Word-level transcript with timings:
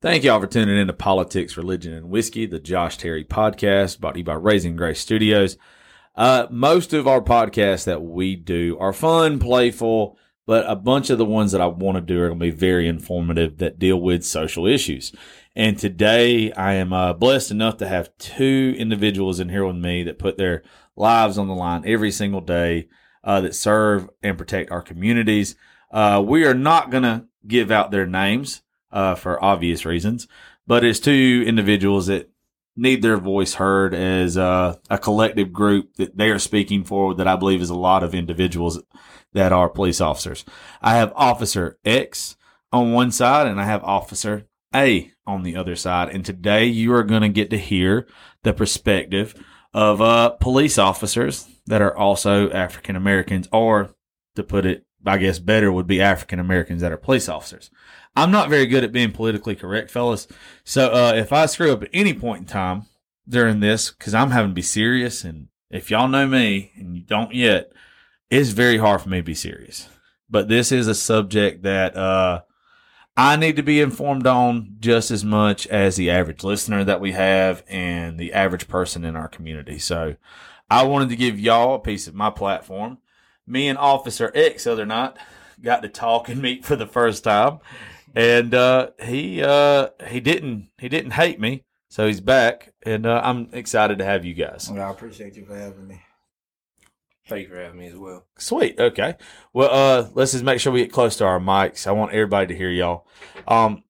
Thank 0.00 0.22
y'all 0.22 0.40
for 0.40 0.46
tuning 0.46 0.76
in 0.78 0.86
to 0.86 0.92
Politics, 0.92 1.56
Religion, 1.56 1.92
and 1.92 2.08
Whiskey, 2.08 2.46
the 2.46 2.60
Josh 2.60 2.98
Terry 2.98 3.24
podcast 3.24 3.98
brought 3.98 4.12
to 4.12 4.18
you 4.18 4.24
by 4.24 4.34
Raising 4.34 4.76
Grace 4.76 5.00
Studios. 5.00 5.56
Uh, 6.14 6.46
most 6.52 6.92
of 6.92 7.08
our 7.08 7.20
podcasts 7.20 7.82
that 7.86 8.00
we 8.00 8.36
do 8.36 8.76
are 8.78 8.92
fun, 8.92 9.40
playful, 9.40 10.16
but 10.46 10.64
a 10.70 10.76
bunch 10.76 11.10
of 11.10 11.18
the 11.18 11.24
ones 11.24 11.50
that 11.50 11.60
I 11.60 11.66
want 11.66 11.96
to 11.96 12.00
do 12.00 12.22
are 12.22 12.28
going 12.28 12.38
to 12.38 12.44
be 12.44 12.52
very 12.52 12.86
informative 12.86 13.58
that 13.58 13.80
deal 13.80 14.00
with 14.00 14.24
social 14.24 14.68
issues. 14.68 15.12
And 15.56 15.76
today 15.76 16.52
I 16.52 16.74
am 16.74 16.92
uh, 16.92 17.14
blessed 17.14 17.50
enough 17.50 17.78
to 17.78 17.88
have 17.88 18.16
two 18.18 18.76
individuals 18.78 19.40
in 19.40 19.48
here 19.48 19.66
with 19.66 19.74
me 19.74 20.04
that 20.04 20.20
put 20.20 20.38
their 20.38 20.62
lives 20.94 21.38
on 21.38 21.48
the 21.48 21.54
line 21.56 21.82
every 21.84 22.12
single 22.12 22.40
day 22.40 22.86
uh, 23.24 23.40
that 23.40 23.56
serve 23.56 24.08
and 24.22 24.38
protect 24.38 24.70
our 24.70 24.80
communities. 24.80 25.56
Uh, 25.90 26.22
we 26.24 26.44
are 26.44 26.54
not 26.54 26.92
going 26.92 27.02
to 27.02 27.24
give 27.48 27.72
out 27.72 27.90
their 27.90 28.06
names 28.06 28.62
uh, 28.90 29.14
for 29.14 29.42
obvious 29.42 29.84
reasons, 29.84 30.26
but 30.66 30.84
it's 30.84 31.00
two 31.00 31.44
individuals 31.46 32.06
that 32.06 32.30
need 32.76 33.02
their 33.02 33.18
voice 33.18 33.54
heard 33.54 33.92
as 33.92 34.38
uh, 34.38 34.76
a 34.88 34.98
collective 34.98 35.52
group 35.52 35.94
that 35.94 36.16
they 36.16 36.30
are 36.30 36.38
speaking 36.38 36.84
for 36.84 37.14
that 37.14 37.26
I 37.26 37.36
believe 37.36 37.60
is 37.60 37.70
a 37.70 37.74
lot 37.74 38.04
of 38.04 38.14
individuals 38.14 38.80
that 39.32 39.52
are 39.52 39.68
police 39.68 40.00
officers. 40.00 40.44
I 40.80 40.94
have 40.94 41.12
Officer 41.16 41.76
X 41.84 42.36
on 42.72 42.92
one 42.92 43.10
side 43.10 43.48
and 43.48 43.60
I 43.60 43.64
have 43.64 43.82
Officer 43.82 44.46
A 44.74 45.10
on 45.26 45.42
the 45.42 45.56
other 45.56 45.74
side. 45.74 46.10
And 46.10 46.24
today 46.24 46.66
you 46.66 46.94
are 46.94 47.02
going 47.02 47.22
to 47.22 47.28
get 47.28 47.50
to 47.50 47.58
hear 47.58 48.06
the 48.44 48.52
perspective 48.52 49.34
of 49.74 50.00
uh, 50.00 50.30
police 50.30 50.78
officers 50.78 51.46
that 51.66 51.82
are 51.82 51.96
also 51.96 52.50
African 52.50 52.96
Americans, 52.96 53.48
or 53.52 53.94
to 54.36 54.42
put 54.42 54.64
it, 54.64 54.86
I 55.04 55.18
guess 55.18 55.38
better 55.38 55.70
would 55.70 55.86
be 55.86 56.00
African 56.00 56.38
Americans 56.38 56.80
that 56.80 56.92
are 56.92 56.96
police 56.96 57.28
officers. 57.28 57.70
I'm 58.18 58.32
not 58.32 58.50
very 58.50 58.66
good 58.66 58.82
at 58.82 58.90
being 58.90 59.12
politically 59.12 59.54
correct, 59.54 59.92
fellas. 59.92 60.26
So 60.64 60.88
uh, 60.88 61.12
if 61.14 61.32
I 61.32 61.46
screw 61.46 61.72
up 61.72 61.84
at 61.84 61.90
any 61.92 62.12
point 62.12 62.40
in 62.40 62.46
time 62.46 62.86
during 63.28 63.60
this, 63.60 63.92
because 63.92 64.12
I'm 64.12 64.32
having 64.32 64.50
to 64.50 64.54
be 64.56 64.62
serious, 64.62 65.22
and 65.22 65.46
if 65.70 65.88
y'all 65.88 66.08
know 66.08 66.26
me 66.26 66.72
and 66.74 66.96
you 66.96 67.02
don't 67.02 67.32
yet, 67.32 67.70
it's 68.28 68.50
very 68.50 68.78
hard 68.78 69.02
for 69.02 69.08
me 69.08 69.18
to 69.18 69.22
be 69.22 69.36
serious. 69.36 69.88
But 70.28 70.48
this 70.48 70.72
is 70.72 70.88
a 70.88 70.96
subject 70.96 71.62
that 71.62 71.96
uh, 71.96 72.42
I 73.16 73.36
need 73.36 73.54
to 73.54 73.62
be 73.62 73.80
informed 73.80 74.26
on 74.26 74.74
just 74.80 75.12
as 75.12 75.24
much 75.24 75.68
as 75.68 75.94
the 75.94 76.10
average 76.10 76.42
listener 76.42 76.82
that 76.82 77.00
we 77.00 77.12
have 77.12 77.62
and 77.68 78.18
the 78.18 78.32
average 78.32 78.66
person 78.66 79.04
in 79.04 79.14
our 79.14 79.28
community. 79.28 79.78
So 79.78 80.16
I 80.68 80.82
wanted 80.82 81.10
to 81.10 81.16
give 81.16 81.38
y'all 81.38 81.76
a 81.76 81.78
piece 81.78 82.08
of 82.08 82.16
my 82.16 82.30
platform. 82.30 82.98
Me 83.46 83.68
and 83.68 83.78
Officer 83.78 84.32
X 84.34 84.66
other 84.66 84.84
night 84.84 85.12
got 85.62 85.82
to 85.82 85.88
talk 85.88 86.28
and 86.28 86.42
meet 86.42 86.64
for 86.64 86.74
the 86.74 86.86
first 86.86 87.22
time 87.22 87.60
and 88.14 88.54
uh, 88.54 88.90
he 89.02 89.42
uh, 89.42 89.88
he 90.08 90.20
didn't 90.20 90.70
he 90.78 90.88
didn't 90.88 91.12
hate 91.12 91.40
me, 91.40 91.64
so 91.88 92.06
he's 92.06 92.20
back, 92.20 92.72
and 92.82 93.06
uh, 93.06 93.20
I'm 93.24 93.48
excited 93.52 93.98
to 93.98 94.04
have 94.04 94.24
you 94.24 94.34
guys. 94.34 94.70
Well, 94.72 94.86
I 94.86 94.90
appreciate 94.90 95.36
you 95.36 95.44
for 95.44 95.56
having 95.56 95.86
me. 95.86 96.02
Thank 97.28 97.42
you 97.42 97.48
for 97.48 97.60
having 97.60 97.78
me 97.78 97.88
as 97.88 97.96
well. 97.96 98.24
Sweet. 98.38 98.78
Okay. 98.78 99.14
Well, 99.52 99.68
uh, 99.70 100.08
let's 100.14 100.32
just 100.32 100.44
make 100.44 100.60
sure 100.60 100.72
we 100.72 100.80
get 100.80 100.92
close 100.92 101.16
to 101.16 101.26
our 101.26 101.38
mics. 101.38 101.86
I 101.86 101.92
want 101.92 102.12
everybody 102.12 102.46
to 102.46 102.56
hear 102.56 102.70
y'all. 102.70 103.06
Um, 103.46 103.84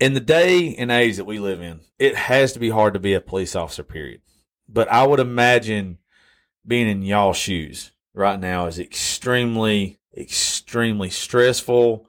in 0.00 0.14
the 0.14 0.20
day 0.20 0.74
and 0.76 0.90
age 0.90 1.18
that 1.18 1.26
we 1.26 1.38
live 1.38 1.60
in, 1.60 1.80
it 1.98 2.16
has 2.16 2.54
to 2.54 2.58
be 2.58 2.70
hard 2.70 2.94
to 2.94 3.00
be 3.00 3.12
a 3.12 3.20
police 3.20 3.54
officer. 3.54 3.82
Period. 3.82 4.22
But 4.66 4.90
I 4.90 5.06
would 5.06 5.20
imagine 5.20 5.98
being 6.66 6.88
in 6.88 7.02
y'all 7.02 7.34
shoes 7.34 7.92
right 8.14 8.40
now 8.40 8.66
is 8.66 8.78
extremely, 8.78 9.98
extremely 10.16 11.10
stressful 11.10 12.08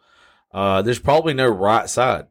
uh, 0.54 0.82
there's 0.82 1.00
probably 1.00 1.34
no 1.34 1.48
right 1.48 1.90
side. 1.90 2.28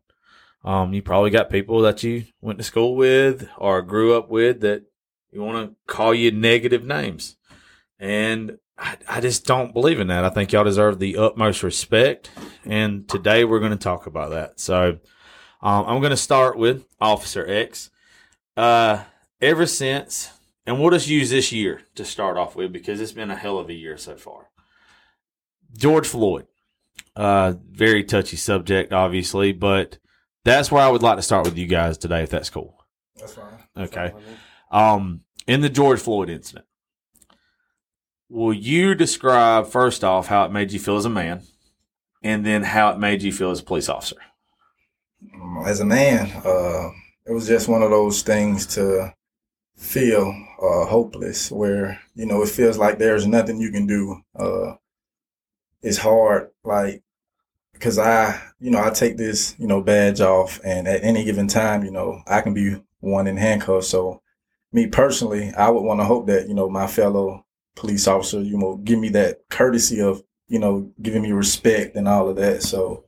Um, 0.65 0.93
you 0.93 1.03
probably 1.03 1.31
got 1.31 1.51
people 1.51 1.81
that 1.83 2.03
you 2.03 2.25
went 2.41 2.59
to 2.59 2.65
school 2.65 2.95
with 2.95 3.49
or 3.59 3.83
grew 3.83 4.17
up 4.17 4.31
with 4.31 4.61
that 4.61 4.85
you 5.33 5.43
want 5.43 5.71
to 5.71 5.77
call 5.93 6.15
you 6.15 6.31
negative 6.31 6.85
names. 6.85 7.37
And 7.99 8.59
I, 8.79 8.97
I 9.09 9.21
just 9.21 9.45
don't 9.45 9.75
believe 9.75 9.99
in 9.99 10.07
that. 10.09 10.25
I 10.25 10.29
think 10.29 10.53
y'all 10.53 10.65
deserve 10.65 10.99
the 10.99 11.17
utmost 11.17 11.63
respect. 11.63 12.31
And 12.65 13.09
today 13.09 13.45
we're 13.45 13.59
going 13.59 13.73
to 13.73 13.77
talk 13.77 14.07
about 14.07 14.31
that. 14.31 14.61
So 14.61 14.99
um, 15.61 15.87
I'm 15.87 16.01
going 16.01 16.11
to 16.11 16.17
start 16.17 16.57
with 16.57 16.87
Officer 17.01 17.45
X. 17.49 17.91
Uh, 18.57 19.03
ever 19.41 19.67
since, 19.67 20.31
and 20.67 20.81
we'll 20.81 20.91
just 20.91 21.09
use 21.09 21.31
this 21.31 21.51
year 21.51 21.83
to 21.95 22.05
start 22.05 22.37
off 22.37 22.55
with 22.55 22.73
because 22.73 23.01
it's 23.01 23.13
been 23.13 23.31
a 23.31 23.37
hell 23.37 23.59
of 23.59 23.69
a 23.69 23.75
year 23.75 23.97
so 23.97 24.17
far. 24.17 24.51
George 25.77 26.07
Floyd. 26.07 26.47
Uh, 27.15 27.55
very 27.71 28.05
touchy 28.05 28.37
subject, 28.37 28.93
obviously, 28.93 29.53
but 29.53 29.99
that's 30.45 30.73
where 30.73 30.83
I 30.83 30.89
would 30.89 31.03
like 31.03 31.17
to 31.17 31.23
start 31.23 31.45
with 31.45 31.59
you 31.59 31.67
guys 31.67 31.99
today, 31.99 32.23
if 32.23 32.31
that's 32.31 32.51
cool. 32.51 32.77
That's 33.17 33.35
fine. 33.35 33.59
Okay. 33.77 34.13
Um, 34.71 35.21
in 35.47 35.61
the 35.61 35.69
George 35.69 36.01
Floyd 36.01 36.31
incident, 36.31 36.65
will 38.31 38.55
you 38.55 38.95
describe 38.95 39.67
first 39.67 40.03
off 40.03 40.29
how 40.29 40.45
it 40.45 40.53
made 40.53 40.73
you 40.73 40.79
feel 40.79 40.97
as 40.97 41.05
a 41.05 41.11
man, 41.11 41.43
and 42.23 42.47
then 42.47 42.63
how 42.63 42.91
it 42.91 42.99
made 42.99 43.23
you 43.23 43.33
feel 43.33 43.51
as 43.51 43.61
a 43.61 43.65
police 43.65 43.91
officer? 43.91 44.17
Um, 45.35 45.65
as 45.67 45.81
a 45.81 45.85
man, 45.85 46.31
uh, 46.45 46.91
it 47.27 47.33
was 47.33 47.47
just 47.47 47.69
one 47.69 47.83
of 47.83 47.91
those 47.91 48.23
things 48.23 48.67
to 48.75 49.15
feel 49.77 50.35
uh, 50.63 50.87
hopeless, 50.87 51.51
where 51.51 52.01
you 52.15 52.25
know 52.25 52.43
it 52.43 52.49
feels 52.49 52.79
like 52.79 52.99
there's 52.99 53.27
nothing 53.27 53.61
you 53.61 53.71
can 53.71 53.87
do. 53.87 54.23
Uh, 54.35 54.77
it's 55.83 55.99
hard, 55.99 56.51
like, 56.65 57.03
because 57.73 57.99
I, 57.99 58.41
you 58.61 58.71
know, 58.71 58.83
I 58.83 58.91
take 58.91 59.17
this, 59.17 59.57
you 59.59 59.67
know, 59.67 59.81
badge 59.81 60.21
off, 60.21 60.61
and 60.65 60.87
at 60.87 61.03
any 61.03 61.25
given 61.25 61.49
time, 61.49 61.85
you 61.85 61.91
know, 61.91 62.23
I 62.27 62.41
can 62.41 62.55
be 62.55 62.81
one 63.01 63.27
in 63.27 63.37
handcuffs. 63.37 63.89
So, 63.89 64.23
me 64.73 64.87
personally, 64.87 65.53
I 65.55 65.69
would 65.69 65.83
want 65.83 66.01
to 66.01 66.05
hope 66.05 66.27
that, 66.29 66.49
you 66.49 66.55
know, 66.55 66.69
my 66.69 66.87
fellow 66.87 67.45
police 67.75 68.07
officer, 68.07 68.41
you 68.41 68.57
know, 68.57 68.77
give 68.77 68.99
me 68.99 69.09
that 69.11 69.41
courtesy 69.51 70.01
of, 70.01 70.23
you 70.49 70.59
know, 70.59 70.91
giving 71.01 71.23
me 71.23 71.33
respect 71.33 71.97
and 71.97 72.07
all 72.07 72.29
of 72.29 72.37
that. 72.37 72.63
So, 72.63 73.05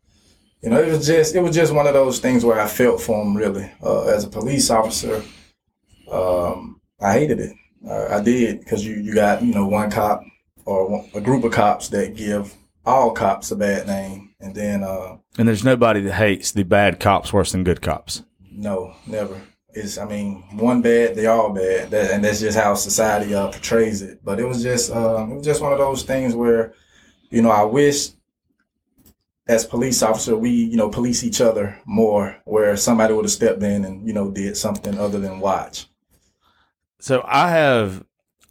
you 0.63 0.71
know, 0.71 0.83
it 0.83 0.89
was 0.89 1.07
just, 1.07 1.35
it 1.35 1.41
was 1.41 1.55
just 1.55 1.73
one 1.73 1.87
of 1.87 1.95
those 1.95 2.19
things 2.19 2.45
where 2.45 2.59
I 2.59 2.67
felt 2.67 3.01
for 3.01 3.23
him 3.23 3.37
really. 3.37 3.71
Uh, 3.83 4.07
as 4.07 4.25
a 4.25 4.29
police 4.29 4.71
officer, 4.71 5.23
um, 6.11 6.81
I 7.01 7.13
hated 7.13 7.41
it. 7.41 7.53
I 7.89 8.21
did 8.23 8.61
because 8.61 8.85
you, 8.85 8.95
you 8.95 9.15
got, 9.15 9.43
you 9.43 9.53
know, 9.55 9.67
one 9.67 9.91
cop 9.91 10.23
or 10.65 11.05
a 11.15 11.21
group 11.21 11.45
of 11.45 11.53
cops 11.53 11.89
that 11.91 12.17
give 12.17 12.55
all 12.87 13.13
cops 13.13 13.51
a 13.51 13.57
bad 13.57 13.87
name, 13.87 14.35
and 14.41 14.55
then 14.55 14.83
uh, 14.83 15.17
and 15.39 15.49
there's 15.49 15.65
nobody 15.65 16.01
that 16.03 16.13
hates 16.13 16.53
the 16.53 16.65
bad 16.65 17.01
cops 17.01 17.33
worse 17.33 17.53
than 17.53 17.65
good 17.65 17.83
cops. 17.83 18.23
No, 18.51 18.95
never. 19.07 19.41
It's 19.73 19.99
I 19.99 20.05
mean, 20.05 20.45
one 20.53 20.83
bad, 20.83 21.17
they 21.17 21.27
all 21.27 21.53
bad, 21.53 21.91
that, 21.91 22.13
and 22.13 22.25
that's 22.25 22.41
just 22.41 22.57
how 22.57 22.75
society 22.75 23.35
uh, 23.35 23.49
portrays 23.49 24.03
it. 24.03 24.21
But 24.25 24.39
it 24.39 24.47
was 24.47 24.63
just 24.63 24.91
uh, 24.91 25.27
it 25.29 25.35
was 25.35 25.45
just 25.45 25.63
one 25.63 25.73
of 25.73 25.79
those 25.79 26.05
things 26.05 26.35
where, 26.35 26.75
you 27.31 27.43
know, 27.43 27.51
I 27.51 27.65
wish 27.65 28.11
as 29.47 29.67
police 29.67 30.03
officer 30.03 30.37
we 30.37 30.51
you 30.51 30.77
know 30.77 30.89
police 30.89 31.25
each 31.25 31.41
other 31.41 31.79
more, 31.87 32.37
where 32.45 32.77
somebody 32.77 33.15
would 33.15 33.25
have 33.25 33.33
stepped 33.33 33.63
in 33.63 33.85
and 33.85 34.07
you 34.07 34.13
know 34.13 34.31
did 34.31 34.57
something 34.57 34.99
other 34.99 35.19
than 35.19 35.41
watch. 35.41 35.87
So 37.01 37.23
I 37.27 37.51
have, 37.51 38.03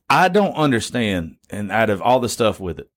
I 0.10 0.28
don't 0.28 0.54
understand, 0.54 1.38
and 1.50 1.72
out 1.72 1.90
of 1.90 2.02
all 2.02 2.20
the 2.20 2.30
stuff 2.30 2.60
with 2.60 2.78
it, 2.80 2.90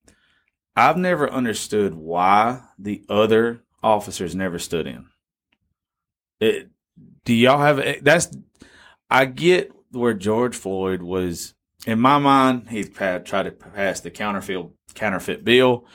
I've 0.77 0.99
never 0.99 1.31
understood 1.31 1.95
why 1.95 2.61
the 2.79 3.03
other 3.09 3.63
officers 3.83 4.35
never 4.35 4.59
stood 4.59 4.87
in. 4.87 5.07
It, 6.39 6.69
do 7.25 7.33
y'all 7.33 7.59
have 7.59 8.05
that's? 8.05 8.29
I 9.09 9.25
get 9.25 9.73
where 9.91 10.15
George 10.15 10.55
Floyd 10.55 11.03
was. 11.03 11.55
In 11.87 12.01
my 12.01 12.19
mind, 12.19 12.69
he 12.69 12.85
tried 12.85 13.25
to 13.25 13.53
pass 13.53 14.01
the 14.01 14.11
counterfeit 14.11 14.67
counterfeit 14.95 15.45
bill 15.45 15.87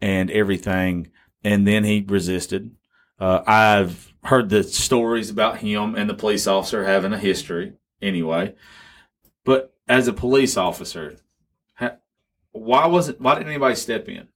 and 0.00 0.30
everything, 0.30 1.08
and 1.44 1.66
then 1.66 1.84
he 1.84 2.04
resisted. 2.06 2.70
Uh, 3.18 3.42
I've 3.46 4.14
heard 4.24 4.48
the 4.48 4.62
stories 4.62 5.28
about 5.28 5.58
him 5.58 5.94
and 5.94 6.08
the 6.08 6.14
police 6.14 6.46
officer 6.46 6.84
having 6.84 7.12
a 7.12 7.18
history 7.18 7.74
anyway. 8.00 8.54
But 9.44 9.74
as 9.88 10.08
a 10.08 10.12
police 10.12 10.56
officer, 10.56 11.18
why 12.52 12.86
wasn't 12.86 13.20
why 13.20 13.34
didn't 13.34 13.48
anybody 13.48 13.74
step 13.74 14.08
in? 14.08 14.28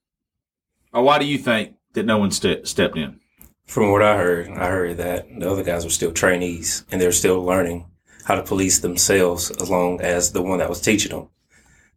Or 0.93 1.03
why 1.03 1.19
do 1.19 1.27
you 1.27 1.39
think 1.39 1.75
that 1.95 2.07
no 2.07 2.19
one 2.19 2.31
ste- 2.31 2.65
stepped 2.67 2.97
in? 2.97 3.21
From 3.67 3.91
what 3.91 4.03
I 4.03 4.17
heard, 4.17 4.51
I 4.51 4.69
heard 4.69 4.99
that 4.99 5.27
the 5.39 5.51
other 5.51 5.65
guys 5.65 5.85
were 5.85 5.91
still 5.91 6.13
trainees 6.13 6.85
and 6.91 7.01
they're 7.01 7.13
still 7.13 7.43
learning 7.43 7.87
how 8.25 8.35
to 8.35 8.43
police 8.43 8.79
themselves 8.79 9.51
along 9.51 10.01
as 10.01 10.33
the 10.33 10.43
one 10.43 10.59
that 10.59 10.69
was 10.69 10.81
teaching 10.81 11.13
them. 11.13 11.29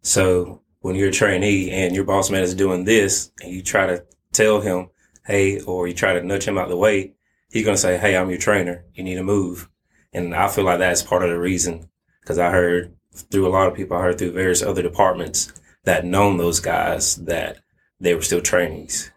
So 0.01 0.61
when 0.79 0.95
you're 0.95 1.09
a 1.09 1.11
trainee 1.11 1.69
and 1.69 1.95
your 1.95 2.05
boss 2.05 2.29
man 2.29 2.43
is 2.43 2.55
doing 2.55 2.85
this 2.85 3.31
and 3.41 3.51
you 3.51 3.61
try 3.61 3.87
to 3.87 4.05
tell 4.31 4.61
him, 4.61 4.89
hey, 5.25 5.59
or 5.61 5.87
you 5.87 5.93
try 5.93 6.13
to 6.13 6.23
nudge 6.23 6.45
him 6.45 6.57
out 6.57 6.69
the 6.69 6.77
way, 6.77 7.13
he's 7.51 7.65
going 7.65 7.75
to 7.75 7.81
say, 7.81 7.97
hey, 7.97 8.15
I'm 8.15 8.29
your 8.29 8.39
trainer. 8.39 8.85
You 8.93 9.03
need 9.03 9.15
to 9.15 9.23
move. 9.23 9.69
And 10.13 10.33
I 10.33 10.47
feel 10.47 10.63
like 10.63 10.79
that's 10.79 11.03
part 11.03 11.23
of 11.23 11.29
the 11.29 11.39
reason 11.39 11.89
because 12.21 12.39
I 12.39 12.51
heard 12.51 12.95
through 13.13 13.47
a 13.47 13.49
lot 13.49 13.67
of 13.67 13.73
people, 13.73 13.97
I 13.97 14.01
heard 14.01 14.17
through 14.17 14.31
various 14.31 14.63
other 14.63 14.81
departments 14.81 15.51
that 15.87 16.03
known 16.03 16.35
those 16.35 16.59
guys 16.59 17.15
that 17.15 17.59
they 18.01 18.13
were 18.13 18.21
still 18.21 18.41
trainees. 18.41 19.09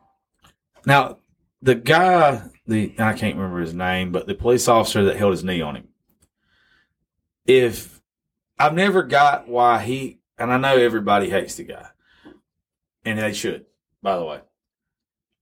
Now, 0.86 1.18
the 1.60 1.74
guy 1.74 2.42
the 2.64 2.94
I 2.96 3.12
can't 3.14 3.34
remember 3.34 3.58
his 3.58 3.74
name, 3.74 4.12
but 4.12 4.28
the 4.28 4.36
police 4.36 4.68
officer 4.68 5.02
that 5.02 5.16
held 5.16 5.32
his 5.32 5.42
knee 5.42 5.60
on 5.60 5.74
him. 5.74 5.88
If 7.44 8.00
I've 8.56 8.74
never 8.74 9.02
got 9.02 9.48
why 9.48 9.82
he 9.82 10.20
and 10.38 10.52
I 10.52 10.58
know 10.58 10.76
everybody 10.76 11.28
hates 11.28 11.56
the 11.56 11.64
guy, 11.64 11.88
and 13.04 13.18
they 13.18 13.32
should, 13.32 13.66
by 14.00 14.16
the 14.16 14.24
way. 14.24 14.40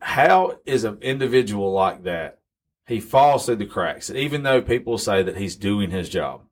How 0.01 0.61
is 0.65 0.85
an 0.85 0.97
individual 1.03 1.73
like 1.73 2.05
that? 2.05 2.39
He 2.87 3.01
falls 3.01 3.45
through 3.45 3.57
the 3.57 3.67
cracks, 3.67 4.09
even 4.09 4.45
though 4.45 4.63
people 4.63 4.97
say 4.97 5.23
that 5.23 5.37
he's 5.37 5.57
doing 5.57 5.91
his 5.91 6.09
job. 6.09 6.45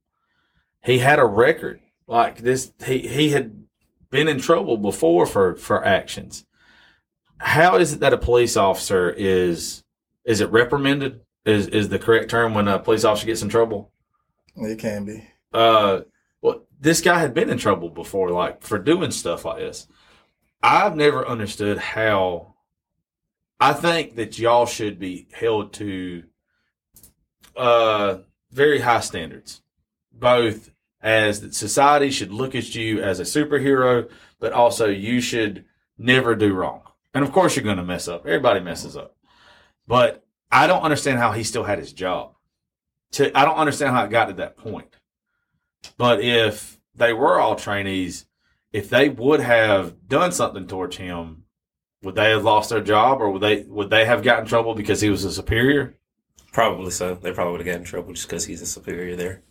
He 0.84 0.98
had 0.98 1.18
a 1.18 1.24
record 1.24 1.80
like 2.06 2.42
this. 2.42 2.72
He 2.84 2.98
he 3.08 3.30
had 3.30 3.65
been 4.10 4.28
in 4.28 4.38
trouble 4.40 4.76
before 4.76 5.26
for 5.26 5.56
for 5.56 5.84
actions. 5.84 6.44
How 7.38 7.76
is 7.76 7.94
it 7.94 8.00
that 8.00 8.12
a 8.12 8.18
police 8.18 8.56
officer 8.56 9.10
is 9.10 9.84
is 10.24 10.40
it 10.40 10.50
reprimanded? 10.50 11.20
Is 11.44 11.68
is 11.68 11.88
the 11.88 11.98
correct 11.98 12.30
term 12.30 12.54
when 12.54 12.68
a 12.68 12.78
police 12.78 13.04
officer 13.04 13.26
gets 13.26 13.42
in 13.42 13.48
trouble? 13.48 13.92
It 14.56 14.78
can 14.78 15.04
be. 15.04 15.28
Uh, 15.52 16.00
well, 16.42 16.62
this 16.80 17.00
guy 17.00 17.18
had 17.18 17.34
been 17.34 17.50
in 17.50 17.58
trouble 17.58 17.88
before, 17.88 18.30
like 18.30 18.62
for 18.62 18.78
doing 18.78 19.10
stuff 19.10 19.44
like 19.44 19.58
this. 19.58 19.86
I've 20.62 20.96
never 20.96 21.26
understood 21.26 21.78
how. 21.78 22.54
I 23.58 23.72
think 23.72 24.16
that 24.16 24.38
y'all 24.38 24.66
should 24.66 24.98
be 24.98 25.28
held 25.32 25.72
to 25.74 26.24
uh, 27.56 28.18
very 28.50 28.80
high 28.80 29.00
standards, 29.00 29.62
both 30.12 30.70
as 31.06 31.40
that 31.40 31.54
society 31.54 32.10
should 32.10 32.32
look 32.32 32.56
at 32.56 32.74
you 32.74 33.00
as 33.00 33.20
a 33.20 33.22
superhero, 33.22 34.10
but 34.40 34.52
also 34.52 34.88
you 34.88 35.20
should 35.20 35.64
never 35.96 36.34
do 36.34 36.52
wrong. 36.52 36.82
And 37.14 37.24
of 37.24 37.30
course, 37.30 37.54
you're 37.54 37.64
going 37.64 37.76
to 37.76 37.84
mess 37.84 38.08
up. 38.08 38.26
Everybody 38.26 38.58
messes 38.58 38.96
up, 38.96 39.14
but 39.86 40.26
I 40.50 40.66
don't 40.66 40.82
understand 40.82 41.20
how 41.20 41.30
he 41.30 41.44
still 41.44 41.62
had 41.62 41.78
his 41.78 41.92
job. 41.92 42.32
To, 43.12 43.38
I 43.38 43.44
don't 43.44 43.56
understand 43.56 43.94
how 43.94 44.04
it 44.04 44.10
got 44.10 44.26
to 44.26 44.32
that 44.34 44.56
point. 44.56 44.88
But 45.96 46.20
if 46.20 46.80
they 46.96 47.12
were 47.12 47.38
all 47.38 47.54
trainees, 47.54 48.26
if 48.72 48.90
they 48.90 49.08
would 49.08 49.38
have 49.38 50.08
done 50.08 50.32
something 50.32 50.66
towards 50.66 50.96
him, 50.96 51.44
would 52.02 52.16
they 52.16 52.30
have 52.30 52.42
lost 52.42 52.70
their 52.70 52.80
job 52.80 53.20
or 53.20 53.30
would 53.30 53.42
they 53.42 53.62
would 53.62 53.90
they 53.90 54.06
have 54.06 54.24
gotten 54.24 54.44
trouble 54.44 54.74
because 54.74 55.00
he 55.00 55.10
was 55.10 55.24
a 55.24 55.30
superior? 55.30 55.94
Probably 56.52 56.90
so. 56.90 57.14
They 57.14 57.30
probably 57.30 57.52
would 57.52 57.60
have 57.60 57.74
gotten 57.74 57.84
trouble 57.84 58.12
just 58.12 58.28
because 58.28 58.44
he's 58.44 58.60
a 58.60 58.66
superior 58.66 59.14
there. 59.14 59.42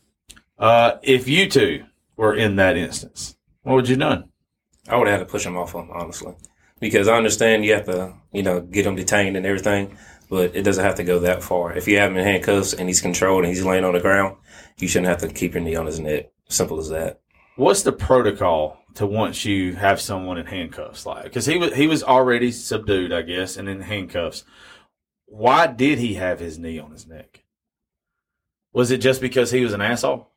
Uh, 0.58 0.98
if 1.04 1.28
you 1.28 1.50
two 1.50 1.86
were 2.16 2.34
in 2.34 2.56
that 2.56 2.78
instance, 2.78 3.36
what 3.64 3.76
would 3.76 3.90
you 3.90 3.96
done? 3.96 4.30
I 4.88 4.98
would 4.98 5.08
have 5.08 5.20
had 5.20 5.26
to 5.28 5.32
push 5.32 5.46
him 5.46 5.58
off 5.58 5.74
him, 5.74 5.90
honestly. 5.92 6.36
Because 6.80 7.08
I 7.08 7.18
understand 7.18 7.66
you 7.66 7.74
have 7.74 7.86
to, 7.86 8.14
you 8.32 8.44
know, 8.44 8.62
get 8.62 8.86
him 8.86 8.96
detained 8.96 9.38
and 9.38 9.46
everything, 9.46 9.98
but 10.30 10.56
it 10.56 10.64
doesn't 10.64 10.84
have 10.84 10.96
to 10.96 11.04
go 11.04 11.20
that 11.20 11.44
far. 11.44 11.76
If 11.76 11.88
you 11.88 11.98
have 11.98 12.12
him 12.12 12.18
in 12.18 12.26
handcuffs 12.26 12.74
and 12.74 12.88
he's 12.88 13.02
controlled 13.02 13.44
and 13.44 13.54
he's 13.54 13.66
laying 13.66 13.84
on 13.86 13.94
the 13.94 14.00
ground, 14.00 14.38
you 14.78 14.88
shouldn't 14.88 15.08
have 15.10 15.30
to 15.30 15.34
keep 15.34 15.54
your 15.54 15.64
knee 15.64 15.76
on 15.76 15.86
his 15.86 16.00
neck. 16.00 16.32
Simple 16.50 16.80
as 16.80 16.90
that. 16.90 17.22
What's 17.56 17.84
the 17.84 17.94
protocol 17.94 18.78
to 18.96 19.08
once 19.08 19.46
you 19.46 19.74
have 19.76 20.02
someone 20.02 20.38
in 20.38 20.46
handcuffs? 20.46 21.06
Like, 21.06 21.24
because 21.24 21.46
he 21.46 21.58
was 21.58 21.74
he 21.74 21.88
was 21.88 22.04
already 22.04 22.52
subdued, 22.52 23.14
I 23.14 23.22
guess, 23.22 23.56
and 23.58 23.70
in 23.70 23.82
handcuffs. 23.82 24.44
Why 25.26 25.68
did 25.68 25.98
he 26.00 26.16
have 26.16 26.40
his 26.40 26.60
knee 26.60 26.78
on 26.80 26.92
his 26.92 27.08
neck? 27.08 27.46
Was 28.74 28.92
it 28.92 28.98
just 28.98 29.22
because 29.22 29.52
he 29.52 29.62
was 29.62 29.74
an 29.74 29.82
asshole? 29.82 30.30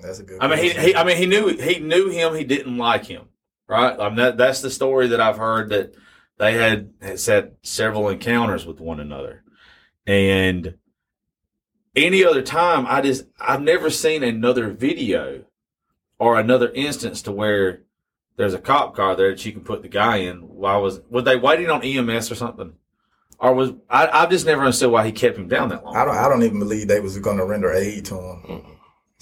That's 0.00 0.18
a 0.18 0.22
good. 0.22 0.38
I 0.40 0.48
mean, 0.48 0.58
he, 0.58 0.70
he 0.70 0.94
I 0.94 1.04
mean, 1.04 1.16
he 1.16 1.26
knew 1.26 1.48
he 1.48 1.78
knew 1.78 2.08
him. 2.08 2.34
He 2.34 2.44
didn't 2.44 2.78
like 2.78 3.06
him, 3.06 3.26
right? 3.68 3.98
I 3.98 4.08
mean, 4.08 4.16
that 4.16 4.36
that's 4.36 4.60
the 4.60 4.70
story 4.70 5.08
that 5.08 5.20
I've 5.20 5.38
heard 5.38 5.70
that 5.70 5.94
they 6.38 6.54
had, 6.54 6.92
had 7.00 7.20
had 7.20 7.52
several 7.62 8.08
encounters 8.08 8.66
with 8.66 8.80
one 8.80 9.00
another, 9.00 9.44
and 10.06 10.74
any 11.94 12.24
other 12.24 12.42
time, 12.42 12.86
I 12.88 13.00
just 13.00 13.26
I've 13.38 13.62
never 13.62 13.90
seen 13.90 14.22
another 14.22 14.70
video 14.70 15.44
or 16.18 16.38
another 16.38 16.70
instance 16.72 17.22
to 17.22 17.32
where 17.32 17.82
there's 18.36 18.54
a 18.54 18.58
cop 18.58 18.96
car 18.96 19.14
there 19.14 19.30
that 19.30 19.44
you 19.44 19.52
can 19.52 19.62
put 19.62 19.82
the 19.82 19.88
guy 19.88 20.18
in. 20.18 20.38
Why 20.38 20.76
was 20.76 21.00
were 21.10 21.22
they 21.22 21.36
waiting 21.36 21.70
on 21.70 21.82
EMS 21.82 22.30
or 22.30 22.34
something? 22.34 22.74
Or 23.38 23.54
was 23.54 23.72
I? 23.90 24.08
I've 24.08 24.30
just 24.30 24.46
never 24.46 24.62
understood 24.62 24.90
why 24.90 25.04
he 25.04 25.12
kept 25.12 25.36
him 25.36 25.48
down 25.48 25.68
that 25.70 25.84
long. 25.84 25.96
I 25.96 26.04
don't. 26.04 26.16
I 26.16 26.28
don't 26.28 26.42
even 26.42 26.58
believe 26.58 26.88
they 26.88 27.00
was 27.00 27.18
going 27.18 27.38
to 27.38 27.44
render 27.44 27.72
aid 27.72 28.04
to 28.06 28.14
him. 28.14 28.42
Mm-mm. 28.48 28.71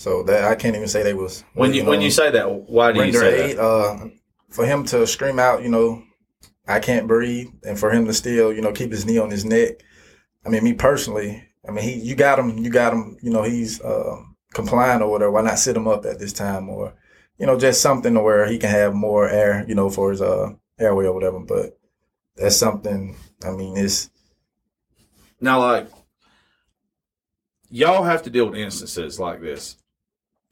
So 0.00 0.22
that 0.22 0.44
I 0.44 0.54
can't 0.54 0.74
even 0.74 0.88
say 0.88 1.02
they 1.02 1.12
was. 1.12 1.44
when 1.52 1.74
you 1.74 1.80
waiting 1.80 1.88
when 1.90 2.00
you 2.00 2.10
say 2.10 2.30
that, 2.30 2.50
why 2.50 2.90
do 2.90 3.04
you 3.04 3.12
say 3.12 3.50
aid, 3.50 3.58
that? 3.58 3.62
uh, 3.62 4.08
for 4.48 4.64
him 4.64 4.82
to 4.86 5.06
scream 5.06 5.38
out, 5.38 5.62
you 5.62 5.68
know, 5.68 6.02
I 6.66 6.80
can't 6.80 7.06
breathe, 7.06 7.48
and 7.64 7.78
for 7.78 7.90
him 7.90 8.06
to 8.06 8.14
still, 8.14 8.50
you 8.50 8.62
know, 8.62 8.72
keep 8.72 8.92
his 8.92 9.04
knee 9.04 9.18
on 9.18 9.30
his 9.30 9.44
neck. 9.44 9.82
I 10.46 10.48
mean, 10.48 10.64
me 10.64 10.72
personally, 10.72 11.46
I 11.68 11.72
mean, 11.72 11.84
he, 11.84 12.00
you 12.00 12.14
got 12.14 12.38
him, 12.38 12.56
you 12.56 12.70
got 12.70 12.94
him, 12.94 13.18
you 13.20 13.30
know, 13.30 13.42
he's 13.42 13.78
uh, 13.82 14.16
compliant 14.54 15.02
or 15.02 15.10
whatever. 15.10 15.32
Why 15.32 15.42
not 15.42 15.58
sit 15.58 15.76
him 15.76 15.86
up 15.86 16.06
at 16.06 16.18
this 16.18 16.32
time, 16.32 16.70
or 16.70 16.94
you 17.36 17.44
know, 17.44 17.58
just 17.58 17.82
something 17.82 18.14
to 18.14 18.22
where 18.22 18.46
he 18.46 18.56
can 18.56 18.70
have 18.70 18.94
more 18.94 19.28
air, 19.28 19.66
you 19.68 19.74
know, 19.74 19.90
for 19.90 20.12
his 20.12 20.22
uh 20.22 20.54
airway 20.78 21.04
or 21.04 21.12
whatever. 21.12 21.40
But 21.40 21.78
that's 22.36 22.56
something. 22.56 23.16
I 23.44 23.50
mean, 23.50 23.76
it's 23.76 24.08
Now, 25.42 25.60
like, 25.60 25.90
y'all 27.68 28.04
have 28.04 28.22
to 28.22 28.30
deal 28.30 28.46
with 28.46 28.58
instances 28.58 29.20
like 29.20 29.42
this 29.42 29.76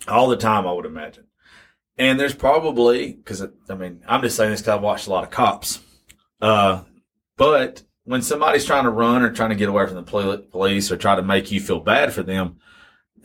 all 0.06 0.28
the 0.28 0.36
time, 0.36 0.66
I 0.66 0.72
would 0.72 0.86
imagine. 0.86 1.24
And 1.96 2.18
there's 2.18 2.34
probably, 2.34 3.12
because, 3.12 3.42
I 3.68 3.74
mean, 3.74 4.02
I'm 4.06 4.22
just 4.22 4.36
saying 4.36 4.50
this 4.50 4.60
because 4.60 4.76
I've 4.76 4.82
watched 4.82 5.08
a 5.08 5.10
lot 5.10 5.24
of 5.24 5.30
cops. 5.30 5.80
Uh, 6.40 6.82
but 7.36 7.82
when 8.04 8.22
somebody's 8.22 8.64
trying 8.64 8.84
to 8.84 8.90
run 8.90 9.22
or 9.22 9.32
trying 9.32 9.50
to 9.50 9.56
get 9.56 9.68
away 9.68 9.86
from 9.86 9.96
the 9.96 10.42
police 10.50 10.92
or 10.92 10.96
try 10.96 11.16
to 11.16 11.22
make 11.22 11.50
you 11.50 11.60
feel 11.60 11.80
bad 11.80 12.12
for 12.12 12.22
them, 12.22 12.58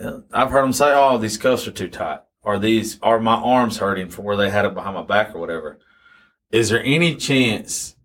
uh, 0.03 0.21
I've 0.31 0.49
heard 0.49 0.63
them 0.63 0.73
say, 0.73 0.91
oh, 0.91 1.17
these 1.19 1.37
cuffs 1.37 1.67
are 1.67 1.71
too 1.71 1.89
tight. 1.89 2.21
Or 2.41 2.57
these, 2.57 2.99
are 3.01 3.19
my 3.19 3.35
arms 3.35 3.77
hurting 3.77 4.09
from 4.09 4.25
where 4.25 4.35
they 4.35 4.49
had 4.49 4.65
it 4.65 4.73
behind 4.73 4.95
my 4.95 5.03
back 5.03 5.35
or 5.35 5.39
whatever. 5.39 5.79
Is 6.51 6.69
there 6.69 6.83
any 6.83 7.15
chance 7.15 7.95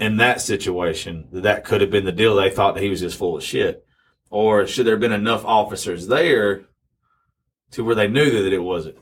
in 0.00 0.16
that 0.16 0.40
situation 0.40 1.28
that 1.30 1.42
that 1.42 1.64
could 1.64 1.82
have 1.82 1.90
been 1.90 2.06
the 2.06 2.12
deal. 2.12 2.34
They 2.34 2.50
thought 2.50 2.74
that 2.74 2.82
he 2.82 2.88
was 2.88 3.00
just 3.00 3.18
full 3.18 3.36
of 3.36 3.44
shit. 3.44 3.84
Or 4.30 4.66
should 4.66 4.86
there 4.86 4.94
have 4.94 5.00
been 5.00 5.12
enough 5.12 5.44
officers 5.44 6.06
there 6.06 6.64
to 7.72 7.84
where 7.84 7.94
they 7.94 8.08
knew 8.08 8.42
that 8.42 8.52
it 8.52 8.62
wasn't? 8.62 8.98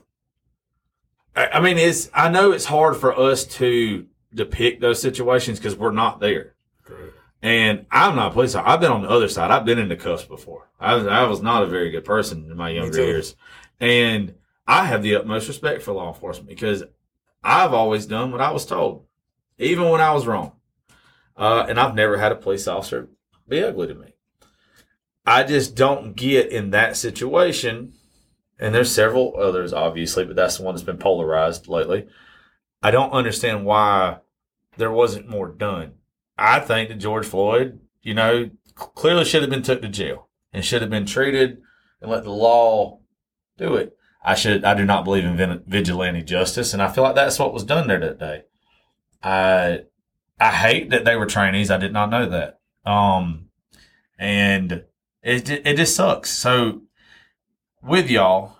I, 1.35 1.47
I 1.47 1.59
mean, 1.59 1.77
it's, 1.77 2.09
I 2.13 2.29
know 2.29 2.51
it's 2.51 2.65
hard 2.65 2.97
for 2.97 3.17
us 3.17 3.45
to 3.45 4.05
depict 4.33 4.81
those 4.81 5.01
situations 5.01 5.59
because 5.59 5.75
we're 5.75 5.91
not 5.91 6.19
there. 6.19 6.55
And 7.41 7.85
I'm 7.89 8.15
not 8.15 8.31
a 8.31 8.33
police 8.33 8.53
officer. 8.53 8.69
I've 8.69 8.81
been 8.81 8.91
on 8.91 9.03
the 9.03 9.09
other 9.09 9.29
side. 9.29 9.49
I've 9.49 9.65
been 9.65 9.79
in 9.79 9.87
the 9.87 9.95
cuffs 9.95 10.25
before. 10.25 10.69
I 10.79 10.95
was, 10.95 11.07
I 11.07 11.23
was 11.23 11.41
not 11.41 11.63
a 11.63 11.67
very 11.67 11.89
good 11.89 12.03
person 12.03 12.49
in 12.51 12.57
my 12.57 12.69
younger 12.69 13.01
years. 13.01 13.35
And 13.79 14.35
I 14.67 14.85
have 14.85 15.03
the 15.03 15.15
utmost 15.15 15.47
respect 15.47 15.81
for 15.81 15.93
law 15.93 16.09
enforcement 16.09 16.49
because 16.49 16.83
I've 17.41 17.73
always 17.73 18.05
done 18.05 18.31
what 18.31 18.41
I 18.41 18.51
was 18.51 18.65
told, 18.65 19.05
even 19.57 19.89
when 19.89 20.01
I 20.01 20.13
was 20.13 20.27
wrong. 20.27 20.51
Uh, 21.37 21.65
and 21.69 21.79
I've 21.79 21.95
never 21.95 22.17
had 22.17 22.33
a 22.33 22.35
police 22.35 22.67
officer 22.67 23.07
be 23.47 23.63
ugly 23.63 23.87
to 23.87 23.95
me. 23.95 24.13
I 25.25 25.43
just 25.43 25.75
don't 25.75 26.15
get 26.15 26.51
in 26.51 26.71
that 26.71 26.97
situation. 26.97 27.93
And 28.59 28.75
there's 28.75 28.93
several 28.93 29.35
others, 29.39 29.71
obviously, 29.71 30.25
but 30.25 30.35
that's 30.35 30.57
the 30.57 30.63
one 30.63 30.75
that's 30.75 30.83
been 30.83 30.97
polarized 30.97 31.67
lately. 31.67 32.07
I 32.83 32.91
don't 32.91 33.11
understand 33.11 33.65
why 33.65 34.17
there 34.77 34.91
wasn't 34.91 35.29
more 35.29 35.47
done. 35.47 35.93
I 36.37 36.59
think 36.59 36.89
that 36.89 36.95
George 36.95 37.25
Floyd, 37.25 37.79
you 38.01 38.13
know, 38.13 38.49
clearly 38.75 39.25
should 39.25 39.41
have 39.41 39.51
been 39.51 39.63
took 39.63 39.81
to 39.81 39.89
jail 39.89 40.27
and 40.53 40.63
should 40.63 40.81
have 40.81 40.91
been 40.91 41.05
treated 41.05 41.61
and 42.01 42.11
let 42.11 42.23
the 42.23 42.31
law 42.31 42.99
do 43.57 43.75
it. 43.75 43.95
I 44.23 44.35
should. 44.35 44.65
I 44.65 44.73
do 44.73 44.85
not 44.85 45.05
believe 45.05 45.23
in 45.23 45.63
vigilante 45.65 46.23
justice, 46.23 46.73
and 46.73 46.81
I 46.81 46.91
feel 46.91 47.03
like 47.03 47.15
that's 47.15 47.39
what 47.39 47.53
was 47.53 47.63
done 47.63 47.87
there 47.87 47.99
that 47.99 48.19
day. 48.19 48.43
I 49.23 49.83
I 50.39 50.51
hate 50.51 50.89
that 50.89 51.05
they 51.05 51.15
were 51.15 51.25
trainees. 51.25 51.71
I 51.71 51.77
did 51.77 51.93
not 51.93 52.09
know 52.09 52.27
that. 52.29 52.59
Um, 52.85 53.49
and 54.17 54.83
it 55.23 55.49
it 55.49 55.77
just 55.77 55.95
sucks. 55.95 56.31
So 56.31 56.81
with 57.81 58.09
y'all, 58.09 58.57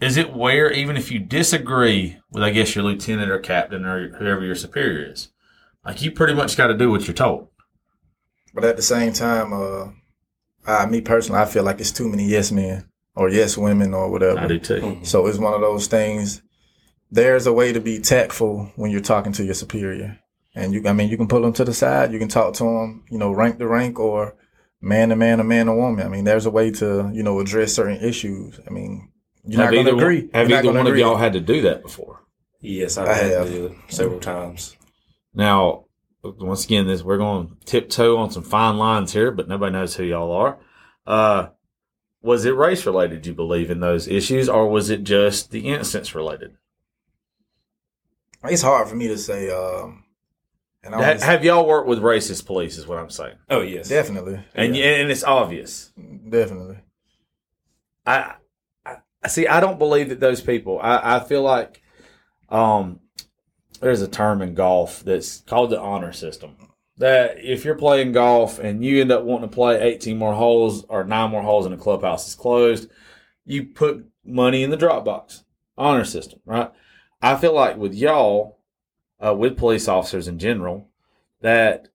is 0.00 0.16
it 0.16 0.32
where 0.32 0.70
even 0.70 0.96
if 0.96 1.10
you 1.10 1.18
disagree 1.18 2.18
with, 2.30 2.42
I 2.42 2.50
guess 2.50 2.74
your 2.74 2.84
lieutenant 2.84 3.30
or 3.30 3.38
captain 3.38 3.84
or 3.84 4.10
whoever 4.16 4.44
your 4.44 4.54
superior 4.54 5.12
is, 5.12 5.28
like 5.84 6.02
you 6.02 6.10
pretty 6.12 6.34
much 6.34 6.56
got 6.56 6.68
to 6.68 6.76
do 6.76 6.90
what 6.90 7.06
you're 7.06 7.14
told. 7.14 7.48
But 8.54 8.64
at 8.64 8.76
the 8.76 8.82
same 8.82 9.12
time, 9.12 9.52
uh, 9.52 9.90
I, 10.66 10.86
me 10.86 11.00
personally, 11.00 11.40
I 11.40 11.46
feel 11.46 11.64
like 11.64 11.80
it's 11.80 11.92
too 11.92 12.08
many 12.08 12.24
yes 12.24 12.52
men 12.52 12.88
or 13.14 13.28
yes 13.28 13.56
women 13.56 13.94
or 13.94 14.10
whatever. 14.10 14.40
I 14.40 14.46
do 14.46 14.58
too. 14.58 14.80
Mhm. 14.80 15.06
So 15.06 15.26
it's 15.26 15.38
one 15.38 15.54
of 15.54 15.60
those 15.60 15.86
things. 15.86 16.42
There's 17.10 17.46
a 17.46 17.52
way 17.52 17.72
to 17.72 17.80
be 17.80 17.98
tactful 17.98 18.70
when 18.76 18.90
you're 18.90 19.00
talking 19.00 19.32
to 19.32 19.44
your 19.44 19.54
superior, 19.54 20.18
and 20.54 20.74
you. 20.74 20.82
I 20.86 20.92
mean, 20.92 21.08
you 21.08 21.16
can 21.16 21.26
pull 21.28 21.40
them 21.40 21.54
to 21.54 21.64
the 21.64 21.72
side. 21.72 22.12
You 22.12 22.18
can 22.18 22.28
talk 22.28 22.54
to 22.54 22.64
them. 22.64 23.04
You 23.10 23.18
know, 23.18 23.32
rank 23.32 23.58
to 23.58 23.66
rank 23.66 23.98
or 23.98 24.34
man 24.80 25.08
to 25.10 25.16
man 25.16 25.40
or 25.40 25.44
man 25.44 25.66
to 25.66 25.74
woman. 25.74 26.06
I 26.06 26.08
mean, 26.08 26.24
there's 26.24 26.46
a 26.46 26.50
way 26.50 26.70
to 26.72 27.10
you 27.12 27.22
know 27.22 27.40
address 27.40 27.74
certain 27.74 28.02
issues. 28.02 28.60
I 28.66 28.70
mean, 28.70 29.10
you're 29.44 29.62
not 29.62 29.72
going 29.72 29.86
to 29.86 29.96
agree. 29.96 30.28
Have 30.34 30.48
You're 30.48 30.58
either 30.58 30.68
gonna 30.68 30.78
one 30.78 30.86
of 30.92 30.98
y'all 30.98 31.16
had 31.16 31.32
to 31.34 31.40
do 31.40 31.62
that 31.62 31.82
before? 31.82 32.22
Yes, 32.60 32.98
I've 32.98 33.08
I 33.08 33.14
had 33.14 33.32
have. 33.32 33.46
to 33.46 33.52
do 33.52 33.66
it 33.66 33.76
several 33.88 34.20
times. 34.20 34.76
Now, 35.34 35.84
once 36.22 36.64
again, 36.64 36.86
this 36.86 37.02
we're 37.02 37.18
going 37.18 37.48
to 37.48 37.54
tiptoe 37.64 38.16
on 38.16 38.30
some 38.30 38.42
fine 38.42 38.76
lines 38.76 39.12
here, 39.12 39.30
but 39.30 39.48
nobody 39.48 39.72
knows 39.72 39.94
who 39.94 40.04
y'all 40.04 40.32
are. 40.32 40.58
Uh, 41.06 41.48
was 42.20 42.44
it 42.44 42.56
race 42.56 42.84
related? 42.84 43.26
You 43.26 43.34
believe 43.34 43.70
in 43.70 43.80
those 43.80 44.08
issues, 44.08 44.48
or 44.48 44.68
was 44.68 44.90
it 44.90 45.04
just 45.04 45.50
the 45.50 45.68
instance 45.68 46.14
related? 46.14 46.56
It's 48.44 48.62
hard 48.62 48.88
for 48.88 48.96
me 48.96 49.08
to 49.08 49.18
say. 49.18 49.50
Um, 49.50 50.04
and 50.82 50.94
I 50.94 50.98
Ha- 51.02 51.10
only- 51.12 51.22
have 51.24 51.44
y'all 51.44 51.66
worked 51.66 51.88
with 51.88 52.00
racist 52.00 52.46
police? 52.46 52.78
Is 52.78 52.86
what 52.86 52.98
I'm 52.98 53.10
saying, 53.10 53.36
Oh 53.50 53.60
yes, 53.62 53.88
definitely, 53.88 54.40
and 54.54 54.76
yeah, 54.76 54.96
and 54.96 55.10
it's 55.10 55.24
obvious. 55.24 55.92
definitely. 56.28 56.78
I, 58.06 58.34
I 59.22 59.28
see. 59.28 59.46
I 59.46 59.60
don't 59.60 59.78
believe 59.78 60.08
that 60.08 60.20
those 60.20 60.40
people. 60.40 60.78
I, 60.82 61.16
I 61.16 61.20
feel 61.20 61.42
like, 61.42 61.82
um, 62.48 63.00
there's 63.80 64.00
a 64.02 64.08
term 64.08 64.40
in 64.42 64.54
golf 64.54 65.04
that's 65.04 65.40
called 65.40 65.70
the 65.70 65.80
honor 65.80 66.12
system. 66.12 66.56
That 66.96 67.36
if 67.38 67.64
you're 67.64 67.76
playing 67.76 68.12
golf 68.12 68.58
and 68.58 68.84
you 68.84 69.00
end 69.00 69.12
up 69.12 69.22
wanting 69.22 69.48
to 69.48 69.54
play 69.54 69.80
18 69.80 70.18
more 70.18 70.34
holes 70.34 70.84
or 70.88 71.04
nine 71.04 71.30
more 71.30 71.42
holes 71.42 71.64
and 71.66 71.72
the 71.72 71.80
clubhouse 71.80 72.26
is 72.26 72.34
closed, 72.34 72.88
you 73.44 73.66
put 73.66 74.04
money 74.24 74.62
in 74.64 74.70
the 74.70 74.76
drop 74.76 75.04
box. 75.04 75.44
Honor 75.76 76.04
system, 76.04 76.40
right? 76.44 76.72
I 77.22 77.36
feel 77.36 77.52
like 77.54 77.76
with 77.76 77.94
y'all, 77.94 78.57
uh, 79.24 79.34
with 79.34 79.56
police 79.56 79.88
officers 79.88 80.28
in 80.28 80.38
general, 80.38 80.88
that 81.40 81.88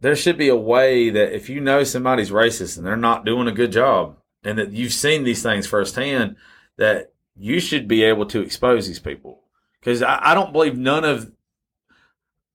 there 0.00 0.16
should 0.16 0.38
be 0.38 0.48
a 0.48 0.56
way 0.56 1.10
that 1.10 1.34
if 1.34 1.48
you 1.48 1.60
know 1.60 1.84
somebody's 1.84 2.30
racist 2.30 2.76
and 2.76 2.86
they're 2.86 2.96
not 2.96 3.24
doing 3.24 3.48
a 3.48 3.52
good 3.52 3.72
job, 3.72 4.16
and 4.44 4.58
that 4.58 4.72
you've 4.72 4.92
seen 4.92 5.24
these 5.24 5.42
things 5.42 5.66
firsthand, 5.66 6.36
that 6.76 7.12
you 7.36 7.60
should 7.60 7.88
be 7.88 8.02
able 8.02 8.26
to 8.26 8.40
expose 8.40 8.86
these 8.86 9.00
people. 9.00 9.42
Because 9.80 10.02
I, 10.02 10.30
I 10.30 10.34
don't 10.34 10.52
believe 10.52 10.76
none 10.76 11.04
of 11.04 11.32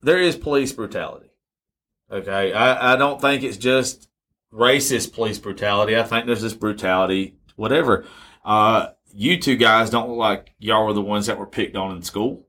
there 0.01 0.19
is 0.19 0.35
police 0.35 0.71
brutality. 0.71 1.29
Okay, 2.11 2.53
I, 2.53 2.93
I 2.93 2.95
don't 2.95 3.19
think 3.19 3.43
it's 3.43 3.57
just 3.57 4.09
racist 4.51 5.13
police 5.13 5.39
brutality. 5.39 5.97
I 5.97 6.03
think 6.03 6.25
there's 6.25 6.41
this 6.41 6.53
brutality, 6.53 7.35
whatever. 7.55 8.05
Uh, 8.45 8.89
you 9.13 9.39
two 9.39 9.55
guys 9.55 9.89
don't 9.89 10.09
look 10.09 10.17
like 10.17 10.53
y'all 10.59 10.85
were 10.85 10.93
the 10.93 11.01
ones 11.01 11.27
that 11.27 11.39
were 11.39 11.47
picked 11.47 11.75
on 11.75 11.95
in 11.95 12.03
school. 12.03 12.45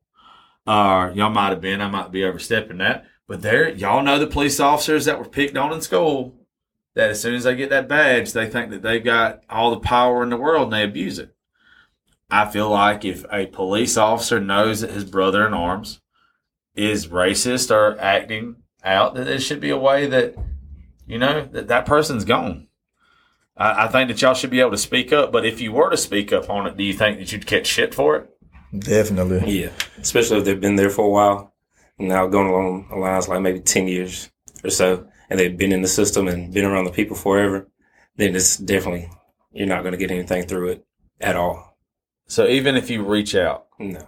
Uh, 0.67 1.11
y'all 1.15 1.31
might 1.31 1.51
have 1.51 1.61
been. 1.61 1.81
I 1.81 1.89
might 1.89 2.11
be 2.11 2.25
overstepping 2.25 2.79
that. 2.79 3.07
But 3.27 3.43
there, 3.43 3.69
y'all 3.71 4.03
know 4.03 4.19
the 4.19 4.27
police 4.27 4.61
officers 4.61 5.07
that 5.07 5.19
were 5.19 5.29
picked 5.29 5.57
on 5.57 5.73
in 5.73 5.81
school 5.81 6.35
that 6.95 7.11
as 7.11 7.21
soon 7.21 7.35
as 7.35 7.45
they 7.45 7.57
get 7.57 7.71
that 7.71 7.89
badge, 7.89 8.33
they 8.33 8.49
think 8.49 8.71
that 8.71 8.83
they've 8.83 9.05
got 9.05 9.43
all 9.49 9.71
the 9.71 9.81
power 9.81 10.23
in 10.23 10.31
the 10.31 10.37
world 10.37 10.65
and 10.65 10.73
they 10.73 10.85
abuse 10.85 11.19
it. 11.19 11.35
I 12.31 12.51
feel 12.51 12.69
like 12.69 13.05
if 13.05 13.25
a 13.31 13.47
police 13.47 13.97
officer 13.97 14.41
knows 14.41 14.81
that 14.81 14.91
his 14.91 15.05
brother 15.05 15.47
in 15.47 15.55
arms 15.55 16.01
is 16.75 17.09
racist 17.09 17.71
or 17.71 18.01
acting 18.01 18.57
out, 18.83 19.15
that 19.15 19.25
there 19.25 19.41
should 19.41 19.61
be 19.61 19.71
a 19.71 19.79
way 19.79 20.07
that, 20.07 20.35
you 21.07 21.19
know, 21.19 21.47
that 21.53 21.69
that 21.69 21.87
person's 21.87 22.25
gone. 22.25 22.69
I, 23.57 23.85
I 23.85 23.89
think 23.89 24.09
that 24.09 24.21
y'all 24.21 24.35
should 24.35 24.51
be 24.51 24.61
able 24.61 24.73
to 24.73 24.79
speak 24.79 25.13
up, 25.13 25.33
but 25.33 25.47
if 25.47 25.61
you 25.61 25.73
were 25.73 25.91
to 25.91 25.97
speak 25.97 26.33
up 26.33 26.51
on 26.51 26.67
it, 26.67 26.77
do 26.77 26.85
you 26.85 26.93
think 26.93 27.19
that 27.19 27.33
you'd 27.33 27.47
catch 27.47 27.67
shit 27.67 27.95
for 27.95 28.17
it? 28.17 28.34
Definitely. 28.79 29.63
yeah. 29.63 29.71
Especially 30.01 30.39
if 30.39 30.45
they've 30.45 30.61
been 30.61 30.77
there 30.77 30.91
for 30.91 31.05
a 31.05 31.09
while. 31.11 31.55
Now 31.99 32.27
going 32.27 32.49
along 32.49 32.89
the 32.91 32.97
lines 32.97 33.29
like 33.29 33.41
maybe 33.41 33.61
ten 33.61 33.87
years 33.87 34.31
or 34.65 34.71
so, 34.71 35.07
and 35.31 35.39
they've 35.39 35.57
been 35.57 35.73
in 35.73 35.83
the 35.83 35.89
system 35.89 36.27
and 36.27 36.53
been 36.53 36.65
around 36.65 36.85
the 36.87 36.91
people 36.91 37.17
forever, 37.17 37.69
then 38.17 38.35
it's 38.35 38.57
definitely 38.57 39.09
you're 39.53 39.69
not 39.69 39.83
going 39.83 39.93
to 39.93 39.99
get 39.99 40.11
anything 40.11 40.47
through 40.47 40.71
it 40.71 40.85
at 41.21 41.37
all. 41.37 41.77
So 42.27 42.49
even 42.49 42.75
if 42.77 42.91
you 42.91 43.05
reach 43.05 43.37
out, 43.37 43.67
No. 43.79 44.05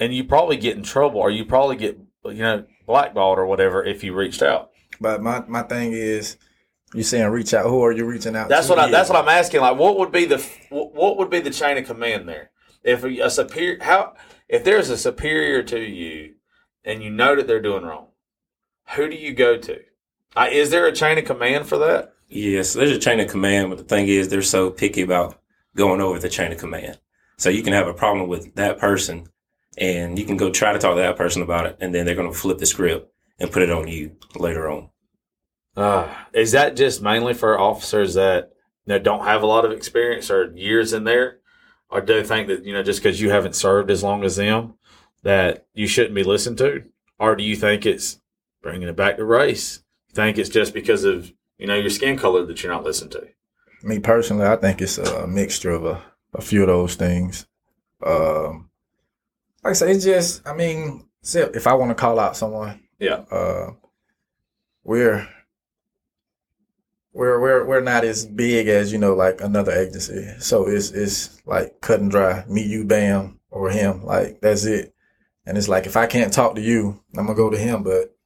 and 0.00 0.12
you 0.12 0.24
probably 0.24 0.56
get 0.56 0.76
in 0.76 0.82
trouble 0.82 1.20
or 1.20 1.30
you 1.30 1.44
probably 1.44 1.76
get, 1.76 1.96
you 2.24 2.34
know, 2.34 2.64
blackballed 2.86 3.38
or 3.38 3.46
whatever 3.46 3.84
if 3.84 4.02
you 4.02 4.12
reached 4.14 4.42
out. 4.42 4.70
But 5.00 5.22
my, 5.22 5.44
my 5.46 5.62
thing 5.62 5.92
is, 5.92 6.36
you're 6.94 7.04
saying 7.04 7.28
reach 7.28 7.54
out. 7.54 7.66
Who 7.66 7.84
are 7.84 7.92
you 7.92 8.04
reaching 8.04 8.34
out? 8.34 8.48
That's 8.48 8.66
to? 8.66 8.72
what 8.72 8.78
I, 8.80 8.90
that's 8.90 9.08
what 9.08 9.22
I'm 9.22 9.28
asking. 9.28 9.60
Like, 9.60 9.78
what 9.78 9.96
would 9.98 10.10
be 10.10 10.24
the 10.24 10.38
what 10.70 11.16
would 11.18 11.30
be 11.30 11.38
the 11.38 11.50
chain 11.50 11.78
of 11.78 11.84
command 11.86 12.28
there? 12.28 12.50
If 12.82 13.04
a, 13.04 13.20
a 13.20 13.30
superior, 13.30 13.78
how 13.82 14.14
if 14.48 14.64
there's 14.64 14.90
a 14.90 14.96
superior 14.96 15.62
to 15.64 15.80
you, 15.80 16.34
and 16.84 17.02
you 17.02 17.10
know 17.10 17.36
that 17.36 17.46
they're 17.46 17.60
doing 17.60 17.84
wrong, 17.84 18.08
who 18.94 19.08
do 19.08 19.16
you 19.16 19.32
go 19.34 19.56
to? 19.56 19.80
Uh, 20.34 20.48
is 20.50 20.70
there 20.70 20.86
a 20.86 20.92
chain 20.92 21.18
of 21.18 21.24
command 21.24 21.66
for 21.66 21.78
that? 21.78 22.14
Yes, 22.28 22.72
there's 22.72 22.92
a 22.92 22.98
chain 22.98 23.20
of 23.20 23.28
command, 23.28 23.70
but 23.70 23.78
the 23.78 23.84
thing 23.84 24.08
is, 24.08 24.28
they're 24.28 24.42
so 24.42 24.70
picky 24.70 25.02
about 25.02 25.40
going 25.76 26.00
over 26.00 26.18
the 26.18 26.28
chain 26.28 26.52
of 26.52 26.58
command. 26.58 26.98
So 27.36 27.50
you 27.50 27.62
can 27.62 27.72
have 27.72 27.88
a 27.88 27.94
problem 27.94 28.28
with 28.28 28.54
that 28.54 28.78
person, 28.78 29.28
and 29.76 30.18
you 30.18 30.24
can 30.24 30.36
go 30.36 30.50
try 30.50 30.72
to 30.72 30.78
talk 30.78 30.94
to 30.94 31.00
that 31.00 31.16
person 31.16 31.42
about 31.42 31.66
it, 31.66 31.76
and 31.80 31.94
then 31.94 32.06
they're 32.06 32.14
going 32.14 32.32
to 32.32 32.38
flip 32.38 32.58
the 32.58 32.66
script 32.66 33.12
and 33.38 33.50
put 33.50 33.62
it 33.62 33.70
on 33.70 33.88
you 33.88 34.16
later 34.36 34.70
on. 34.70 34.90
Uh, 35.76 36.12
is 36.32 36.52
that 36.52 36.76
just 36.76 37.02
mainly 37.02 37.34
for 37.34 37.58
officers 37.58 38.14
that 38.14 38.52
know, 38.90 38.98
don't 38.98 39.24
have 39.24 39.42
a 39.42 39.46
lot 39.46 39.64
of 39.64 39.72
experience 39.72 40.30
or 40.30 40.52
years 40.54 40.92
in 40.92 41.04
there, 41.04 41.38
or 41.90 42.00
do 42.00 42.22
think 42.24 42.48
that 42.48 42.64
you 42.64 42.72
know 42.72 42.82
just 42.82 43.02
because 43.02 43.20
you 43.20 43.30
haven't 43.30 43.56
served 43.56 43.90
as 43.90 44.02
long 44.02 44.24
as 44.24 44.36
them 44.36 44.74
that 45.22 45.66
you 45.74 45.86
shouldn't 45.86 46.14
be 46.14 46.22
listened 46.24 46.58
to, 46.58 46.84
or 47.18 47.36
do 47.36 47.42
you 47.44 47.56
think 47.56 47.84
it's 47.86 48.20
bringing 48.62 48.88
it 48.88 48.96
back 48.96 49.16
to 49.16 49.24
race? 49.24 49.82
You 50.08 50.14
think 50.14 50.38
it's 50.38 50.48
just 50.48 50.72
because 50.74 51.04
of 51.04 51.32
you 51.58 51.66
know 51.66 51.74
your 51.76 51.90
skin 51.90 52.16
color 52.18 52.44
that 52.46 52.62
you're 52.62 52.72
not 52.72 52.84
listened 52.84 53.12
to? 53.12 53.28
Me 53.82 53.98
personally, 53.98 54.46
I 54.46 54.56
think 54.56 54.80
it's 54.82 54.98
a 54.98 55.26
mixture 55.26 55.70
of 55.70 55.84
a, 55.86 56.02
a 56.34 56.40
few 56.42 56.60
of 56.62 56.66
those 56.68 56.94
things. 56.96 57.46
Um, 58.04 58.70
like 59.64 59.70
I 59.70 59.74
say, 59.74 59.90
it's 59.92 60.04
just, 60.04 60.46
I 60.46 60.54
mean, 60.54 61.06
if 61.34 61.66
I 61.66 61.72
want 61.74 61.90
to 61.90 61.94
call 61.94 62.18
out 62.18 62.36
someone, 62.36 62.80
Yeah. 62.98 63.24
uh, 63.30 63.70
we're 64.84 65.26
we're 67.12 67.40
we're 67.40 67.64
we're 67.64 67.80
not 67.80 68.04
as 68.04 68.24
big 68.26 68.68
as 68.68 68.92
you 68.92 68.98
know 68.98 69.14
like 69.14 69.40
another 69.40 69.72
agency. 69.72 70.26
So 70.38 70.68
it's 70.68 70.90
it's 70.90 71.44
like 71.46 71.80
cut 71.80 72.00
and 72.00 72.10
dry. 72.10 72.44
Me, 72.48 72.62
you, 72.62 72.84
bam, 72.84 73.40
or 73.50 73.70
him. 73.70 74.04
Like 74.04 74.40
that's 74.40 74.64
it. 74.64 74.94
And 75.46 75.58
it's 75.58 75.68
like 75.68 75.86
if 75.86 75.96
I 75.96 76.06
can't 76.06 76.32
talk 76.32 76.54
to 76.54 76.60
you, 76.60 77.02
I'm 77.16 77.26
gonna 77.26 77.36
go 77.36 77.50
to 77.50 77.58
him. 77.58 77.82
But 77.82 78.16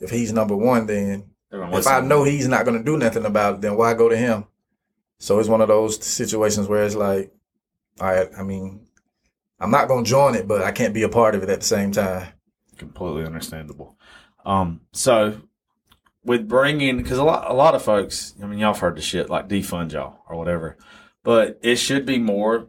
if 0.00 0.10
he's 0.10 0.32
number 0.32 0.56
one, 0.56 0.86
then 0.86 1.30
Everyone 1.52 1.74
if 1.74 1.86
I 1.86 2.00
know 2.00 2.24
he's 2.24 2.48
not 2.48 2.64
gonna 2.64 2.82
do 2.82 2.98
nothing 2.98 3.24
about 3.24 3.54
it, 3.56 3.60
then 3.62 3.76
why 3.76 3.94
go 3.94 4.08
to 4.08 4.16
him? 4.16 4.44
So 5.18 5.38
it's 5.38 5.48
one 5.48 5.62
of 5.62 5.68
those 5.68 6.04
situations 6.04 6.68
where 6.68 6.84
it's 6.84 6.94
like, 6.94 7.32
all 8.00 8.08
right, 8.08 8.28
I 8.36 8.42
mean, 8.42 8.86
I'm 9.58 9.70
not 9.70 9.88
gonna 9.88 10.04
join 10.04 10.34
it, 10.34 10.46
but 10.46 10.62
I 10.62 10.72
can't 10.72 10.92
be 10.92 11.04
a 11.04 11.08
part 11.08 11.34
of 11.34 11.42
it 11.42 11.48
at 11.48 11.60
the 11.60 11.66
same 11.66 11.92
time. 11.92 12.28
completely 12.76 13.24
understandable. 13.24 13.96
Um, 14.44 14.82
so 14.92 15.40
with 16.26 16.48
bringing 16.48 16.98
because 16.98 17.18
a 17.18 17.24
lot 17.24 17.50
a 17.50 17.54
lot 17.54 17.74
of 17.74 17.82
folks, 17.82 18.34
I 18.42 18.46
mean, 18.46 18.58
y'all 18.58 18.72
have 18.72 18.80
heard 18.80 18.96
the 18.96 19.02
shit 19.02 19.30
like 19.30 19.48
defund 19.48 19.92
y'all 19.92 20.18
or 20.28 20.36
whatever, 20.36 20.76
but 21.22 21.58
it 21.62 21.76
should 21.76 22.04
be 22.04 22.18
more. 22.18 22.68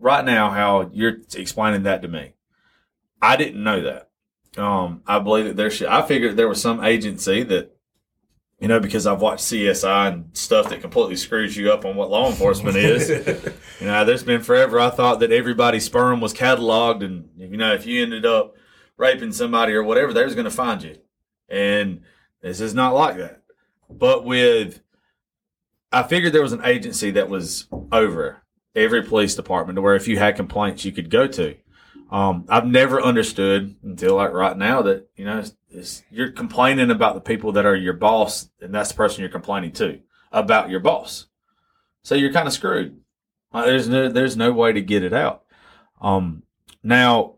Right 0.00 0.24
now, 0.24 0.50
how 0.50 0.90
you're 0.92 1.18
explaining 1.34 1.84
that 1.84 2.02
to 2.02 2.08
me, 2.08 2.34
I 3.22 3.36
didn't 3.36 3.62
know 3.62 3.80
that. 3.82 4.10
Um, 4.56 5.02
I 5.06 5.18
believe 5.18 5.46
that 5.46 5.56
there 5.56 5.70
should. 5.70 5.86
I 5.86 6.02
figured 6.02 6.36
there 6.36 6.48
was 6.48 6.60
some 6.60 6.84
agency 6.84 7.42
that, 7.44 7.74
you 8.58 8.68
know, 8.68 8.80
because 8.80 9.06
I've 9.06 9.22
watched 9.22 9.44
CSI 9.44 10.12
and 10.12 10.36
stuff 10.36 10.68
that 10.68 10.82
completely 10.82 11.16
screws 11.16 11.56
you 11.56 11.72
up 11.72 11.84
on 11.84 11.96
what 11.96 12.10
law 12.10 12.28
enforcement 12.28 12.76
is. 12.76 13.52
You 13.80 13.88
know, 13.88 14.04
there's 14.04 14.22
been 14.22 14.40
forever. 14.40 14.78
I 14.78 14.88
thought 14.88 15.18
that 15.18 15.32
everybody's 15.32 15.84
sperm 15.84 16.20
was 16.20 16.32
cataloged, 16.32 17.04
and 17.04 17.28
you 17.36 17.56
know, 17.56 17.74
if 17.74 17.86
you 17.86 18.02
ended 18.02 18.24
up 18.24 18.54
raping 18.96 19.32
somebody 19.32 19.74
or 19.74 19.82
whatever, 19.82 20.12
they 20.12 20.24
was 20.24 20.36
going 20.36 20.44
to 20.44 20.50
find 20.50 20.80
you. 20.82 20.96
And 21.48 22.02
this 22.44 22.60
is 22.60 22.74
not 22.74 22.94
like 22.94 23.16
that. 23.16 23.40
But 23.88 24.24
with, 24.26 24.82
I 25.90 26.02
figured 26.02 26.34
there 26.34 26.42
was 26.42 26.52
an 26.52 26.64
agency 26.64 27.10
that 27.12 27.30
was 27.30 27.66
over 27.90 28.42
every 28.74 29.02
police 29.02 29.34
department 29.34 29.76
to 29.76 29.82
where 29.82 29.94
if 29.94 30.06
you 30.06 30.18
had 30.18 30.36
complaints, 30.36 30.84
you 30.84 30.92
could 30.92 31.08
go 31.08 31.26
to. 31.26 31.56
Um, 32.10 32.44
I've 32.50 32.66
never 32.66 33.00
understood 33.00 33.76
until 33.82 34.16
like 34.16 34.32
right 34.32 34.56
now 34.58 34.82
that 34.82 35.08
you 35.16 35.24
know 35.24 35.38
it's, 35.38 35.56
it's, 35.70 36.02
you're 36.10 36.32
complaining 36.32 36.90
about 36.90 37.14
the 37.14 37.22
people 37.22 37.52
that 37.52 37.64
are 37.64 37.74
your 37.74 37.94
boss, 37.94 38.50
and 38.60 38.74
that's 38.74 38.90
the 38.90 38.96
person 38.96 39.22
you're 39.22 39.30
complaining 39.30 39.72
to 39.72 40.00
about 40.30 40.68
your 40.68 40.80
boss. 40.80 41.26
So 42.02 42.14
you're 42.14 42.32
kind 42.32 42.46
of 42.46 42.52
screwed. 42.52 43.00
Like, 43.54 43.64
there's 43.64 43.88
no 43.88 44.10
there's 44.10 44.36
no 44.36 44.52
way 44.52 44.74
to 44.74 44.82
get 44.82 45.02
it 45.02 45.14
out. 45.14 45.44
Um, 45.98 46.42
now 46.82 47.33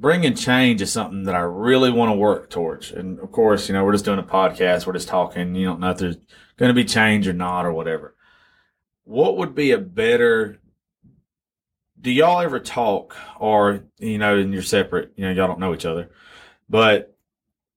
bringing 0.00 0.34
change 0.34 0.80
is 0.82 0.90
something 0.90 1.24
that 1.24 1.34
I 1.34 1.40
really 1.40 1.90
want 1.90 2.10
to 2.10 2.16
work 2.16 2.50
towards. 2.50 2.90
And 2.90 3.18
of 3.20 3.30
course, 3.30 3.68
you 3.68 3.74
know, 3.74 3.84
we're 3.84 3.92
just 3.92 4.04
doing 4.04 4.18
a 4.18 4.24
podcast. 4.24 4.86
We're 4.86 4.94
just 4.94 5.08
talking. 5.08 5.54
You 5.54 5.66
don't 5.66 5.80
know 5.80 5.90
if 5.90 5.98
there's 5.98 6.16
going 6.56 6.70
to 6.70 6.74
be 6.74 6.84
change 6.84 7.28
or 7.28 7.32
not 7.32 7.66
or 7.66 7.72
whatever. 7.72 8.14
What 9.04 9.36
would 9.36 9.54
be 9.54 9.72
a 9.72 9.78
better? 9.78 10.58
Do 12.00 12.10
y'all 12.10 12.40
ever 12.40 12.58
talk 12.58 13.14
or, 13.38 13.84
you 13.98 14.18
know, 14.18 14.38
and 14.38 14.54
you're 14.54 14.62
separate, 14.62 15.12
you 15.16 15.26
know, 15.26 15.32
y'all 15.32 15.48
don't 15.48 15.60
know 15.60 15.74
each 15.74 15.84
other, 15.84 16.10
but 16.68 17.14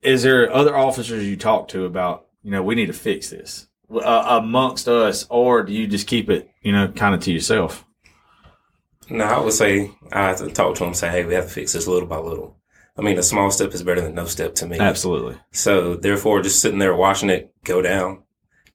is 0.01 0.23
there 0.23 0.53
other 0.53 0.77
officers 0.77 1.25
you 1.25 1.35
talk 1.35 1.67
to 1.69 1.85
about, 1.85 2.27
you 2.41 2.51
know, 2.51 2.63
we 2.63 2.75
need 2.75 2.85
to 2.85 2.93
fix 2.93 3.29
this 3.29 3.67
uh, 3.91 4.39
amongst 4.41 4.87
us, 4.87 5.25
or 5.29 5.63
do 5.63 5.73
you 5.73 5.87
just 5.87 6.07
keep 6.07 6.29
it, 6.29 6.49
you 6.61 6.71
know, 6.71 6.87
kind 6.87 7.15
of 7.15 7.21
to 7.21 7.33
yourself? 7.33 7.85
No, 9.09 9.25
I 9.25 9.39
would 9.39 9.53
say 9.53 9.91
I 10.11 10.29
have 10.29 10.37
to 10.37 10.49
talk 10.49 10.75
to 10.75 10.79
them 10.79 10.89
and 10.89 10.97
say, 10.97 11.09
hey, 11.09 11.25
we 11.25 11.33
have 11.33 11.45
to 11.45 11.49
fix 11.49 11.73
this 11.73 11.87
little 11.87 12.07
by 12.07 12.17
little. 12.17 12.57
I 12.97 13.01
mean, 13.01 13.17
a 13.17 13.23
small 13.23 13.49
step 13.49 13.73
is 13.73 13.83
better 13.83 14.01
than 14.01 14.15
no 14.15 14.25
step 14.25 14.55
to 14.55 14.67
me. 14.67 14.79
Absolutely. 14.79 15.37
So 15.51 15.95
therefore, 15.95 16.41
just 16.41 16.61
sitting 16.61 16.79
there 16.79 16.95
watching 16.95 17.29
it 17.29 17.53
go 17.63 17.81
down, 17.81 18.23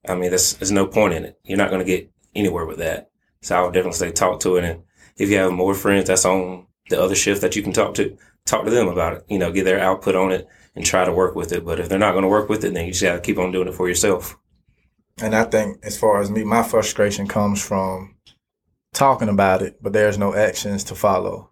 I 0.08 0.14
mean, 0.14 0.30
there's, 0.30 0.54
there's 0.54 0.72
no 0.72 0.86
point 0.86 1.14
in 1.14 1.24
it. 1.24 1.38
You're 1.44 1.58
not 1.58 1.70
going 1.70 1.84
to 1.84 1.90
get 1.90 2.10
anywhere 2.34 2.66
with 2.66 2.78
that. 2.78 3.10
So 3.42 3.56
I 3.56 3.62
would 3.62 3.74
definitely 3.74 3.98
say 3.98 4.10
talk 4.10 4.40
to 4.40 4.56
it. 4.56 4.64
And 4.64 4.82
if 5.16 5.30
you 5.30 5.36
have 5.38 5.52
more 5.52 5.74
friends 5.74 6.08
that's 6.08 6.24
on 6.24 6.66
the 6.90 7.00
other 7.00 7.14
shift 7.14 7.42
that 7.42 7.54
you 7.54 7.62
can 7.62 7.72
talk 7.72 7.94
to, 7.94 8.16
talk 8.44 8.64
to 8.64 8.70
them 8.70 8.88
about 8.88 9.14
it, 9.14 9.24
you 9.28 9.38
know, 9.38 9.52
get 9.52 9.64
their 9.64 9.80
output 9.80 10.16
on 10.16 10.32
it 10.32 10.48
and 10.74 10.84
try 10.84 11.04
to 11.04 11.12
work 11.12 11.36
with 11.36 11.52
it. 11.52 11.64
But 11.64 11.78
if 11.78 11.88
they're 11.88 11.98
not 11.98 12.12
going 12.12 12.22
to 12.22 12.28
work 12.28 12.48
with 12.48 12.64
it, 12.64 12.74
then 12.74 12.86
you 12.86 12.92
just 12.92 13.04
got 13.04 13.14
to 13.14 13.20
keep 13.20 13.38
on 13.38 13.52
doing 13.52 13.68
it 13.68 13.74
for 13.74 13.88
yourself. 13.88 14.36
And 15.20 15.34
I 15.34 15.44
think 15.44 15.84
as 15.84 15.98
far 15.98 16.20
as 16.20 16.30
me, 16.30 16.44
my 16.44 16.62
frustration 16.62 17.26
comes 17.26 17.62
from 17.62 18.16
talking 18.92 19.28
about 19.28 19.62
it, 19.62 19.82
but 19.82 19.92
there's 19.92 20.18
no 20.18 20.34
actions 20.34 20.84
to 20.84 20.94
follow. 20.94 21.50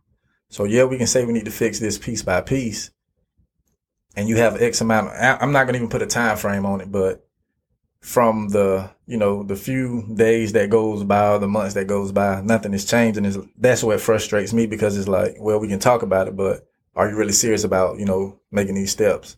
So 0.49 0.65
yeah, 0.65 0.85
we 0.85 0.99
can 0.99 1.07
say 1.07 1.25
we 1.25 1.33
need 1.33 1.45
to 1.47 1.51
fix 1.51 1.79
this 1.79 1.99
piece 1.99 2.23
by 2.23 2.41
piece. 2.41 2.91
And 4.15 4.29
you 4.29 4.37
have 4.37 4.61
X 4.61 4.81
amount. 4.81 5.09
Of, 5.09 5.39
I'm 5.43 5.53
not 5.53 5.65
to 5.67 5.75
even 5.75 5.89
put 5.89 6.03
a 6.03 6.07
time 6.07 6.37
frame 6.37 6.65
on 6.65 6.81
it, 6.81 6.91
but 6.91 7.27
from 8.01 8.49
the 8.49 8.91
you 9.07 9.17
know 9.17 9.43
the 9.43 9.57
few 9.57 10.07
days 10.15 10.53
that 10.53 10.71
goes 10.71 11.05
by, 11.05 11.33
or 11.33 11.39
the 11.39 11.49
months 11.49 11.75
that 11.75 11.87
goes 11.87 12.13
by, 12.13 12.41
nothing 12.41 12.73
is 12.73 12.85
changing. 12.85 13.25
Is 13.25 13.39
that's 13.59 13.83
what 13.83 14.01
frustrates 14.01 14.55
me 14.55 14.67
because 14.67 14.97
it's 14.97 15.09
like, 15.09 15.37
well, 15.39 15.59
we 15.59 15.69
can 15.69 15.81
talk 15.81 16.03
about 16.03 16.29
it, 16.29 16.37
but 16.37 16.67
are 16.95 17.11
you 17.11 17.17
really 17.17 17.33
serious 17.33 17.65
about 17.65 17.99
you 17.99 18.07
know 18.07 18.41
making 18.51 18.75
these 18.75 18.93
steps? 18.93 19.37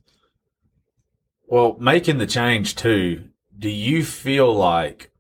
Well, 1.47 1.77
making 1.81 2.19
the 2.19 2.27
change 2.27 2.77
too. 2.77 3.31
Do 3.59 3.69
you 3.69 4.05
feel 4.05 4.55
like 4.55 5.11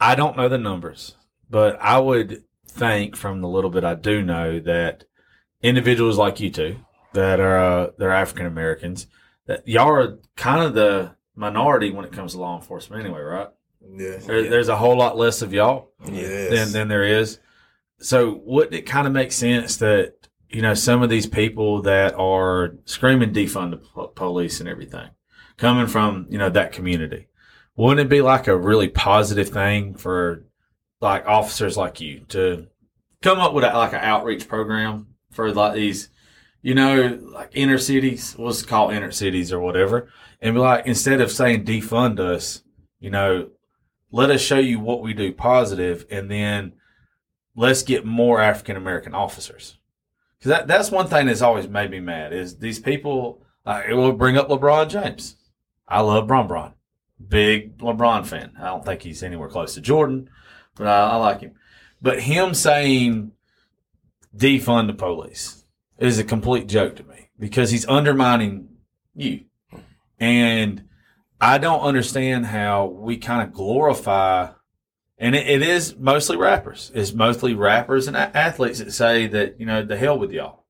I 0.00 0.14
don't 0.14 0.36
know 0.36 0.48
the 0.48 0.56
numbers, 0.56 1.16
but 1.50 1.78
I 1.80 1.98
would 1.98 2.44
think 2.66 3.16
from 3.16 3.40
the 3.40 3.48
little 3.48 3.70
bit 3.70 3.84
I 3.84 3.94
do 3.94 4.22
know 4.22 4.58
that 4.60 5.04
individuals 5.62 6.16
like 6.18 6.40
you 6.40 6.50
two 6.50 6.76
that 7.14 7.40
are 7.40 7.58
uh, 7.58 7.90
they're 7.98 8.12
African 8.12 8.46
Americans 8.46 9.06
that 9.46 9.66
y'all 9.66 9.88
are 9.88 10.18
kind 10.36 10.62
of 10.62 10.74
the 10.74 11.16
minority 11.34 11.90
when 11.90 12.04
it 12.04 12.12
comes 12.12 12.32
to 12.32 12.38
law 12.40 12.56
enforcement 12.56 13.02
anyway, 13.04 13.20
right? 13.20 13.48
Yeah. 13.96 14.16
There, 14.18 14.48
There's 14.50 14.68
a 14.68 14.76
whole 14.76 14.96
lot 14.96 15.16
less 15.16 15.40
of 15.42 15.52
y'all 15.52 15.90
Yes. 16.06 16.50
than 16.50 16.72
than 16.72 16.88
there 16.88 17.04
is. 17.04 17.38
So 18.00 18.40
wouldn't 18.44 18.74
it 18.74 18.82
kind 18.82 19.06
of 19.06 19.12
make 19.12 19.32
sense 19.32 19.76
that 19.78 20.14
you 20.50 20.62
know 20.62 20.74
some 20.74 21.02
of 21.02 21.10
these 21.10 21.26
people 21.26 21.82
that 21.82 22.14
are 22.14 22.76
screaming 22.84 23.32
defund 23.32 23.70
the 23.72 23.76
po- 23.78 24.08
police 24.08 24.60
and 24.60 24.68
everything 24.68 25.08
coming 25.56 25.86
from 25.86 26.26
you 26.30 26.38
know 26.38 26.50
that 26.50 26.72
community, 26.72 27.26
wouldn't 27.76 28.00
it 28.06 28.08
be 28.10 28.20
like 28.20 28.46
a 28.46 28.56
really 28.56 28.88
positive 28.88 29.48
thing 29.48 29.94
for 29.94 30.44
like 31.00 31.26
officers 31.26 31.76
like 31.76 32.00
you 32.00 32.20
to 32.28 32.66
come 33.22 33.38
up 33.38 33.54
with 33.54 33.64
a, 33.64 33.68
like 33.76 33.92
an 33.92 34.00
outreach 34.00 34.48
program 34.48 35.08
for 35.30 35.52
like 35.52 35.74
these 35.74 36.10
you 36.62 36.74
know 36.74 37.18
like 37.22 37.50
inner 37.52 37.78
cities, 37.78 38.34
what's 38.36 38.62
it 38.62 38.68
called 38.68 38.92
inner 38.92 39.12
cities 39.12 39.52
or 39.52 39.60
whatever, 39.60 40.08
and 40.40 40.54
be 40.54 40.60
like 40.60 40.86
instead 40.86 41.20
of 41.20 41.30
saying 41.30 41.64
defund 41.64 42.18
us, 42.18 42.62
you 43.00 43.10
know 43.10 43.48
let 44.10 44.30
us 44.30 44.40
show 44.40 44.58
you 44.58 44.80
what 44.80 45.02
we 45.02 45.12
do 45.12 45.32
positive 45.32 46.06
and 46.10 46.30
then 46.30 46.72
let's 47.54 47.82
get 47.82 48.04
more 48.04 48.40
African 48.40 48.76
American 48.76 49.14
officers. 49.14 49.76
Cause 50.42 50.50
that, 50.50 50.68
that's 50.68 50.90
one 50.90 51.08
thing 51.08 51.26
that's 51.26 51.42
always 51.42 51.68
made 51.68 51.90
me 51.90 51.98
mad 52.00 52.32
is 52.32 52.58
these 52.58 52.78
people, 52.78 53.42
like, 53.66 53.86
it 53.88 53.94
will 53.94 54.12
bring 54.12 54.38
up 54.38 54.48
LeBron 54.48 54.88
James. 54.88 55.36
I 55.86 56.00
love 56.00 56.28
Bron 56.28 56.46
Bron. 56.46 56.74
Big 57.26 57.76
LeBron 57.78 58.24
fan. 58.24 58.52
I 58.60 58.66
don't 58.66 58.84
think 58.84 59.02
he's 59.02 59.24
anywhere 59.24 59.48
close 59.48 59.74
to 59.74 59.80
Jordan, 59.80 60.30
but 60.78 60.86
I, 60.86 61.10
I 61.10 61.16
like 61.16 61.40
him. 61.40 61.54
But 62.00 62.20
him 62.20 62.54
saying 62.54 63.32
defund 64.36 64.86
the 64.86 64.94
police 64.94 65.64
is 65.98 66.18
a 66.18 66.24
complete 66.24 66.68
joke 66.68 66.96
to 66.96 67.04
me 67.04 67.30
because 67.38 67.70
he's 67.70 67.86
undermining 67.88 68.68
you. 69.14 69.44
And 70.18 70.84
I 71.40 71.58
don't 71.58 71.80
understand 71.80 72.46
how 72.46 72.86
we 72.86 73.16
kind 73.16 73.42
of 73.42 73.52
glorify, 73.54 74.48
and 75.18 75.34
it, 75.34 75.48
it 75.48 75.62
is 75.62 75.96
mostly 75.96 76.36
rappers. 76.36 76.90
It's 76.94 77.12
mostly 77.12 77.54
rappers 77.54 78.08
and 78.08 78.16
a- 78.16 78.36
athletes 78.36 78.78
that 78.78 78.92
say 78.92 79.26
that, 79.28 79.60
you 79.60 79.66
know, 79.66 79.84
the 79.84 79.96
hell 79.96 80.18
with 80.18 80.32
y'all. 80.32 80.64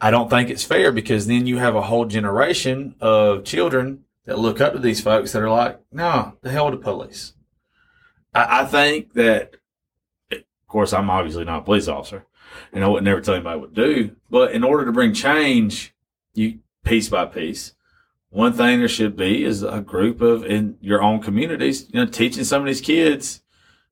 I 0.00 0.10
don't 0.10 0.30
think 0.30 0.48
it's 0.48 0.64
fair 0.64 0.92
because 0.92 1.26
then 1.26 1.46
you 1.46 1.58
have 1.58 1.76
a 1.76 1.82
whole 1.82 2.06
generation 2.06 2.94
of 3.00 3.44
children 3.44 4.04
that 4.24 4.38
look 4.38 4.60
up 4.60 4.72
to 4.72 4.78
these 4.78 5.00
folks 5.00 5.32
that 5.32 5.42
are 5.42 5.50
like, 5.50 5.80
no, 5.92 6.36
the 6.42 6.50
hell 6.50 6.70
with 6.70 6.80
the 6.80 6.84
police. 6.84 7.34
I, 8.34 8.62
I 8.62 8.64
think 8.64 9.14
that, 9.14 9.56
of 10.30 10.42
course, 10.66 10.92
I'm 10.92 11.10
obviously 11.10 11.44
not 11.44 11.60
a 11.60 11.64
police 11.64 11.88
officer 11.88 12.26
and 12.72 12.84
I 12.84 12.88
would 12.88 13.04
never 13.04 13.20
tell 13.20 13.34
anybody 13.34 13.60
what 13.60 13.74
to 13.74 13.94
do, 13.94 14.16
but 14.28 14.52
in 14.52 14.64
order 14.64 14.84
to 14.84 14.92
bring 14.92 15.12
change, 15.12 15.94
you 16.34 16.60
piece 16.84 17.08
by 17.08 17.26
piece, 17.26 17.74
one 18.30 18.52
thing 18.52 18.78
there 18.78 18.88
should 18.88 19.16
be 19.16 19.44
is 19.44 19.62
a 19.62 19.80
group 19.80 20.20
of 20.20 20.44
in 20.44 20.76
your 20.80 21.02
own 21.02 21.20
communities, 21.20 21.88
you 21.92 22.00
know, 22.00 22.06
teaching 22.06 22.44
some 22.44 22.62
of 22.62 22.66
these 22.66 22.80
kids, 22.80 23.42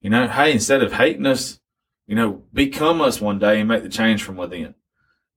you 0.01 0.11
know, 0.11 0.29
hey, 0.29 0.53
instead 0.53 0.83
of 0.83 0.93
hating 0.93 1.27
us, 1.27 1.61
you 2.07 2.15
know, 2.15 2.43
become 2.53 3.01
us 3.01 3.21
one 3.21 3.39
day 3.39 3.61
and 3.61 3.69
make 3.69 3.83
the 3.83 3.89
change 3.89 4.23
from 4.23 4.37
within. 4.37 4.75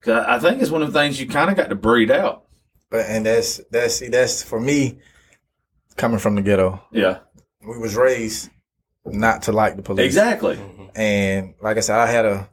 Cause 0.01 0.25
I 0.27 0.39
think 0.39 0.61
it's 0.61 0.71
one 0.71 0.81
of 0.81 0.91
the 0.91 0.99
things 0.99 1.19
you 1.19 1.27
kind 1.27 1.49
of 1.49 1.55
got 1.55 1.69
to 1.69 1.75
breed 1.75 2.09
out. 2.09 2.45
But 2.89 3.05
and 3.07 3.25
that's 3.25 3.61
that's 3.69 3.95
see 3.95 4.07
that's 4.09 4.41
for 4.41 4.59
me 4.59 4.99
coming 5.95 6.19
from 6.19 6.35
the 6.35 6.41
ghetto. 6.41 6.83
Yeah, 6.91 7.19
We 7.61 7.77
was 7.77 7.95
raised 7.95 8.49
not 9.05 9.43
to 9.43 9.51
like 9.51 9.75
the 9.75 9.81
police. 9.81 10.05
exactly. 10.05 10.55
Mm-hmm. 10.57 10.85
And 10.99 11.53
like 11.61 11.77
I 11.77 11.81
said, 11.81 11.99
I 11.99 12.07
had 12.07 12.25
a 12.25 12.49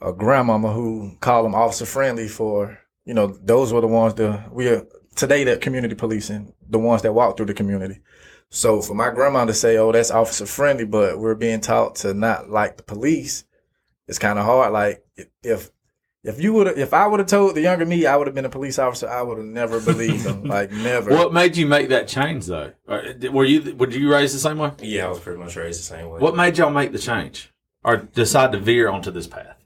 a 0.00 0.12
grandmama 0.12 0.72
who 0.72 1.16
called 1.20 1.46
them 1.46 1.54
officer 1.54 1.86
friendly 1.86 2.28
for 2.28 2.78
you 3.04 3.14
know 3.14 3.26
those 3.42 3.72
were 3.72 3.80
the 3.80 3.88
ones 3.88 4.14
that 4.14 4.52
we 4.52 4.68
are 4.68 4.86
today 5.14 5.44
that 5.44 5.60
community 5.60 5.94
policing 5.94 6.52
the 6.68 6.78
ones 6.78 7.02
that 7.02 7.12
walk 7.12 7.36
through 7.36 7.46
the 7.46 7.54
community. 7.54 8.00
So 8.50 8.82
for 8.82 8.94
my 8.94 9.10
grandma 9.10 9.44
to 9.46 9.54
say, 9.54 9.76
"Oh, 9.76 9.92
that's 9.92 10.10
officer 10.10 10.46
friendly," 10.46 10.84
but 10.84 11.18
we're 11.18 11.34
being 11.34 11.60
taught 11.60 11.96
to 11.96 12.14
not 12.14 12.50
like 12.50 12.76
the 12.76 12.82
police, 12.82 13.44
it's 14.06 14.18
kind 14.18 14.38
of 14.38 14.44
hard. 14.44 14.72
Like 14.72 15.04
if 15.42 15.70
if 16.24 16.40
you 16.40 16.54
would 16.54 16.66
if 16.78 16.94
I 16.94 17.06
would 17.06 17.20
have 17.20 17.28
told 17.28 17.54
the 17.54 17.60
younger 17.60 17.84
me 17.84 18.06
I 18.06 18.16
would 18.16 18.26
have 18.26 18.34
been 18.34 18.46
a 18.46 18.50
police 18.50 18.78
officer, 18.78 19.08
I 19.08 19.22
would 19.22 19.36
have 19.36 19.46
never 19.46 19.78
believed 19.78 20.24
them. 20.24 20.44
like 20.44 20.72
never. 20.72 21.10
What 21.10 21.34
made 21.34 21.56
you 21.56 21.66
make 21.66 21.90
that 21.90 22.08
change 22.08 22.46
though? 22.46 22.72
Uh, 22.88 23.02
were 23.30 23.44
you 23.44 23.74
were 23.76 23.90
you 23.90 24.10
raised 24.10 24.34
the 24.34 24.38
same 24.38 24.58
way? 24.58 24.72
Yeah, 24.80 25.06
I 25.06 25.08
was 25.10 25.20
pretty 25.20 25.38
much 25.38 25.54
raised 25.54 25.80
the 25.80 25.84
same 25.84 26.08
way. 26.08 26.20
What 26.20 26.34
made 26.34 26.56
y'all 26.56 26.70
make 26.70 26.92
the 26.92 26.98
change 26.98 27.52
or 27.84 27.98
decide 27.98 28.52
to 28.52 28.58
veer 28.58 28.88
onto 28.88 29.10
this 29.10 29.26
path? 29.26 29.56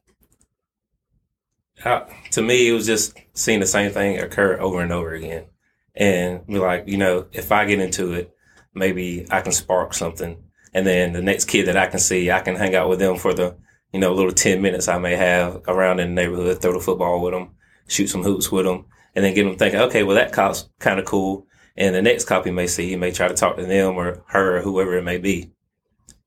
I, 1.85 2.07
to 2.33 2.42
me, 2.42 2.68
it 2.68 2.73
was 2.73 2.87
just 2.87 3.16
seeing 3.35 3.61
the 3.61 3.66
same 3.66 3.92
thing 3.92 4.18
occur 4.18 4.59
over 4.59 4.81
and 4.81 4.92
over 4.92 5.14
again. 5.14 5.47
And 5.94 6.47
be 6.47 6.59
like, 6.59 6.87
you 6.87 6.97
know, 6.97 7.27
if 7.33 7.51
I 7.51 7.64
get 7.64 7.81
into 7.81 8.12
it, 8.12 8.33
maybe 8.75 9.27
I 9.31 9.40
can 9.40 9.53
spark 9.53 9.94
something. 9.94 10.42
And 10.75 10.87
then 10.87 11.12
the 11.12 11.23
next 11.23 11.47
kid 11.47 11.66
that 11.66 11.77
I 11.77 11.87
can 11.87 11.99
see, 11.99 12.31
I 12.31 12.40
can 12.40 12.57
hang 12.57 12.75
out 12.75 12.88
with 12.88 12.99
them 12.99 13.16
for 13.16 13.35
the, 13.35 13.57
you 13.92 14.01
know, 14.01 14.12
a 14.12 14.14
little 14.14 14.33
10 14.33 14.61
minutes 14.61 14.88
I 14.88 14.98
may 14.98 15.16
have 15.16 15.62
around 15.68 16.01
in 16.01 16.14
the 16.14 16.22
neighborhood, 16.22 16.61
throw 16.61 16.72
the 16.72 16.81
football 16.81 17.20
with 17.22 17.33
them, 17.33 17.51
shoot 17.87 18.09
some 18.09 18.22
hoops 18.22 18.53
with 18.53 18.66
them, 18.66 18.87
and 19.14 19.24
then 19.24 19.35
get 19.35 19.44
them 19.44 19.57
thinking, 19.57 19.81
okay, 19.81 20.03
well, 20.03 20.16
that 20.16 20.33
cop's 20.33 20.68
kind 20.79 20.98
of 20.98 21.07
cool. 21.07 21.46
And 21.77 21.94
the 21.94 22.03
next 22.03 22.24
cop 22.24 22.44
he 22.44 22.51
may 22.51 22.66
see, 22.66 22.88
he 22.88 22.96
may 22.96 23.12
try 23.12 23.29
to 23.29 23.35
talk 23.35 23.57
to 23.57 23.64
them 23.64 23.94
or 23.96 24.24
her 24.29 24.59
or 24.59 24.62
whoever 24.62 24.96
it 24.98 25.05
may 25.05 25.18
be. 25.18 25.53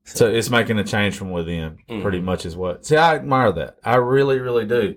So 0.04 0.26
it's 0.28 0.50
making 0.50 0.78
a 0.78 0.84
change 0.84 1.16
from 1.16 1.30
within, 1.30 1.76
Mhm. 1.88 2.02
pretty 2.02 2.20
much 2.20 2.44
is 2.44 2.56
what. 2.56 2.84
See, 2.84 2.96
I 2.96 3.14
admire 3.16 3.52
that. 3.52 3.76
I 3.84 3.96
really, 3.96 4.40
really 4.40 4.66
do. 4.66 4.96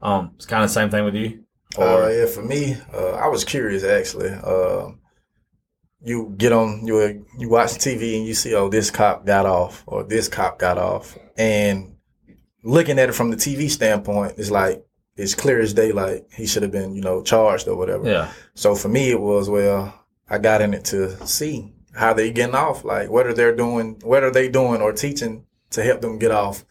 Um, 0.00 0.32
it's 0.36 0.46
kind 0.46 0.62
of 0.62 0.70
the 0.70 0.74
same 0.74 0.90
thing 0.90 1.04
with 1.04 1.14
you. 1.14 1.40
Uh, 1.76 2.08
yeah, 2.08 2.26
for 2.26 2.42
me, 2.42 2.76
uh, 2.94 3.12
I 3.12 3.26
was 3.28 3.42
curious 3.44 3.82
actually. 3.82 4.28
Uh, 4.30 4.90
you 6.00 6.34
get 6.36 6.52
on 6.52 6.86
you 6.86 7.24
you 7.38 7.48
watch 7.48 7.70
TV 7.78 8.16
and 8.18 8.26
you 8.26 8.34
see, 8.34 8.54
oh, 8.54 8.68
this 8.68 8.90
cop 8.90 9.26
got 9.26 9.46
off 9.46 9.82
or 9.86 10.04
this 10.04 10.28
cop 10.28 10.58
got 10.58 10.76
off, 10.78 11.16
and 11.36 11.93
looking 12.64 12.98
at 12.98 13.08
it 13.08 13.14
from 13.14 13.30
the 13.30 13.36
TV 13.36 13.70
standpoint, 13.70 14.34
it's 14.38 14.50
like 14.50 14.84
it's 15.16 15.34
clear 15.34 15.60
as 15.60 15.72
daylight. 15.74 16.24
He 16.34 16.46
should 16.46 16.62
have 16.62 16.72
been, 16.72 16.94
you 16.96 17.02
know, 17.02 17.22
charged 17.22 17.68
or 17.68 17.76
whatever. 17.76 18.08
yeah, 18.08 18.32
So 18.54 18.74
for 18.74 18.88
me, 18.88 19.10
it 19.10 19.20
was 19.20 19.48
well, 19.48 19.94
I 20.28 20.38
got 20.38 20.60
in 20.62 20.74
it 20.74 20.84
to 20.86 21.24
see 21.26 21.72
how 21.94 22.12
they 22.12 22.32
getting 22.32 22.56
off, 22.56 22.84
like 22.84 23.10
what 23.10 23.26
are 23.26 23.34
they 23.34 23.54
doing, 23.54 24.00
what 24.02 24.24
are 24.24 24.32
they 24.32 24.48
doing 24.48 24.80
or 24.80 24.92
teaching 24.92 25.44
to 25.70 25.82
help 25.84 26.00
them 26.00 26.18
get 26.18 26.32
off. 26.32 26.64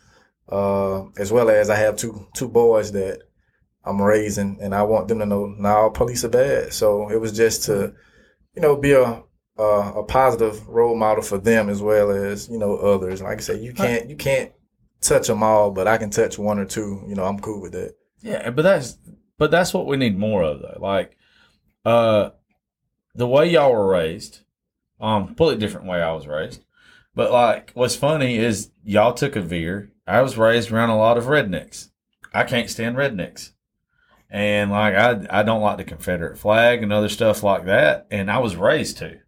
Uh, 0.49 1.05
as 1.17 1.31
well 1.31 1.49
as 1.49 1.69
I 1.69 1.75
have 1.77 1.95
two 1.95 2.27
two 2.35 2.49
boys 2.49 2.91
that 2.91 3.21
I'm 3.85 4.01
raising, 4.01 4.57
and 4.61 4.75
I 4.75 4.83
want 4.83 5.07
them 5.07 5.19
to 5.19 5.25
know 5.25 5.45
now 5.45 5.89
police 5.89 6.25
are 6.25 6.29
bad. 6.29 6.73
So 6.73 7.09
it 7.09 7.19
was 7.21 7.31
just 7.31 7.63
to, 7.65 7.93
you 8.55 8.61
know, 8.61 8.75
be 8.75 8.91
a 8.91 9.23
a, 9.57 9.63
a 9.63 10.03
positive 10.03 10.67
role 10.67 10.95
model 10.95 11.23
for 11.23 11.37
them 11.37 11.69
as 11.69 11.81
well 11.81 12.11
as 12.11 12.49
you 12.49 12.57
know 12.57 12.75
others. 12.75 13.21
Like 13.21 13.37
I 13.37 13.41
said, 13.41 13.61
you 13.61 13.73
can't 13.73 14.09
you 14.09 14.17
can't 14.17 14.51
touch 15.03 15.27
them 15.27 15.43
all, 15.43 15.71
but 15.71 15.87
I 15.87 15.97
can 15.97 16.09
touch 16.09 16.37
one 16.37 16.59
or 16.59 16.65
two. 16.65 17.03
You 17.07 17.15
know, 17.15 17.25
I'm 17.25 17.39
cool 17.39 17.61
with 17.61 17.73
that. 17.73 17.95
yeah, 18.21 18.49
but 18.49 18.63
that's 18.63 18.97
but 19.37 19.51
that's 19.51 19.73
what 19.73 19.85
we 19.85 19.97
need 19.97 20.17
more 20.17 20.43
of 20.43 20.61
though. 20.61 20.77
Like, 20.79 21.17
uh, 21.85 22.31
the 23.15 23.27
way 23.27 23.49
y'all 23.49 23.71
were 23.71 23.87
raised, 23.87 24.39
um, 24.99 25.27
completely 25.27 25.57
different 25.57 25.87
way 25.87 26.01
I 26.01 26.13
was 26.13 26.27
raised. 26.27 26.63
But 27.15 27.31
like, 27.31 27.71
what's 27.73 27.95
funny 27.95 28.37
is 28.37 28.71
y'all 28.83 29.13
took 29.13 29.35
a 29.35 29.41
veer. 29.41 29.91
I 30.07 30.21
was 30.21 30.37
raised 30.37 30.71
around 30.71 30.89
a 30.89 30.97
lot 30.97 31.17
of 31.17 31.25
rednecks. 31.25 31.89
I 32.33 32.43
can't 32.43 32.69
stand 32.69 32.95
rednecks, 32.95 33.51
and 34.29 34.71
like 34.71 34.95
I 34.95 35.25
I 35.29 35.43
don't 35.43 35.61
like 35.61 35.77
the 35.77 35.83
Confederate 35.83 36.39
flag 36.39 36.81
and 36.81 36.91
other 36.91 37.09
stuff 37.09 37.43
like 37.43 37.65
that, 37.65 38.07
and 38.09 38.31
I 38.31 38.39
was 38.39 38.55
raised 38.55 38.97
to, 38.97 39.19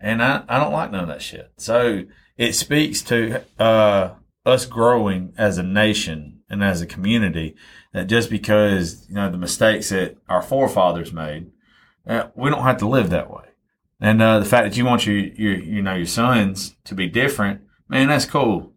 and 0.00 0.22
I 0.22 0.44
I 0.48 0.58
don't 0.58 0.72
like 0.72 0.90
none 0.90 1.02
of 1.02 1.08
that 1.08 1.22
shit. 1.22 1.52
So 1.58 2.04
it 2.38 2.54
speaks 2.54 3.02
to 3.02 3.42
uh, 3.58 4.14
us 4.46 4.66
growing 4.66 5.32
as 5.36 5.58
a 5.58 5.62
nation 5.62 6.40
and 6.48 6.64
as 6.64 6.80
a 6.80 6.86
community 6.86 7.54
that 7.92 8.06
just 8.06 8.30
because 8.30 9.06
you 9.08 9.14
know 9.14 9.30
the 9.30 9.38
mistakes 9.38 9.90
that 9.90 10.16
our 10.28 10.42
forefathers 10.42 11.12
made, 11.12 11.50
uh, 12.06 12.28
we 12.34 12.50
don't 12.50 12.62
have 12.62 12.78
to 12.78 12.88
live 12.88 13.10
that 13.10 13.30
way. 13.30 13.44
And 14.00 14.22
uh, 14.22 14.38
the 14.38 14.46
fact 14.46 14.68
that 14.68 14.76
you 14.76 14.84
want 14.84 15.06
your, 15.06 15.16
your 15.16 15.58
you 15.58 15.82
know 15.82 15.94
your 15.94 16.06
sons 16.06 16.76
to 16.84 16.94
be 16.94 17.06
different, 17.06 17.62
man, 17.88 18.08
that's 18.08 18.24
cool. 18.24 18.72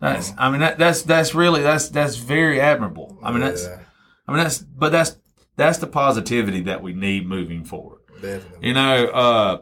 That's 0.00 0.32
I 0.36 0.50
mean 0.50 0.60
that, 0.60 0.78
that's 0.78 1.02
that's 1.02 1.34
really 1.34 1.62
that's 1.62 1.88
that's 1.88 2.16
very 2.16 2.60
admirable. 2.60 3.18
I 3.22 3.32
mean 3.32 3.40
that's 3.40 3.66
I 3.66 4.32
mean 4.32 4.42
that's 4.42 4.58
but 4.58 4.92
that's 4.92 5.16
that's 5.56 5.78
the 5.78 5.86
positivity 5.86 6.60
that 6.62 6.82
we 6.82 6.92
need 6.92 7.26
moving 7.26 7.64
forward. 7.64 8.00
definitely. 8.20 8.68
You 8.68 8.74
know, 8.74 9.06
uh, 9.06 9.58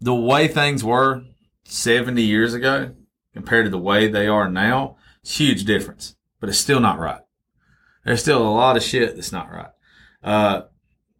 the 0.00 0.14
way 0.14 0.46
things 0.46 0.84
were 0.84 1.24
70 1.64 2.22
years 2.22 2.54
ago 2.54 2.94
compared 3.36 3.66
to 3.66 3.70
the 3.70 3.76
way 3.78 4.08
they 4.08 4.26
are 4.26 4.50
now, 4.50 4.96
it's 5.20 5.38
a 5.38 5.44
huge 5.44 5.64
difference, 5.66 6.16
but 6.40 6.48
it's 6.48 6.58
still 6.58 6.80
not 6.80 6.98
right. 6.98 7.20
There's 8.02 8.22
still 8.22 8.40
a 8.42 8.48
lot 8.48 8.78
of 8.78 8.82
shit 8.82 9.14
that's 9.14 9.30
not 9.30 9.52
right. 9.52 9.70
Uh, 10.24 10.62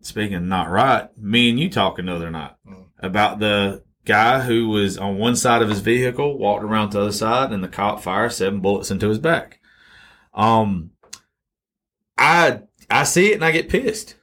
speaking 0.00 0.36
of 0.36 0.42
not 0.42 0.70
right, 0.70 1.08
me 1.18 1.50
and 1.50 1.60
you 1.60 1.68
talking 1.68 2.06
the 2.06 2.14
other 2.14 2.30
night 2.30 2.52
Mm. 2.66 2.86
about 3.00 3.38
the 3.38 3.82
guy 4.06 4.40
who 4.40 4.68
was 4.70 4.96
on 4.96 5.18
one 5.18 5.36
side 5.36 5.60
of 5.60 5.68
his 5.68 5.80
vehicle, 5.80 6.38
walked 6.38 6.64
around 6.64 6.88
to 6.90 6.96
the 6.96 7.02
other 7.02 7.12
side, 7.12 7.52
and 7.52 7.62
the 7.62 7.68
cop 7.68 8.00
fired 8.02 8.32
seven 8.32 8.60
bullets 8.60 8.90
into 8.90 9.10
his 9.10 9.18
back. 9.18 9.60
Um, 10.32 10.92
I 12.16 12.60
I 12.88 13.02
see 13.04 13.32
it 13.32 13.34
and 13.34 13.44
I 13.44 13.50
get 13.50 13.68
pissed 13.68 14.14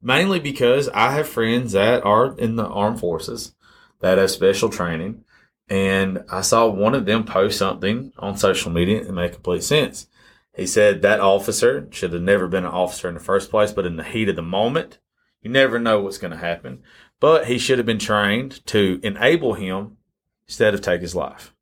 mainly 0.00 0.38
because 0.40 0.88
I 0.90 1.12
have 1.12 1.28
friends 1.28 1.72
that 1.72 2.04
are 2.04 2.38
in 2.38 2.56
the 2.56 2.66
armed 2.66 3.00
forces 3.00 3.54
that 4.00 4.16
have 4.18 4.30
special 4.30 4.68
training. 4.70 5.24
And 5.68 6.24
I 6.30 6.42
saw 6.42 6.66
one 6.68 6.94
of 6.94 7.06
them 7.06 7.24
post 7.24 7.58
something 7.58 8.12
on 8.18 8.36
social 8.36 8.70
media 8.70 9.00
and 9.00 9.16
made 9.16 9.32
complete 9.32 9.64
sense. 9.64 10.06
He 10.54 10.66
said 10.66 11.02
that 11.02 11.20
officer 11.20 11.88
should 11.90 12.12
have 12.12 12.22
never 12.22 12.48
been 12.48 12.64
an 12.64 12.70
officer 12.70 13.08
in 13.08 13.14
the 13.14 13.20
first 13.20 13.50
place, 13.50 13.72
but 13.72 13.84
in 13.84 13.96
the 13.96 14.04
heat 14.04 14.28
of 14.28 14.36
the 14.36 14.42
moment, 14.42 14.98
you 15.42 15.50
never 15.50 15.78
know 15.78 16.00
what's 16.00 16.18
going 16.18 16.30
to 16.30 16.36
happen. 16.36 16.82
But 17.20 17.46
he 17.46 17.58
should 17.58 17.78
have 17.78 17.86
been 17.86 17.98
trained 17.98 18.64
to 18.66 19.00
enable 19.02 19.54
him 19.54 19.98
instead 20.46 20.72
of 20.72 20.80
take 20.80 21.00
his 21.00 21.14
life. 21.14 21.54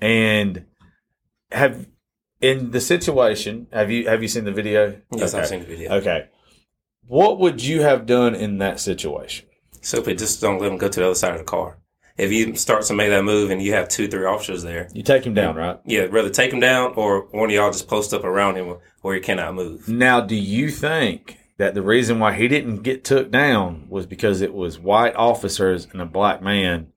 And 0.00 0.66
have 1.50 1.86
in 2.40 2.70
the 2.70 2.80
situation, 2.80 3.66
have 3.72 3.90
you 3.90 4.08
have 4.08 4.22
you 4.22 4.28
seen 4.28 4.44
the 4.44 4.52
video? 4.52 5.00
Yes, 5.12 5.34
Okay. 5.34 5.42
I've 5.42 5.48
seen 5.48 5.60
the 5.60 5.66
video. 5.66 5.92
Okay. 5.94 6.28
What 7.06 7.38
would 7.38 7.62
you 7.62 7.82
have 7.82 8.06
done 8.06 8.34
in 8.34 8.58
that 8.58 8.80
situation? 8.80 9.46
Simply 9.80 10.14
just 10.14 10.40
don't 10.40 10.60
let 10.60 10.70
him 10.70 10.78
go 10.78 10.88
to 10.88 11.00
the 11.00 11.06
other 11.06 11.14
side 11.14 11.32
of 11.32 11.38
the 11.38 11.44
car. 11.44 11.78
If 12.18 12.32
you 12.32 12.56
start 12.56 12.82
to 12.84 12.94
make 12.94 13.10
that 13.10 13.24
move 13.24 13.50
and 13.50 13.60
you 13.60 13.74
have 13.74 13.88
two, 13.88 14.08
three 14.08 14.24
officers 14.24 14.62
there, 14.62 14.88
You 14.94 15.02
take 15.02 15.24
him 15.24 15.34
down, 15.34 15.54
right? 15.56 15.78
yeah, 15.84 16.06
rather 16.10 16.30
take 16.30 16.52
him 16.52 16.60
down 16.60 16.94
or 16.96 17.26
one 17.30 17.50
of 17.50 17.54
y'all 17.54 17.70
just 17.70 17.88
post 17.88 18.14
up 18.14 18.24
around 18.24 18.56
him 18.56 18.76
where 19.02 19.14
he 19.14 19.20
cannot 19.20 19.54
move. 19.54 19.88
Now, 19.88 20.20
do 20.20 20.34
you 20.34 20.70
think 20.70 21.38
that 21.58 21.74
the 21.74 21.82
reason 21.82 22.18
why 22.18 22.32
he 22.32 22.48
didn't 22.48 22.82
get 22.82 23.04
took 23.04 23.30
down 23.30 23.86
was 23.90 24.06
because 24.06 24.40
it 24.40 24.54
was 24.54 24.78
white 24.78 25.14
officers 25.14 25.86
and 25.92 26.00
a 26.00 26.06
black 26.06 26.40
man? 26.42 26.88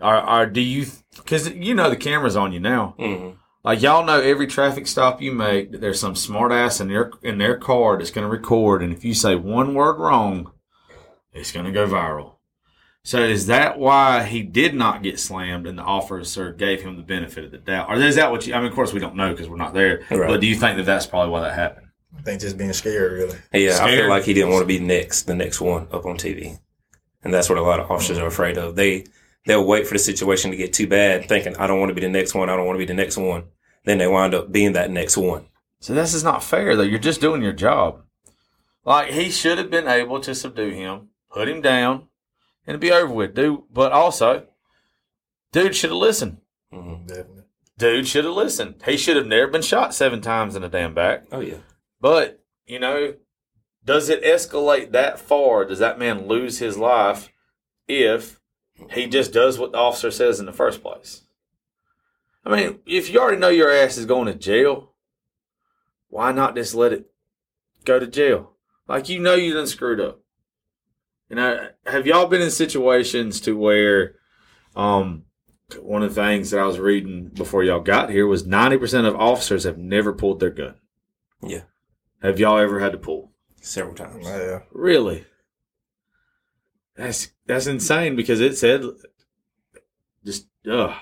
Or, 0.00 0.28
or 0.28 0.46
do 0.46 0.60
you, 0.60 0.86
because 1.16 1.50
you 1.50 1.74
know 1.74 1.88
the 1.90 1.96
camera's 1.96 2.36
on 2.36 2.52
you 2.52 2.60
now. 2.60 2.94
hmm 2.98 3.30
Like 3.64 3.82
y'all 3.82 4.04
know 4.04 4.20
every 4.20 4.46
traffic 4.46 4.86
stop 4.86 5.20
you 5.20 5.32
make, 5.32 5.72
there's 5.80 6.00
some 6.00 6.16
smart 6.16 6.52
ass 6.52 6.80
in 6.80 6.88
their 6.88 7.10
in 7.22 7.36
their 7.38 7.58
car 7.58 7.98
that's 7.98 8.10
going 8.10 8.26
to 8.26 8.30
record, 8.30 8.82
and 8.82 8.92
if 8.92 9.04
you 9.04 9.12
say 9.14 9.34
one 9.36 9.74
word 9.74 9.98
wrong, 9.98 10.52
it's 11.34 11.52
going 11.52 11.66
to 11.66 11.72
go 11.72 11.86
viral. 11.86 12.34
So 13.02 13.22
is 13.22 13.46
that 13.46 13.78
why 13.78 14.24
he 14.24 14.42
did 14.42 14.74
not 14.74 15.02
get 15.02 15.18
slammed, 15.18 15.66
and 15.66 15.78
the 15.78 15.82
officer 15.82 16.52
gave 16.52 16.82
him 16.82 16.96
the 16.96 17.02
benefit 17.02 17.44
of 17.44 17.50
the 17.50 17.58
doubt, 17.58 17.88
or 17.88 17.94
is 17.94 18.16
that 18.16 18.30
what 18.30 18.46
you? 18.46 18.54
I 18.54 18.58
mean, 18.58 18.68
of 18.68 18.74
course 18.74 18.92
we 18.92 19.00
don't 19.00 19.16
know 19.16 19.30
because 19.30 19.48
we're 19.48 19.56
not 19.56 19.72
there. 19.72 20.02
Right. 20.10 20.28
But 20.28 20.40
do 20.40 20.46
you 20.46 20.54
think 20.54 20.76
that 20.76 20.84
that's 20.84 21.06
probably 21.06 21.30
why 21.30 21.40
that 21.40 21.54
happened? 21.54 21.86
I 22.16 22.22
think 22.22 22.40
just 22.40 22.58
being 22.58 22.72
scared, 22.72 23.12
really. 23.12 23.38
Yeah, 23.52 23.78
I 23.80 23.90
feel 23.90 24.08
like 24.08 24.24
he 24.24 24.34
didn't 24.34 24.50
want 24.50 24.62
to 24.62 24.66
be 24.66 24.80
next, 24.80 25.22
the 25.22 25.34
next 25.34 25.60
one 25.60 25.86
up 25.92 26.04
on 26.04 26.18
TV, 26.18 26.58
and 27.24 27.32
that's 27.32 27.48
what 27.48 27.58
a 27.58 27.62
lot 27.62 27.80
of 27.80 27.90
officers 27.90 28.18
are 28.18 28.26
afraid 28.26 28.58
of. 28.58 28.76
They 28.76 29.06
they'll 29.46 29.66
wait 29.66 29.86
for 29.86 29.94
the 29.94 29.98
situation 29.98 30.50
to 30.50 30.56
get 30.56 30.74
too 30.74 30.86
bad, 30.86 31.26
thinking 31.26 31.56
I 31.56 31.66
don't 31.66 31.80
want 31.80 31.88
to 31.90 31.94
be 31.94 32.02
the 32.02 32.08
next 32.08 32.34
one. 32.34 32.50
I 32.50 32.56
don't 32.56 32.66
want 32.66 32.76
to 32.76 32.84
be 32.86 32.92
the 32.92 32.94
next 32.94 33.16
one. 33.16 33.44
Then 33.84 33.96
they 33.96 34.08
wind 34.08 34.34
up 34.34 34.52
being 34.52 34.74
that 34.74 34.90
next 34.90 35.16
one. 35.16 35.46
So 35.78 35.94
this 35.94 36.12
is 36.12 36.22
not 36.22 36.44
fair 36.44 36.76
though. 36.76 36.82
You're 36.82 36.98
just 36.98 37.22
doing 37.22 37.40
your 37.42 37.54
job. 37.54 38.02
Like 38.84 39.12
he 39.12 39.30
should 39.30 39.56
have 39.56 39.70
been 39.70 39.88
able 39.88 40.20
to 40.20 40.34
subdue 40.34 40.70
him, 40.70 41.08
put 41.30 41.48
him 41.48 41.62
down, 41.62 42.08
and 42.70 42.76
it'd 42.76 42.80
be 42.80 42.92
over 42.92 43.12
with, 43.12 43.34
dude. 43.34 43.62
But 43.72 43.90
also, 43.90 44.46
dude 45.50 45.74
should 45.74 45.90
have 45.90 45.98
listened. 45.98 46.36
hmm 46.72 47.04
Definitely. 47.04 47.42
Dude 47.76 48.06
should 48.06 48.24
have 48.24 48.34
listened. 48.34 48.76
He 48.84 48.96
should 48.96 49.16
have 49.16 49.26
never 49.26 49.48
been 49.48 49.60
shot 49.62 49.92
seven 49.92 50.20
times 50.20 50.54
in 50.54 50.62
the 50.62 50.68
damn 50.68 50.94
back. 50.94 51.24
Oh 51.32 51.40
yeah, 51.40 51.56
But, 52.00 52.44
you 52.66 52.78
know, 52.78 53.14
does 53.84 54.08
it 54.08 54.22
escalate 54.22 54.92
that 54.92 55.18
far? 55.18 55.64
Does 55.64 55.80
that 55.80 55.98
man 55.98 56.28
lose 56.28 56.60
his 56.60 56.78
life 56.78 57.30
if 57.88 58.38
he 58.92 59.08
just 59.08 59.32
does 59.32 59.58
what 59.58 59.72
the 59.72 59.78
officer 59.78 60.12
says 60.12 60.38
in 60.38 60.46
the 60.46 60.52
first 60.52 60.80
place? 60.80 61.22
I 62.44 62.54
mean, 62.54 62.78
if 62.86 63.10
you 63.10 63.18
already 63.18 63.38
know 63.38 63.48
your 63.48 63.72
ass 63.72 63.96
is 63.98 64.06
going 64.06 64.26
to 64.26 64.34
jail, 64.34 64.92
why 66.08 66.30
not 66.30 66.54
just 66.54 66.76
let 66.76 66.92
it 66.92 67.06
go 67.84 67.98
to 67.98 68.06
jail? 68.06 68.52
Like 68.86 69.08
you 69.08 69.18
know 69.18 69.34
you 69.34 69.54
done 69.54 69.66
screwed 69.66 70.00
up. 70.00 70.19
You 71.30 71.36
know, 71.36 71.68
have 71.86 72.06
y'all 72.06 72.26
been 72.26 72.42
in 72.42 72.50
situations 72.50 73.40
to 73.42 73.56
where 73.56 74.16
um 74.76 75.24
one 75.80 76.02
of 76.02 76.12
the 76.14 76.20
things 76.20 76.50
that 76.50 76.58
I 76.60 76.66
was 76.66 76.78
reading 76.80 77.28
before 77.28 77.62
y'all 77.62 77.78
got 77.80 78.10
here 78.10 78.26
was 78.26 78.42
90% 78.42 79.06
of 79.06 79.14
officers 79.14 79.62
have 79.62 79.78
never 79.78 80.12
pulled 80.12 80.40
their 80.40 80.50
gun. 80.50 80.74
yeah, 81.40 81.62
Have 82.22 82.40
y'all 82.40 82.58
ever 82.58 82.80
had 82.80 82.90
to 82.92 82.98
pull? 82.98 83.30
several 83.62 83.94
times. 83.94 84.26
Yeah. 84.26 84.60
Really? 84.72 85.26
That's 86.96 87.30
that's 87.46 87.66
insane 87.66 88.16
because 88.16 88.40
it 88.40 88.58
said 88.58 88.82
just 90.24 90.46
ugh. 90.68 90.94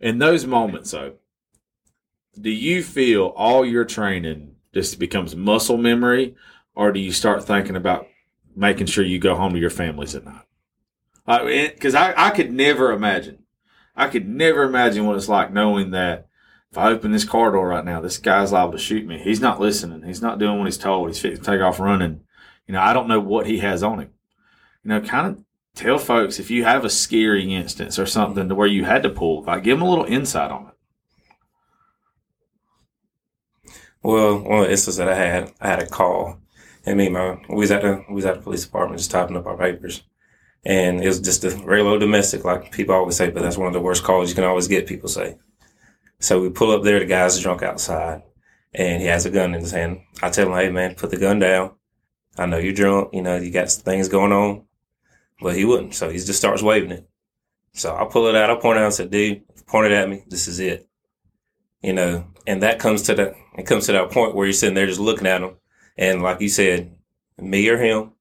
In 0.00 0.18
those 0.18 0.46
moments 0.46 0.92
though, 0.92 1.14
do 2.40 2.50
you 2.50 2.82
feel 2.82 3.26
all 3.36 3.64
your 3.66 3.84
training 3.84 4.54
just 4.72 4.98
becomes 4.98 5.36
muscle 5.36 5.76
memory 5.76 6.34
or 6.74 6.92
do 6.92 7.00
you 7.00 7.12
start 7.12 7.44
thinking 7.44 7.76
about 7.76 8.06
making 8.58 8.86
sure 8.86 9.04
you 9.04 9.18
go 9.18 9.36
home 9.36 9.52
to 9.52 9.58
your 9.58 9.70
families 9.70 10.14
at 10.14 10.24
night? 10.24 10.44
Because 11.74 11.94
I, 11.94 12.14
I 12.16 12.30
could 12.30 12.52
never 12.52 12.92
imagine. 12.92 13.44
I 13.94 14.08
could 14.08 14.28
never 14.28 14.62
imagine 14.62 15.06
what 15.06 15.16
it's 15.16 15.28
like 15.28 15.52
knowing 15.52 15.90
that 15.92 16.26
if 16.70 16.78
I 16.78 16.90
open 16.90 17.12
this 17.12 17.24
car 17.24 17.52
door 17.52 17.68
right 17.68 17.84
now, 17.84 18.00
this 18.00 18.18
guy's 18.18 18.52
liable 18.52 18.72
to 18.72 18.78
shoot 18.78 19.06
me. 19.06 19.18
He's 19.18 19.40
not 19.40 19.60
listening. 19.60 20.02
He's 20.02 20.22
not 20.22 20.38
doing 20.38 20.58
what 20.58 20.66
he's 20.66 20.78
told. 20.78 21.08
He's 21.08 21.20
fixing 21.20 21.42
to 21.42 21.50
take 21.50 21.60
off 21.60 21.80
running. 21.80 22.20
You 22.66 22.74
know, 22.74 22.80
I 22.80 22.92
don't 22.92 23.08
know 23.08 23.20
what 23.20 23.46
he 23.46 23.58
has 23.58 23.82
on 23.82 24.00
him. 24.00 24.10
You 24.84 24.90
know, 24.90 25.00
kind 25.00 25.26
of 25.26 25.44
tell 25.74 25.98
folks 25.98 26.38
if 26.38 26.50
you 26.50 26.64
have 26.64 26.84
a 26.84 26.90
scary 26.90 27.54
instance 27.54 27.98
or 27.98 28.06
something 28.06 28.48
to 28.48 28.54
where 28.54 28.66
you 28.66 28.84
had 28.84 29.02
to 29.04 29.10
pull, 29.10 29.44
like 29.44 29.62
give 29.62 29.78
them 29.78 29.86
a 29.86 29.90
little 29.90 30.04
insight 30.04 30.50
on 30.50 30.68
it. 30.68 30.74
Well, 34.02 34.38
one 34.38 34.60
of 34.60 34.64
the 34.66 34.70
instances 34.70 34.98
that 34.98 35.08
I 35.08 35.14
had, 35.14 35.52
I 35.60 35.68
had 35.68 35.82
a 35.82 35.86
call, 35.86 36.38
and 36.88 36.96
me 36.96 37.08
my 37.08 37.38
we 37.48 37.56
was 37.56 37.70
at 37.70 37.82
the 37.82 38.04
we 38.08 38.14
was 38.14 38.24
at 38.24 38.36
the 38.36 38.40
police 38.40 38.64
department 38.64 38.98
just 38.98 39.10
typing 39.10 39.36
up 39.36 39.46
our 39.46 39.56
papers, 39.56 40.02
and 40.64 41.02
it 41.02 41.06
was 41.06 41.20
just 41.20 41.44
a 41.44 41.50
regular 41.64 41.98
domestic, 41.98 42.44
like 42.44 42.72
people 42.72 42.94
always 42.94 43.16
say. 43.16 43.30
But 43.30 43.42
that's 43.42 43.58
one 43.58 43.66
of 43.66 43.74
the 43.74 43.80
worst 43.80 44.04
calls 44.04 44.30
you 44.30 44.34
can 44.34 44.44
always 44.44 44.68
get. 44.68 44.86
People 44.86 45.08
say. 45.08 45.36
So 46.20 46.40
we 46.40 46.50
pull 46.50 46.70
up 46.70 46.82
there. 46.82 46.98
The 46.98 47.04
guy's 47.04 47.38
drunk 47.40 47.62
outside, 47.62 48.22
and 48.72 49.02
he 49.02 49.08
has 49.08 49.26
a 49.26 49.30
gun 49.30 49.54
in 49.54 49.60
his 49.60 49.72
hand. 49.72 50.00
I 50.22 50.30
tell 50.30 50.46
him, 50.48 50.54
"Hey 50.54 50.70
man, 50.70 50.94
put 50.94 51.10
the 51.10 51.18
gun 51.18 51.38
down. 51.38 51.72
I 52.38 52.46
know 52.46 52.58
you're 52.58 52.72
drunk. 52.72 53.10
You 53.12 53.22
know 53.22 53.36
you 53.36 53.50
got 53.50 53.70
things 53.70 54.08
going 54.08 54.32
on." 54.32 54.64
But 55.40 55.56
he 55.56 55.64
wouldn't. 55.64 55.94
So 55.94 56.08
he 56.08 56.18
just 56.18 56.38
starts 56.38 56.62
waving 56.62 56.90
it. 56.90 57.08
So 57.74 57.94
I 57.94 58.06
pull 58.10 58.26
it 58.26 58.34
out. 58.34 58.50
I 58.50 58.56
point 58.56 58.78
it 58.78 58.80
out 58.80 58.86
and 58.86 58.94
said, 58.94 59.10
"Dude, 59.10 59.42
point 59.66 59.86
it 59.86 59.92
at 59.92 60.08
me. 60.08 60.24
This 60.26 60.48
is 60.48 60.58
it." 60.58 60.88
You 61.82 61.92
know, 61.92 62.24
and 62.46 62.62
that 62.62 62.80
comes 62.80 63.02
to 63.02 63.14
that. 63.14 63.34
It 63.56 63.66
comes 63.66 63.86
to 63.86 63.92
that 63.92 64.10
point 64.10 64.34
where 64.34 64.46
you're 64.46 64.52
sitting 64.52 64.74
there 64.74 64.86
just 64.86 64.98
looking 64.98 65.26
at 65.26 65.42
him, 65.42 65.56
and 65.98 66.22
like 66.22 66.40
you 66.40 66.48
said, 66.48 66.96
me 67.36 67.68
or 67.68 67.76
him, 67.76 68.12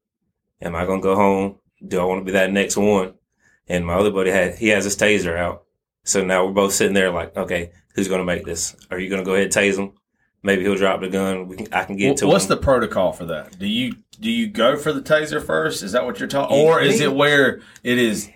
am 0.62 0.76
I 0.76 0.86
gonna 0.86 1.02
go 1.02 1.16
home? 1.16 1.60
Do 1.88 2.00
I 2.00 2.04
want 2.04 2.22
to 2.22 2.26
be 2.26 2.32
that 2.32 2.52
next 2.52 2.76
one? 2.76 3.14
And 3.68 3.86
my 3.86 3.94
other 3.94 4.12
buddy 4.12 4.32
had 4.32 4.56
he 4.56 4.70
has 4.70 4.84
his 4.84 4.98
taser 4.98 5.38
out, 5.38 5.64
so 6.04 6.26
now 6.26 6.46
we're 6.46 6.54
both 6.54 6.74
sitting 6.74 6.94
there 6.94 7.12
like, 7.12 7.38
okay, 7.38 7.72
who's 7.94 8.08
gonna 8.08 8.26
make 8.26 8.46
this? 8.46 8.76
Are 8.90 9.00
you 9.00 9.10
gonna 9.10 9.24
go 9.24 9.34
ahead 9.34 9.46
and 9.46 9.54
tase 9.54 9.78
him? 9.78 9.94
Maybe 10.44 10.64
he'll 10.64 10.76
drop 10.76 11.02
the 11.02 11.10
gun. 11.10 11.48
We 11.48 11.58
can, 11.58 11.74
I 11.74 11.84
can 11.84 11.98
get 11.98 12.18
to 12.18 12.26
it. 12.26 12.28
What's 12.28 12.46
him. 12.46 12.50
the 12.50 12.58
protocol 12.58 13.12
for 13.12 13.26
that? 13.26 13.60
Do 13.60 13.68
you 13.68 13.94
do 14.20 14.32
you 14.32 14.48
go 14.48 14.78
for 14.78 14.92
the 14.92 15.02
taser 15.02 15.44
first? 15.44 15.84
Is 15.84 15.92
that 15.92 16.06
what 16.06 16.20
you're 16.20 16.30
talking, 16.30 16.58
or 16.58 16.82
is 16.82 17.00
it 17.02 17.14
where 17.14 17.62
it 17.84 17.98
is 18.00 18.30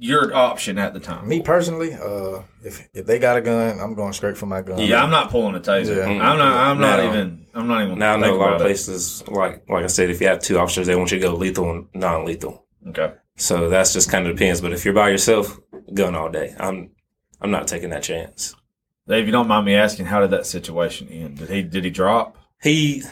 your 0.00 0.34
option 0.34 0.78
at 0.78 0.94
the 0.94 1.00
time? 1.00 1.28
Me 1.28 1.40
personally, 1.40 1.94
uh, 1.94 2.42
if 2.64 2.88
if 2.94 3.06
they 3.06 3.18
got 3.18 3.36
a 3.36 3.40
gun, 3.40 3.78
I'm 3.78 3.94
going 3.94 4.12
straight 4.12 4.36
for 4.36 4.46
my 4.46 4.62
gun. 4.62 4.78
Yeah, 4.78 5.02
I'm 5.02 5.10
not 5.10 5.30
pulling 5.30 5.54
a 5.54 5.60
taser. 5.60 5.96
Yeah. 5.96 6.06
I'm 6.06 6.38
not. 6.38 6.52
I'm 6.52 6.80
not 6.80 7.04
even. 7.04 7.46
I'm 7.54 7.68
not 7.68 7.84
even. 7.84 7.98
Now 7.98 8.14
I 8.14 8.16
know 8.16 8.34
a 8.34 8.36
lot 8.36 8.48
of 8.48 8.54
about 8.56 8.60
it. 8.62 8.64
places, 8.64 9.22
like 9.28 9.68
like 9.68 9.84
I 9.84 9.88
said, 9.88 10.10
if 10.10 10.20
you 10.20 10.26
have 10.26 10.40
two 10.40 10.58
officers, 10.58 10.86
they 10.86 10.96
want 10.96 11.12
you 11.12 11.18
to 11.18 11.26
go 11.26 11.34
lethal 11.34 11.70
and 11.70 11.86
non-lethal. 11.94 12.64
Okay. 12.88 13.12
So 13.36 13.68
that's 13.68 13.92
just 13.92 14.10
kind 14.10 14.26
of 14.26 14.36
depends. 14.36 14.60
But 14.60 14.72
if 14.72 14.84
you're 14.84 14.94
by 14.94 15.10
yourself, 15.10 15.58
gun 15.94 16.14
all 16.14 16.30
day. 16.30 16.54
I'm 16.58 16.90
I'm 17.40 17.50
not 17.50 17.68
taking 17.68 17.90
that 17.90 18.02
chance. 18.02 18.54
Dave, 19.08 19.26
you 19.26 19.32
don't 19.32 19.48
mind 19.48 19.66
me 19.66 19.74
asking, 19.74 20.06
how 20.06 20.20
did 20.20 20.30
that 20.30 20.46
situation 20.46 21.08
end? 21.08 21.38
Did 21.38 21.50
he 21.50 21.62
did 21.62 21.84
he 21.84 21.90
drop? 21.90 22.36
He, 22.62 23.02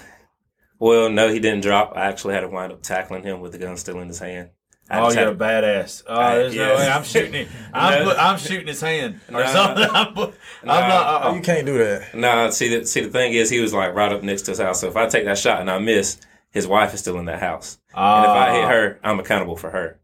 well, 0.79 1.11
no, 1.11 1.29
he 1.29 1.41
didn't 1.41 1.63
drop. 1.63 1.95
I 1.97 2.07
actually 2.07 2.35
had 2.35 2.41
to 2.41 2.49
wind 2.49 2.73
up 2.73 2.83
tackling 2.83 3.23
him 3.23 3.41
with 3.41 3.53
the 3.53 3.59
gun 3.59 3.77
still 3.77 3.99
in 4.01 4.09
his 4.09 4.19
hand. 4.19 4.51
I 4.91 5.01
Oh, 5.01 5.11
you're 5.11 5.29
a 5.29 5.35
badass. 5.35 6.03
Oh, 6.07 6.15
I- 6.19 6.35
there's 6.37 6.55
no 6.57 6.63
yeah. 6.73 6.77
way 6.79 6.89
I'm 6.89 7.05
shooting 7.05 7.35
it. 7.35 7.49
I'm, 7.75 7.99
No. 8.05 8.11
put, 8.11 8.19
I'm 8.19 8.39
shooting 8.39 8.67
his 8.69 8.81
hand 8.81 9.21
or 9.29 9.33
No. 9.41 9.47
something. 9.47 9.87
I'm, 9.91 10.15
put, 10.15 10.35
I'm 10.63 10.67
No. 10.67 10.89
not. 10.89 11.27
Uh, 11.27 11.35
you 11.35 11.41
can't 11.43 11.67
do 11.67 11.77
that. 11.79 12.15
No, 12.15 12.51
see 12.51 12.69
the 12.79 12.87
see 12.87 13.03
the 13.03 13.11
thing 13.11 13.35
is, 13.35 13.51
he 13.51 13.61
was 13.61 13.75
like 13.75 13.95
right 13.95 14.11
up 14.13 14.23
next 14.23 14.43
to 14.43 14.53
his 14.53 14.61
house. 14.61 14.81
So 14.81 14.89
if 14.89 14.97
I 14.97 15.07
take 15.07 15.25
that 15.27 15.37
shot 15.39 15.61
and 15.61 15.71
I 15.71 15.79
miss, 15.79 16.19
his 16.51 16.67
wife 16.67 16.95
is 16.95 17.01
still 17.01 17.19
in 17.19 17.27
that 17.27 17.41
house. 17.41 17.79
And 17.95 18.25
if 18.25 18.31
I 18.31 18.55
hit 18.55 18.65
Ah. 18.65 18.69
her, 18.69 19.01
I'm 19.05 19.21
accountable 19.21 19.57
for 19.57 19.71
her. 19.71 20.01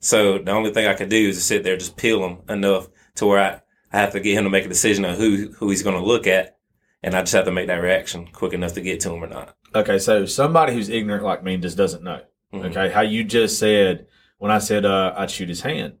So 0.00 0.38
the 0.38 0.52
only 0.52 0.70
thing 0.72 0.86
I 0.86 0.94
could 0.94 1.08
do 1.08 1.28
is 1.28 1.36
to 1.36 1.42
sit 1.42 1.62
there, 1.64 1.76
just 1.76 1.96
peel 1.96 2.24
him 2.26 2.38
enough 2.48 2.88
to 3.16 3.26
where 3.26 3.40
I, 3.40 3.60
I 3.92 4.00
have 4.00 4.12
to 4.12 4.20
get 4.20 4.36
him 4.38 4.44
to 4.44 4.50
make 4.50 4.64
a 4.64 4.68
decision 4.68 5.04
on 5.04 5.16
who 5.16 5.52
who 5.58 5.68
he's 5.70 5.82
going 5.82 5.96
to 5.96 6.02
look 6.04 6.26
at, 6.26 6.56
and 7.02 7.14
I 7.14 7.20
just 7.20 7.32
have 7.34 7.44
to 7.44 7.52
make 7.52 7.66
that 7.68 7.82
reaction 7.82 8.28
quick 8.32 8.52
enough 8.54 8.72
to 8.74 8.80
get 8.80 9.00
to 9.00 9.12
him 9.12 9.22
or 9.22 9.28
not. 9.28 9.54
Okay, 9.74 9.98
so 9.98 10.24
somebody 10.26 10.72
who's 10.72 10.88
ignorant 10.88 11.24
like 11.24 11.42
me 11.44 11.56
just 11.58 11.76
doesn't 11.76 12.02
know. 12.02 12.20
Mhm. 12.54 12.70
Okay, 12.70 12.90
how 12.90 13.00
you 13.00 13.24
just 13.24 13.58
said 13.58 14.06
when 14.38 14.50
I 14.50 14.58
said 14.58 14.84
uh, 14.84 15.14
I'd 15.16 15.30
shoot 15.30 15.48
his 15.48 15.62
hand, 15.62 15.94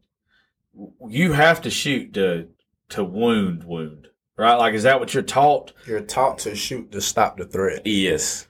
you 1.08 1.32
have 1.32 1.62
to 1.62 1.70
shoot 1.70 2.14
to 2.14 2.48
to 2.90 3.04
wound 3.04 3.64
wound, 3.64 4.08
right? 4.36 4.56
Like, 4.56 4.74
is 4.74 4.82
that 4.82 5.00
what 5.00 5.14
you're 5.14 5.22
taught? 5.22 5.72
You're 5.86 6.00
taught 6.00 6.38
to 6.40 6.54
shoot 6.54 6.92
to 6.92 7.00
stop 7.00 7.36
the 7.38 7.46
threat. 7.46 7.86
Yes, 7.86 8.48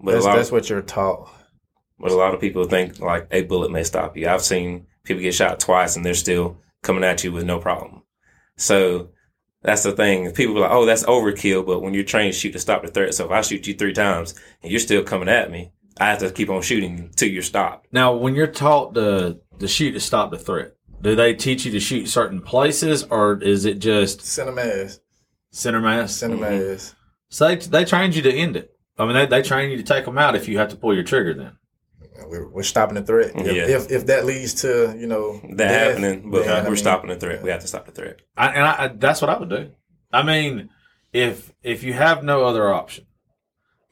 but 0.00 0.12
That's, 0.12 0.24
that's 0.24 0.48
of, 0.48 0.52
what 0.52 0.68
you're 0.70 0.82
taught. 0.82 1.30
but 1.98 2.10
a 2.10 2.16
lot 2.16 2.34
of 2.34 2.40
people 2.40 2.64
think 2.64 3.00
like 3.00 3.28
a 3.30 3.42
bullet 3.42 3.70
may 3.70 3.84
stop 3.84 4.16
you. 4.16 4.28
I've 4.28 4.42
seen 4.42 4.86
people 5.04 5.22
get 5.22 5.34
shot 5.34 5.60
twice 5.60 5.96
and 5.96 6.04
they're 6.04 6.14
still 6.14 6.58
coming 6.82 7.04
at 7.04 7.24
you 7.24 7.32
with 7.32 7.44
no 7.44 7.58
problem. 7.58 8.02
So 8.56 9.10
that's 9.62 9.82
the 9.82 9.92
thing. 9.92 10.30
People 10.32 10.56
are 10.58 10.60
like, 10.60 10.70
"Oh, 10.70 10.86
that's 10.86 11.04
overkill," 11.04 11.66
but 11.66 11.80
when 11.80 11.94
you're 11.94 12.04
trained 12.04 12.32
to 12.32 12.38
shoot 12.38 12.52
to 12.52 12.58
stop 12.58 12.82
the 12.82 12.88
threat, 12.88 13.14
so 13.14 13.24
if 13.26 13.30
I 13.30 13.40
shoot 13.42 13.66
you 13.66 13.74
three 13.74 13.92
times 13.92 14.34
and 14.62 14.70
you're 14.70 14.80
still 14.80 15.02
coming 15.04 15.28
at 15.28 15.50
me, 15.50 15.72
I 16.00 16.06
have 16.10 16.18
to 16.20 16.30
keep 16.30 16.48
on 16.50 16.62
shooting 16.62 16.98
until 16.98 17.28
you're 17.28 17.42
stopped. 17.42 17.88
Now, 17.92 18.14
when 18.14 18.34
you're 18.34 18.46
taught 18.46 18.94
to 18.94 19.38
to 19.58 19.68
shoot 19.68 19.92
to 19.92 20.00
stop 20.00 20.30
the 20.30 20.38
threat, 20.38 20.74
do 21.02 21.14
they 21.16 21.34
teach 21.34 21.64
you 21.64 21.72
to 21.72 21.80
shoot 21.80 22.06
certain 22.08 22.40
places, 22.40 23.04
or 23.04 23.40
is 23.42 23.64
it 23.64 23.78
just 23.80 24.22
Send 24.22 24.48
them 24.48 24.58
ass. 24.58 25.00
center 25.50 25.80
mass? 25.80 26.14
Send 26.14 26.32
them 26.34 26.40
Mhm. 26.40 26.74
ass. 26.74 26.94
So 27.28 27.46
they 27.48 27.56
they 27.56 27.84
trained 27.84 28.14
you 28.16 28.22
to 28.22 28.32
end 28.32 28.56
it. 28.56 28.70
I 28.98 29.04
mean, 29.04 29.14
they, 29.14 29.26
they 29.26 29.42
train 29.42 29.70
you 29.70 29.76
to 29.76 29.82
take 29.82 30.04
them 30.04 30.18
out 30.18 30.34
if 30.34 30.48
you 30.48 30.58
have 30.58 30.68
to 30.70 30.76
pull 30.76 30.92
your 30.94 31.04
trigger. 31.04 31.32
Then 31.34 31.52
We're, 32.26 32.48
we're 32.48 32.62
stopping 32.64 32.96
the 32.96 33.02
threat. 33.02 33.32
If, 33.36 33.46
Yeah. 33.56 33.76
if 33.76 33.90
if 33.90 34.06
that 34.06 34.24
leads 34.24 34.54
to 34.62 34.94
you 34.98 35.06
know 35.06 35.40
That 35.50 35.56
death, 35.56 35.88
happening, 35.98 36.30
but 36.30 36.44
then, 36.44 36.64
we're 36.64 36.70
mean, 36.70 36.76
stopping 36.76 37.10
the 37.10 37.16
threat. 37.16 37.42
We 37.42 37.50
have 37.50 37.60
to 37.60 37.68
stop 37.68 37.86
the 37.86 37.92
threat. 37.92 38.20
I, 38.36 38.48
and 38.48 38.64
I, 38.64 38.84
I, 38.84 38.88
that's 38.88 39.20
what 39.20 39.30
I 39.30 39.38
would 39.38 39.50
do. 39.50 39.70
I 40.12 40.22
mean, 40.22 40.70
if 41.12 41.52
if 41.62 41.82
you 41.84 41.92
have 41.92 42.22
no 42.24 42.44
other 42.44 42.72
option, 42.72 43.06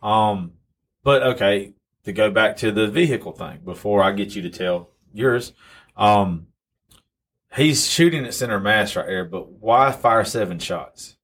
um, 0.02 0.52
but 1.04 1.22
okay, 1.22 1.72
to 2.06 2.12
go 2.12 2.30
back 2.30 2.56
to 2.58 2.72
the 2.72 2.86
vehicle 2.88 3.32
thing 3.32 3.60
before 3.64 4.02
I 4.02 4.12
get 4.12 4.34
you 4.34 4.42
to 4.42 4.50
tell 4.50 4.90
yours, 5.12 5.52
um, 5.96 6.46
he's 7.54 7.90
shooting 7.90 8.24
at 8.24 8.32
center 8.32 8.58
mass 8.60 8.96
right 8.96 9.06
there, 9.06 9.24
but 9.24 9.50
why 9.52 9.92
fire 9.92 10.24
seven 10.24 10.58
shots? 10.58 11.16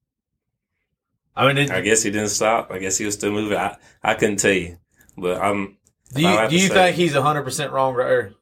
I 1.34 1.46
mean, 1.46 1.56
it, 1.56 1.70
I 1.70 1.80
guess 1.80 2.02
he 2.02 2.10
didn't 2.10 2.28
stop. 2.28 2.70
I 2.70 2.78
guess 2.78 2.98
he 2.98 3.04
was 3.06 3.14
still 3.14 3.32
moving. 3.32 3.56
I, 3.56 3.76
I 4.02 4.14
couldn't 4.14 4.36
tell 4.36 4.52
you, 4.52 4.76
but 5.16 5.40
I'm 5.40 5.78
do 6.12 6.20
you 6.20 6.48
do 6.48 6.56
you 6.56 6.68
say- 6.68 6.74
think 6.74 6.96
he's 6.96 7.14
hundred 7.14 7.44
percent 7.44 7.72
wrong 7.72 7.94
right 7.94 8.06
there? 8.08 8.32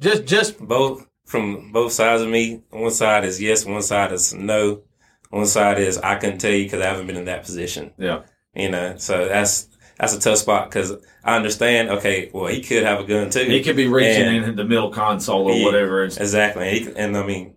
Just 0.00 0.24
just 0.26 0.58
both 0.58 1.06
from 1.24 1.72
both 1.72 1.92
sides 1.92 2.22
of 2.22 2.28
me. 2.28 2.62
One 2.70 2.90
side 2.90 3.24
is 3.24 3.42
yes, 3.42 3.66
one 3.66 3.82
side 3.82 4.12
is 4.12 4.32
no. 4.32 4.82
One 5.30 5.46
side 5.46 5.78
is 5.78 5.98
I 5.98 6.14
couldn't 6.14 6.38
tell 6.38 6.52
you 6.52 6.64
because 6.64 6.80
I 6.80 6.86
haven't 6.86 7.08
been 7.08 7.16
in 7.16 7.24
that 7.26 7.42
position. 7.44 7.92
yeah. 7.98 8.22
You 8.54 8.70
know, 8.70 8.96
so 8.96 9.28
that's 9.28 9.68
that's 9.98 10.14
a 10.14 10.20
tough 10.20 10.38
spot 10.38 10.68
because 10.70 10.92
I 11.24 11.36
understand. 11.36 11.88
Okay, 11.90 12.30
well, 12.32 12.46
he 12.46 12.62
could 12.62 12.82
have 12.84 13.00
a 13.00 13.04
gun 13.04 13.30
too. 13.30 13.44
He 13.44 13.62
could 13.62 13.76
be 13.76 13.86
reaching 13.88 14.26
And- 14.26 14.44
in 14.44 14.56
the 14.56 14.64
middle 14.64 14.90
console 14.90 15.46
or 15.48 15.52
Yeah. 15.54 15.64
whatever. 15.64 16.04
Exactly. 16.04 16.68
And, 16.68 16.76
he, 16.78 16.92
and 16.96 17.16
I 17.16 17.26
mean, 17.26 17.54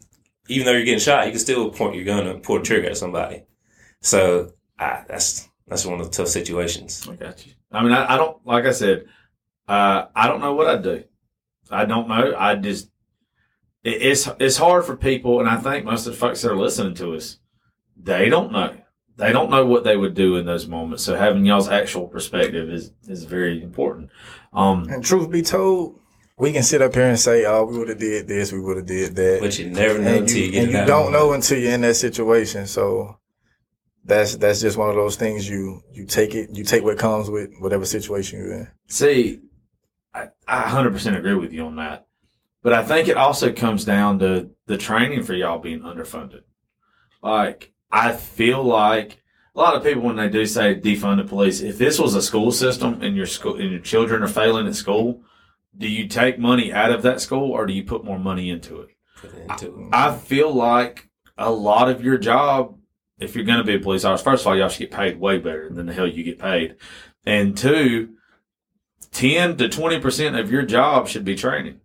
even 0.48 0.66
though 0.66 0.72
you're 0.74 0.86
getting 0.86 1.00
shot, 1.00 1.26
you 1.26 1.32
can 1.32 1.40
still 1.40 1.70
point 1.70 1.96
your 1.96 2.06
gun 2.06 2.26
and 2.28 2.42
pull 2.42 2.58
the 2.60 2.64
trigger 2.64 2.90
at 2.90 2.98
somebody. 2.98 3.44
So 4.02 4.54
I, 4.78 5.04
that's 5.08 5.48
that's 5.68 5.86
one 5.86 6.00
of 6.00 6.06
the 6.10 6.12
tough 6.16 6.30
situations. 6.30 7.08
I 7.12 7.16
got 7.16 7.46
you. 7.46 7.54
I 7.72 7.84
mean, 7.84 7.92
I, 7.92 8.14
I 8.14 8.18
don't 8.18 8.38
like 8.46 8.66
I 8.66 8.72
said. 8.72 9.06
Uh, 9.68 10.06
I 10.16 10.28
don't 10.28 10.40
know 10.42 10.54
what 10.56 10.68
I'd 10.68 10.82
do. 10.82 11.04
I 11.70 11.86
don't 11.86 12.08
know. 12.08 12.34
I 12.36 12.56
just 12.56 12.90
it, 13.84 14.02
it's 14.02 14.28
it's 14.40 14.58
hard 14.58 14.86
for 14.86 14.96
people, 14.98 15.40
and 15.40 15.48
I 15.50 15.58
think 15.58 15.86
most 15.86 16.08
of 16.08 16.14
the 16.14 16.18
folks 16.20 16.42
that 16.42 16.52
are 16.52 16.58
listening 16.58 16.96
to 16.96 17.14
us, 17.16 17.38
they 18.02 18.30
don't 18.30 18.52
know. 18.52 18.76
They 19.20 19.34
don't 19.34 19.50
know 19.52 19.66
what 19.66 19.84
they 19.84 19.98
would 19.98 20.14
do 20.16 20.38
in 20.38 20.46
those 20.46 20.66
moments. 20.68 21.04
So 21.04 21.16
having 21.16 21.46
y'all's 21.46 21.68
actual 21.68 22.08
perspective 22.08 22.70
is 22.70 22.92
is 23.08 23.26
very 23.26 23.62
important. 23.62 24.10
Um, 24.54 24.88
And 24.90 25.04
truth 25.04 25.30
be 25.30 25.42
told, 25.42 26.00
we 26.38 26.54
can 26.54 26.64
sit 26.64 26.82
up 26.82 26.96
here 26.96 27.04
and 27.10 27.20
say, 27.20 27.46
"Oh, 27.46 27.66
we 27.66 27.78
would 27.78 27.90
have 27.90 28.00
did 28.00 28.28
this, 28.28 28.52
we 28.54 28.62
would 28.62 28.78
have 28.78 28.86
did 28.86 29.16
that," 29.16 29.40
But 29.42 29.60
you 29.60 29.70
never 29.70 30.00
know 30.00 30.08
and 30.08 30.18
until 30.22 30.38
you, 30.38 30.46
you, 30.46 30.52
get 30.52 30.62
and 30.62 30.70
it 30.70 30.74
you 30.74 30.80
out. 30.80 30.88
don't 30.88 31.12
know 31.12 31.34
until 31.34 31.60
you're 31.60 31.74
in 31.74 31.82
that 31.82 31.96
situation. 31.96 32.66
So 32.66 33.18
that's 34.06 34.38
that's 34.38 34.62
just 34.62 34.78
one 34.78 34.90
of 34.90 34.96
those 34.96 35.18
things. 35.18 35.50
You 35.50 35.82
you 35.92 36.06
take 36.06 36.34
it, 36.34 36.50
you 36.54 36.64
take 36.64 36.84
what 36.84 36.98
comes 36.98 37.30
with 37.30 37.50
whatever 37.60 37.86
situation 37.86 38.40
you're 38.40 38.54
in. 38.54 38.68
See, 38.88 39.42
I, 40.14 40.30
I 40.48 40.64
100% 40.64 41.18
agree 41.18 41.36
with 41.36 41.52
you 41.54 41.66
on 41.66 41.76
that. 41.76 42.08
But 42.64 42.74
I 42.74 42.84
think 42.84 43.08
it 43.08 43.18
also 43.18 43.52
comes 43.54 43.86
down 43.86 44.20
to 44.20 44.50
the 44.66 44.78
training 44.78 45.24
for 45.24 45.34
y'all 45.34 45.60
being 45.60 45.82
underfunded. 45.82 46.42
Like, 47.22 47.72
I 47.92 48.14
feel 48.14 48.64
like 48.64 49.22
a 49.56 49.60
lot 49.60 49.76
of 49.76 49.84
people, 49.84 50.04
when 50.04 50.16
they 50.16 50.30
do 50.30 50.46
say 50.46 50.76
defund 50.76 51.18
the 51.18 51.24
police, 51.24 51.62
if 51.62 51.78
this 51.78 52.00
was 52.00 52.16
a 52.16 52.22
school 52.22 52.52
system 52.52 53.02
and 53.02 53.16
your 53.16 53.26
school 53.26 53.56
and 53.56 53.72
your 53.72 53.80
children 53.82 54.24
are 54.24 54.28
failing 54.28 54.68
at 54.68 54.76
school, 54.76 55.22
do 55.78 55.88
you 55.88 56.08
take 56.08 56.38
money 56.40 56.72
out 56.72 56.92
of 56.92 57.02
that 57.04 57.22
school 57.22 57.52
or 57.52 57.66
do 57.66 57.74
you 57.74 57.84
put 57.84 58.04
more 58.04 58.20
money 58.20 58.50
into 58.50 58.82
it? 58.82 58.90
Put 59.18 59.34
it 59.34 59.50
into- 59.50 59.90
I 59.92 60.16
feel 60.16 60.54
like 60.54 61.10
a 61.38 61.52
lot 61.52 61.90
of 61.90 62.04
your 62.04 62.18
job, 62.18 62.78
if 63.20 63.36
you're 63.36 63.46
going 63.46 63.58
to 63.60 63.64
be 63.64 63.76
a 63.76 63.80
police 63.80 64.06
officer, 64.06 64.24
first 64.24 64.44
of 64.44 64.48
all, 64.48 64.58
y'all 64.58 64.70
should 64.70 64.90
get 64.90 64.92
paid 64.92 65.20
way 65.20 65.38
better 65.38 65.70
than 65.70 65.86
the 65.88 65.94
hell 65.94 66.08
you 66.08 66.24
get 66.24 66.40
paid. 66.40 66.76
And 67.26 67.58
two, 67.58 68.16
10 69.12 69.58
to 69.58 69.68
20% 69.68 70.40
of 70.40 70.52
your 70.52 70.64
job 70.64 71.08
should 71.08 71.26
be 71.26 71.36
training. 71.36 71.82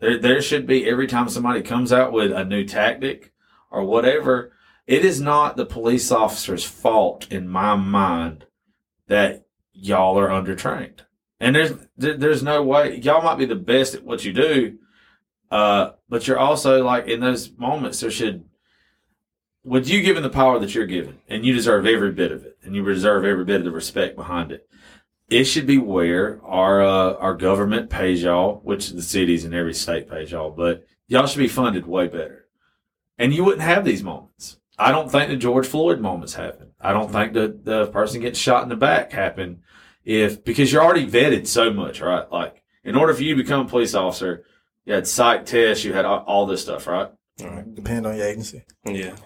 There, 0.00 0.18
there 0.18 0.42
should 0.42 0.66
be 0.66 0.88
every 0.88 1.06
time 1.06 1.28
somebody 1.28 1.62
comes 1.62 1.92
out 1.92 2.12
with 2.12 2.32
a 2.32 2.44
new 2.44 2.64
tactic 2.64 3.32
or 3.70 3.84
whatever, 3.84 4.52
it 4.86 5.04
is 5.04 5.20
not 5.20 5.56
the 5.56 5.66
police 5.66 6.12
officer's 6.12 6.64
fault 6.64 7.30
in 7.30 7.48
my 7.48 7.74
mind 7.74 8.46
that 9.08 9.46
y'all 9.72 10.18
are 10.18 10.28
undertrained. 10.28 11.00
And 11.40 11.56
there's, 11.56 11.72
there's 11.96 12.42
no 12.42 12.62
way, 12.62 12.96
y'all 12.96 13.22
might 13.22 13.38
be 13.38 13.46
the 13.46 13.54
best 13.54 13.94
at 13.94 14.04
what 14.04 14.24
you 14.24 14.32
do, 14.32 14.78
uh, 15.50 15.92
but 16.08 16.26
you're 16.26 16.38
also 16.38 16.82
like 16.84 17.06
in 17.06 17.20
those 17.20 17.50
moments, 17.56 18.00
there 18.00 18.10
should, 18.10 18.44
Would 19.64 19.88
you 19.88 20.02
given 20.02 20.22
the 20.22 20.30
power 20.30 20.58
that 20.58 20.74
you're 20.74 20.86
given, 20.86 21.20
and 21.28 21.44
you 21.44 21.54
deserve 21.54 21.86
every 21.86 22.12
bit 22.12 22.32
of 22.32 22.44
it, 22.44 22.58
and 22.62 22.74
you 22.74 22.84
deserve 22.84 23.24
every 23.24 23.44
bit 23.44 23.60
of 23.60 23.64
the 23.64 23.70
respect 23.70 24.16
behind 24.16 24.52
it. 24.52 24.68
It 25.28 25.44
should 25.44 25.66
be 25.66 25.78
where 25.78 26.38
our 26.44 26.82
uh, 26.82 27.14
our 27.14 27.34
government 27.34 27.88
pays 27.88 28.22
y'all, 28.22 28.60
which 28.62 28.90
the 28.90 29.02
cities 29.02 29.44
and 29.44 29.54
every 29.54 29.72
state 29.72 30.08
pays 30.08 30.30
y'all, 30.32 30.50
but 30.50 30.86
y'all 31.08 31.26
should 31.26 31.38
be 31.38 31.48
funded 31.48 31.86
way 31.86 32.08
better. 32.08 32.44
And 33.18 33.32
you 33.32 33.42
wouldn't 33.42 33.62
have 33.62 33.84
these 33.84 34.02
moments. 34.02 34.58
I 34.78 34.90
don't 34.92 35.10
think 35.10 35.30
the 35.30 35.36
George 35.36 35.66
Floyd 35.66 36.00
moments 36.00 36.34
happen. 36.34 36.72
I 36.80 36.92
don't 36.92 37.10
think 37.12 37.32
the 37.32 37.58
the 37.62 37.86
person 37.88 38.20
getting 38.20 38.34
shot 38.34 38.62
in 38.62 38.68
the 38.68 38.76
back 38.76 39.12
happened 39.12 39.60
if 40.04 40.44
because 40.44 40.72
you're 40.72 40.82
already 40.82 41.06
vetted 41.06 41.46
so 41.46 41.72
much, 41.72 42.00
right? 42.00 42.30
Like 42.30 42.62
in 42.84 42.96
order 42.96 43.14
for 43.14 43.22
you 43.22 43.34
to 43.36 43.42
become 43.42 43.66
a 43.66 43.68
police 43.68 43.94
officer, 43.94 44.44
you 44.84 44.92
had 44.94 45.06
psych 45.06 45.46
tests, 45.46 45.84
you 45.84 45.92
had 45.92 46.04
all, 46.04 46.18
all 46.26 46.46
this 46.46 46.62
stuff, 46.62 46.86
right? 46.86 47.08
All 47.42 47.48
right. 47.48 47.74
Depend 47.74 48.06
on 48.06 48.16
your 48.16 48.26
agency. 48.26 48.62
Yeah. 48.84 49.16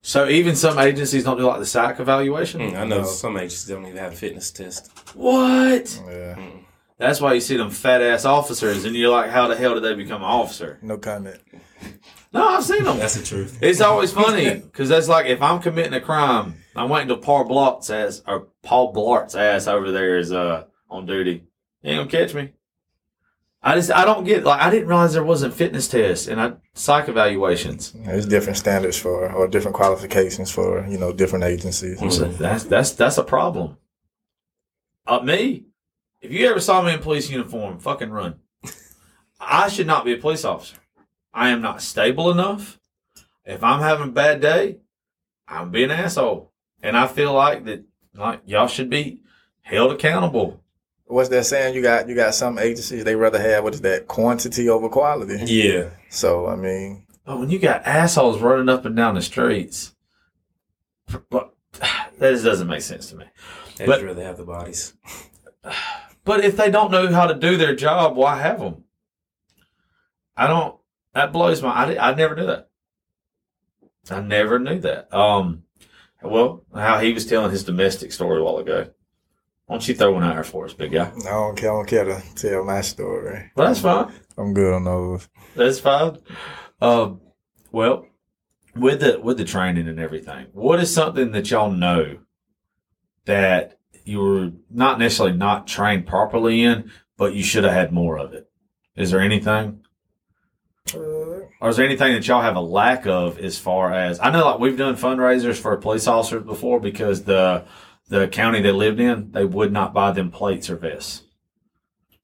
So 0.00 0.28
even 0.28 0.54
some 0.56 0.78
agencies 0.78 1.24
don't 1.24 1.36
do 1.36 1.44
like 1.44 1.58
the 1.58 1.66
psych 1.66 2.00
evaluation. 2.00 2.60
Mm, 2.60 2.76
I 2.78 2.84
know 2.84 2.98
No. 3.00 3.04
some 3.04 3.36
agencies 3.36 3.66
don't 3.68 3.84
even 3.84 3.96
have 3.98 4.12
a 4.12 4.16
fitness 4.16 4.50
test. 4.50 4.90
What? 5.14 6.00
Yeah, 6.06 6.34
Mm. 6.36 6.64
That's 6.98 7.20
why 7.20 7.34
you 7.34 7.40
see 7.40 7.56
them 7.56 7.70
fat 7.70 8.02
ass 8.02 8.24
officers, 8.24 8.84
and 8.84 8.96
you're 8.96 9.10
like, 9.10 9.30
how 9.30 9.46
the 9.46 9.54
hell 9.54 9.74
did 9.74 9.84
they 9.84 9.94
become 9.94 10.22
an 10.22 10.28
officer? 10.28 10.78
no 10.82 10.98
comment. 10.98 11.38
No, 12.32 12.46
I've 12.46 12.64
seen 12.64 12.84
them. 12.84 12.98
That's 12.98 13.14
the 13.16 13.24
truth. 13.24 13.58
It's 13.62 13.80
always 13.80 14.12
funny 14.12 14.54
because 14.54 14.88
that's 14.88 15.08
like 15.08 15.26
if 15.26 15.40
I'm 15.40 15.60
committing 15.60 15.94
a 15.94 16.00
crime, 16.00 16.56
I'm 16.76 16.88
waiting 16.90 17.08
till 17.08 17.18
Paul 17.18 17.44
Blart's 17.44 17.90
ass 17.90 18.22
or 18.26 18.48
Paul 18.62 18.92
Blart's 18.92 19.34
ass 19.34 19.66
over 19.66 19.90
there 19.90 20.18
is 20.18 20.32
uh 20.32 20.64
on 20.90 21.06
duty. 21.06 21.44
He 21.82 21.90
ain't 21.90 22.10
gonna 22.10 22.24
catch 22.24 22.34
me. 22.34 22.52
I 23.62 23.74
just 23.74 23.90
I 23.90 24.04
don't 24.04 24.24
get 24.24 24.44
like 24.44 24.60
I 24.60 24.70
didn't 24.70 24.88
realize 24.88 25.14
there 25.14 25.24
wasn't 25.24 25.54
fitness 25.54 25.88
tests 25.88 26.28
and 26.28 26.40
I, 26.40 26.52
psych 26.74 27.08
evaluations. 27.08 27.92
There's 27.92 28.26
different 28.26 28.58
standards 28.58 28.98
for 28.98 29.32
or 29.32 29.48
different 29.48 29.76
qualifications 29.76 30.50
for 30.50 30.86
you 30.86 30.98
know 30.98 31.12
different 31.12 31.44
agencies. 31.44 31.98
So 32.14 32.24
that's 32.26 32.64
that's 32.64 32.92
that's 32.92 33.18
a 33.18 33.24
problem. 33.24 33.78
Uh, 35.06 35.20
me, 35.20 35.64
if 36.20 36.30
you 36.30 36.46
ever 36.48 36.60
saw 36.60 36.82
me 36.82 36.92
in 36.92 36.98
police 37.00 37.30
uniform, 37.30 37.78
fucking 37.78 38.10
run. 38.10 38.36
I 39.40 39.68
should 39.68 39.86
not 39.86 40.04
be 40.04 40.12
a 40.12 40.18
police 40.18 40.44
officer. 40.44 40.76
I 41.32 41.50
am 41.50 41.60
not 41.60 41.82
stable 41.82 42.30
enough. 42.30 42.78
If 43.44 43.62
I'm 43.62 43.80
having 43.80 44.08
a 44.08 44.12
bad 44.12 44.40
day, 44.40 44.78
I'm 45.46 45.70
being 45.70 45.90
an 45.90 45.98
asshole, 45.98 46.52
and 46.82 46.96
I 46.96 47.06
feel 47.06 47.32
like 47.32 47.64
that 47.64 47.84
like 48.14 48.40
y'all 48.46 48.66
should 48.66 48.90
be 48.90 49.22
held 49.62 49.92
accountable. 49.92 50.62
What's 51.06 51.30
that 51.30 51.46
saying? 51.46 51.74
You 51.74 51.80
got 51.82 52.08
you 52.08 52.14
got 52.14 52.34
some 52.34 52.58
agencies 52.58 53.04
they 53.04 53.14
rather 53.16 53.40
have 53.40 53.64
what 53.64 53.74
is 53.74 53.80
that 53.82 54.06
quantity 54.08 54.68
over 54.68 54.88
quality. 54.88 55.38
Yeah. 55.46 55.90
So 56.10 56.46
I 56.46 56.56
mean, 56.56 57.06
But 57.24 57.38
when 57.38 57.50
you 57.50 57.58
got 57.58 57.86
assholes 57.86 58.40
running 58.40 58.68
up 58.68 58.84
and 58.84 58.94
down 58.96 59.14
the 59.14 59.22
streets, 59.22 59.94
but 61.30 61.54
that 61.78 62.10
just 62.20 62.44
doesn't 62.44 62.66
make 62.68 62.82
sense 62.82 63.08
to 63.10 63.16
me. 63.16 63.24
They'd 63.76 63.86
But- 63.86 64.02
rather 64.02 64.22
have 64.24 64.36
the 64.36 64.44
bodies. 64.44 64.94
But 66.24 66.44
if 66.44 66.58
they 66.58 66.70
don't 66.70 66.90
know 66.90 67.10
how 67.10 67.26
to 67.26 67.34
do 67.34 67.56
their 67.56 67.74
job, 67.74 68.14
why 68.14 68.36
have 68.38 68.60
them? 68.60 68.84
I 70.36 70.46
don't. 70.46 70.77
That 71.18 71.32
blows 71.32 71.60
my. 71.60 71.70
I, 71.70 72.10
I 72.10 72.14
never 72.14 72.36
knew 72.36 72.46
that. 72.46 72.68
I 74.08 74.20
never 74.20 74.60
knew 74.60 74.78
that. 74.78 75.12
Um, 75.12 75.64
well, 76.22 76.64
how 76.72 77.00
he 77.00 77.12
was 77.12 77.26
telling 77.26 77.50
his 77.50 77.64
domestic 77.64 78.12
story 78.12 78.40
a 78.40 78.44
while 78.44 78.58
ago. 78.58 78.88
Why 79.66 79.74
don't 79.74 79.88
you 79.88 79.96
throw 79.96 80.12
one 80.12 80.22
out 80.22 80.34
there 80.34 80.44
for 80.44 80.64
us, 80.66 80.74
big 80.74 80.92
guy? 80.92 81.10
I 81.10 81.30
don't 81.30 81.56
care, 81.56 81.72
I 81.72 81.74
don't 81.74 81.88
care 81.88 82.04
to 82.04 82.22
tell 82.36 82.64
my 82.64 82.82
story. 82.82 83.50
Well, 83.56 83.66
that's 83.66 83.80
fine. 83.80 84.12
I'm 84.36 84.54
good 84.54 84.72
on 84.72 84.84
those. 84.84 85.28
That's 85.56 85.80
fine. 85.80 86.18
Um, 86.80 87.20
well, 87.72 88.06
with 88.76 89.00
the 89.00 89.18
with 89.18 89.38
the 89.38 89.44
training 89.44 89.88
and 89.88 89.98
everything, 89.98 90.46
what 90.52 90.78
is 90.78 90.94
something 90.94 91.32
that 91.32 91.50
y'all 91.50 91.72
know 91.72 92.18
that 93.24 93.80
you 94.04 94.20
were 94.20 94.52
not 94.70 95.00
necessarily 95.00 95.36
not 95.36 95.66
trained 95.66 96.06
properly 96.06 96.62
in, 96.62 96.92
but 97.16 97.34
you 97.34 97.42
should 97.42 97.64
have 97.64 97.72
had 97.72 97.92
more 97.92 98.16
of 98.20 98.34
it? 98.34 98.48
Is 98.94 99.10
there 99.10 99.20
anything, 99.20 99.80
or 100.94 101.68
is 101.68 101.76
there 101.76 101.86
anything 101.86 102.12
that 102.14 102.26
y'all 102.26 102.42
have 102.42 102.56
a 102.56 102.60
lack 102.60 103.06
of 103.06 103.38
as 103.38 103.58
far 103.58 103.92
as 103.92 104.20
I 104.20 104.30
know? 104.30 104.44
Like 104.46 104.60
we've 104.60 104.76
done 104.78 104.96
fundraisers 104.96 105.56
for 105.58 105.76
police 105.76 106.06
officers 106.06 106.44
before 106.44 106.80
because 106.80 107.24
the 107.24 107.64
the 108.08 108.28
county 108.28 108.60
they 108.60 108.72
lived 108.72 109.00
in 109.00 109.32
they 109.32 109.44
would 109.44 109.72
not 109.72 109.92
buy 109.92 110.12
them 110.12 110.30
plates 110.30 110.70
or 110.70 110.76
vests. 110.76 111.22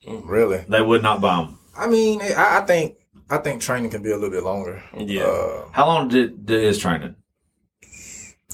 really? 0.07 0.65
They 0.69 0.83
would 0.83 1.03
not 1.03 1.21
buy 1.21 1.37
them. 1.37 1.59
I 1.77 1.87
mean, 1.89 2.23
I, 2.23 2.59
I 2.59 2.61
think 2.67 2.97
I 3.31 3.39
think 3.39 3.61
training 3.63 3.91
can 3.91 4.03
be 4.03 4.11
a 4.11 4.15
little 4.15 4.31
bit 4.31 4.45
longer. 4.45 4.83
Yeah. 4.97 5.25
Uh, 5.25 5.69
How 5.73 5.87
long 5.87 6.09
did, 6.09 6.47
did 6.47 6.63
is 6.63 6.79
training? 6.79 7.17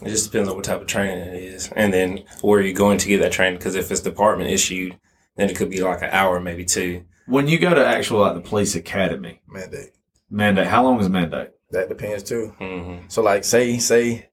It 0.03 0.09
just 0.09 0.31
depends 0.31 0.49
on 0.49 0.57
what 0.57 0.65
type 0.65 0.81
of 0.81 0.87
training 0.87 1.19
it 1.19 1.35
is, 1.43 1.71
and 1.77 1.93
then 1.93 2.25
where 2.41 2.61
you're 2.61 2.73
going 2.73 2.97
to 2.99 3.09
get 3.09 3.21
that 3.21 3.33
training. 3.33 3.59
Because 3.59 3.75
if 3.75 3.91
it's 3.91 4.01
department 4.01 4.51
issued, 4.51 4.99
then 5.37 5.51
it 5.51 5.57
could 5.57 5.69
be 5.71 5.83
like 5.83 6.01
an 6.03 6.09
hour, 6.11 6.41
maybe 6.41 6.65
two. 6.65 7.05
When 7.27 7.49
you 7.49 7.59
go 7.59 7.75
to 7.75 7.85
actual 7.87 8.21
like 8.21 8.35
the 8.35 8.41
police 8.41 8.75
academy, 8.75 9.43
mandate. 9.47 9.91
Mandate. 10.31 10.67
How 10.67 10.83
long 10.85 11.01
is 11.01 11.09
mandate? 11.09 11.51
That 11.71 11.89
depends 11.89 12.23
too. 12.25 12.55
Mm-hmm. 12.61 13.09
So 13.09 13.23
like 13.23 13.45
say 13.45 13.79
say 13.79 14.29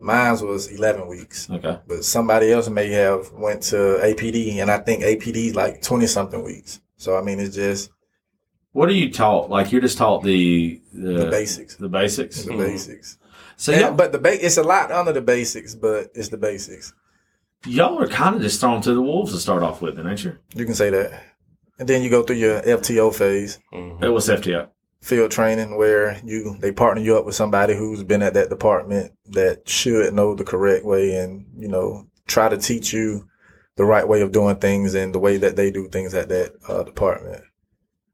mine 0.00 0.38
was 0.46 0.68
eleven 0.68 1.08
weeks. 1.08 1.48
Okay. 1.50 1.78
But 1.86 2.04
somebody 2.04 2.52
else 2.52 2.68
may 2.68 2.88
have 2.90 3.32
went 3.32 3.62
to 3.64 3.76
APD 3.76 4.56
and 4.60 4.70
I 4.70 4.78
think 4.78 5.02
APD 5.02 5.36
is 5.48 5.54
like 5.54 5.82
twenty 5.82 6.06
something 6.06 6.42
weeks. 6.44 6.80
So 6.96 7.16
I 7.16 7.22
mean 7.22 7.40
it's 7.40 7.54
just 7.54 7.90
What 8.72 8.88
are 8.88 8.92
you 8.92 9.10
taught? 9.10 9.50
Like 9.50 9.72
you're 9.72 9.80
just 9.80 9.98
taught 9.98 10.22
the 10.22 10.80
the, 10.92 11.24
the 11.24 11.30
basics. 11.30 11.74
the 11.76 11.88
basics. 11.88 12.44
The 12.44 12.52
Mhm. 12.52 12.58
basics. 12.66 13.18
So 13.56 13.72
And- 13.72 13.80
y'all, 13.80 13.94
but 13.94 14.12
the 14.12 14.18
ba- 14.18 14.44
it's 14.44 14.56
a 14.56 14.62
lot 14.62 14.92
under 14.92 15.12
the 15.12 15.20
basics, 15.22 15.74
but 15.74 16.10
it's 16.14 16.28
the 16.28 16.36
basics. 16.38 16.92
y'all 17.66 17.98
are 18.00 18.06
kind 18.06 18.36
of 18.36 18.42
just 18.42 18.60
thrown 18.60 18.80
to 18.82 18.94
the 18.94 19.02
wolves 19.02 19.32
to 19.32 19.38
start 19.40 19.64
off 19.64 19.82
with, 19.82 19.98
ain't 19.98 20.22
you? 20.24 20.36
You 20.54 20.64
can 20.64 20.74
say 20.74 20.90
that. 20.90 21.10
And 21.80 21.88
then 21.88 22.02
you 22.02 22.10
go 22.10 22.22
through 22.22 22.36
your 22.36 22.60
FTO 22.62 23.10
phase, 23.12 23.58
Mm-hmm. 23.72 24.04
It 24.04 24.08
was 24.12 24.28
FTO. 24.28 24.68
Field 25.00 25.30
training, 25.30 25.76
where 25.76 26.20
you 26.24 26.56
they 26.60 26.72
partner 26.72 27.02
you 27.02 27.16
up 27.16 27.24
with 27.24 27.34
somebody 27.34 27.74
who's 27.74 28.02
been 28.02 28.22
at 28.22 28.34
that 28.34 28.50
department 28.50 29.12
that 29.26 29.68
should 29.68 30.12
know 30.14 30.34
the 30.34 30.44
correct 30.44 30.84
way 30.84 31.16
and 31.16 31.46
you 31.56 31.68
know 31.68 32.06
try 32.26 32.48
to 32.48 32.58
teach 32.58 32.92
you 32.92 33.26
the 33.76 33.84
right 33.84 34.06
way 34.06 34.20
of 34.20 34.32
doing 34.32 34.56
things 34.56 34.94
and 34.94 35.14
the 35.14 35.18
way 35.18 35.36
that 35.36 35.56
they 35.56 35.70
do 35.70 35.88
things 35.88 36.12
at 36.12 36.28
that 36.28 36.52
uh, 36.68 36.82
department. 36.82 37.42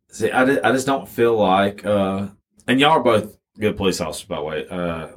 See, 0.08 0.30
I, 0.30 0.44
di- 0.44 0.60
I 0.60 0.70
just 0.70 0.86
don't 0.86 1.08
feel 1.08 1.36
like, 1.36 1.84
uh, 1.84 2.28
and 2.68 2.78
y'all 2.78 2.92
are 2.92 3.02
both 3.02 3.36
good 3.58 3.76
police 3.76 4.00
officers, 4.00 4.26
by 4.26 4.36
the 4.36 4.42
way. 4.42 4.68
Uh, 4.68 5.08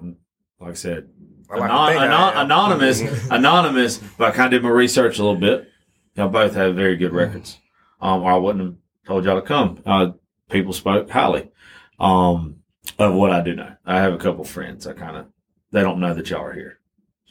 like 0.60 0.72
I 0.72 0.74
said, 0.74 1.10
I 1.52 1.58
like 1.58 1.98
anon- 1.98 2.38
anonymous, 2.38 3.02
anonymous, 3.30 3.98
but 4.18 4.30
I 4.30 4.32
kind 4.32 4.46
of 4.54 4.60
did 4.60 4.64
my 4.64 4.70
research 4.70 5.20
a 5.20 5.24
little 5.24 5.40
bit. 5.40 5.70
Y'all 6.16 6.30
both 6.30 6.56
have 6.56 6.76
very 6.76 6.96
good 6.96 7.14
records. 7.14 7.60
Um, 8.02 8.24
or 8.24 8.32
I 8.32 8.38
wouldn't 8.38 8.64
have 8.66 8.76
told 9.06 9.26
y'all 9.26 9.40
to 9.40 9.46
come. 9.46 9.82
Uh, 9.86 10.12
people 10.50 10.74
spoke 10.74 11.10
highly, 11.10 11.52
um, 12.00 12.58
of 13.00 13.14
what 13.14 13.32
I 13.32 13.42
do 13.42 13.56
know. 13.56 13.76
I 13.86 14.00
have 14.00 14.14
a 14.14 14.18
couple 14.18 14.44
friends. 14.44 14.88
I 14.88 14.94
kind 14.94 15.18
of, 15.18 15.28
they 15.72 15.82
don't 15.82 16.00
know 16.00 16.14
that 16.14 16.30
y'all 16.30 16.44
are 16.44 16.54
here, 16.54 16.80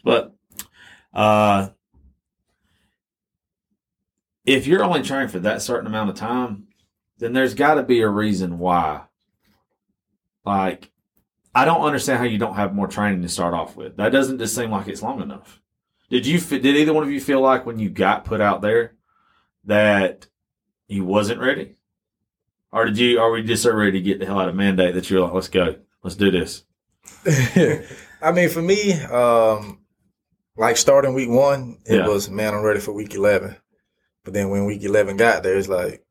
but, 0.04 0.34
uh, 1.12 1.68
if 4.44 4.66
you're 4.66 4.84
only 4.84 5.02
training 5.02 5.28
for 5.28 5.40
that 5.40 5.62
certain 5.62 5.86
amount 5.86 6.10
of 6.10 6.16
time, 6.16 6.68
then 7.18 7.32
there's 7.32 7.54
got 7.54 7.74
to 7.74 7.82
be 7.82 8.00
a 8.00 8.08
reason 8.08 8.58
why. 8.58 9.02
Like, 10.44 10.90
I 11.54 11.64
don't 11.64 11.80
understand 11.80 12.18
how 12.18 12.26
you 12.26 12.38
don't 12.38 12.54
have 12.54 12.74
more 12.74 12.86
training 12.86 13.22
to 13.22 13.28
start 13.28 13.54
off 13.54 13.76
with. 13.76 13.96
That 13.96 14.12
doesn't 14.12 14.38
just 14.38 14.54
seem 14.54 14.70
like 14.70 14.88
it's 14.88 15.02
long 15.02 15.22
enough. 15.22 15.60
Did 16.10 16.26
you? 16.26 16.38
Did 16.38 16.64
either 16.66 16.92
one 16.92 17.02
of 17.02 17.10
you 17.10 17.20
feel 17.20 17.40
like 17.40 17.66
when 17.66 17.78
you 17.78 17.88
got 17.88 18.24
put 18.24 18.40
out 18.40 18.60
there 18.60 18.94
that 19.64 20.26
you 20.86 21.04
wasn't 21.04 21.40
ready, 21.40 21.75
or 22.72 22.84
did 22.86 22.98
you? 22.98 23.18
Are 23.20 23.30
we 23.30 23.42
just 23.42 23.62
so 23.62 23.72
ready 23.74 23.92
to 23.92 24.00
get 24.00 24.18
the 24.18 24.26
hell 24.26 24.38
out 24.40 24.48
of 24.48 24.54
mandate 24.54 24.94
that 24.94 25.08
you're 25.10 25.20
like, 25.20 25.32
let's 25.32 25.48
go, 25.48 25.76
let's 26.02 26.16
do 26.16 26.30
this? 26.30 26.64
I 28.22 28.32
mean, 28.32 28.48
for 28.48 28.62
me, 28.62 28.92
um, 29.04 29.80
like 30.56 30.76
starting 30.76 31.14
week 31.14 31.28
one, 31.28 31.78
it 31.86 31.96
Yeah. 31.96 32.08
was 32.08 32.30
man, 32.30 32.54
I'm 32.54 32.62
ready 32.62 32.80
for 32.80 32.92
week 32.92 33.14
eleven. 33.14 33.56
But 34.24 34.34
then 34.34 34.50
when 34.50 34.64
week 34.64 34.82
eleven 34.82 35.16
got 35.16 35.42
there, 35.42 35.56
it's 35.56 35.68
like 35.68 36.04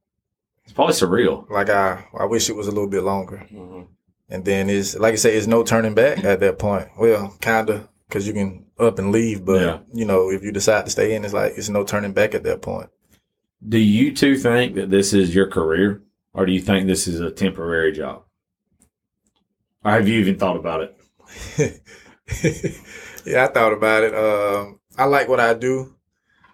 It's 0.64 0.74
probably 0.74 0.94
surreal. 0.94 1.50
like 1.50 1.70
I 1.70 2.06
I 2.18 2.26
wish 2.26 2.50
it 2.50 2.56
was 2.56 2.68
a 2.68 2.72
little 2.72 2.90
bit 2.90 3.04
longer. 3.04 3.46
Mm-hmm. 3.52 3.82
And 4.30 4.46
then 4.46 4.70
it's 4.70 4.96
like 4.98 5.14
I 5.14 5.18
say, 5.18 5.36
it's 5.36 5.48
no 5.48 5.64
turning 5.64 5.94
back 5.94 6.24
at 6.24 6.40
that 6.40 6.58
point. 6.60 6.88
Well, 6.98 7.36
kinda, 7.42 7.90
because 8.08 8.26
you 8.28 8.34
can 8.34 8.66
up 8.80 9.00
and 9.00 9.12
leave, 9.12 9.46
but 9.46 9.62
Yeah. 9.62 9.80
you 9.94 10.06
know, 10.06 10.30
if 10.32 10.44
you 10.44 10.52
decide 10.52 10.86
to 10.86 10.92
stay 10.92 11.14
in, 11.16 11.26
it's 11.26 11.34
like 11.34 11.54
it's 11.58 11.70
no 11.70 11.84
turning 11.84 12.14
back 12.14 12.34
at 12.36 12.44
that 12.44 12.62
point. 12.62 12.90
Do 13.68 13.78
you 13.78 14.14
two 14.14 14.38
think 14.38 14.76
that 14.76 14.90
this 14.90 15.14
is 15.14 15.34
your 15.34 15.48
career, 15.48 16.02
or 16.36 16.46
do 16.46 16.52
you 16.52 16.60
think 16.60 16.86
this 16.86 17.08
is 17.08 17.22
a 17.22 17.32
temporary 17.32 17.94
job? 17.94 18.24
Or 19.84 19.92
have 19.92 20.08
you 20.08 20.20
even 20.20 20.38
thought 20.38 20.58
about 20.58 20.82
it? 20.82 21.82
yeah, 23.26 23.46
I 23.46 23.48
thought 23.48 23.72
about 23.72 24.04
it. 24.04 24.14
Um, 24.14 24.80
I 24.98 25.06
like 25.06 25.30
what 25.30 25.40
I 25.40 25.54
do, 25.54 25.96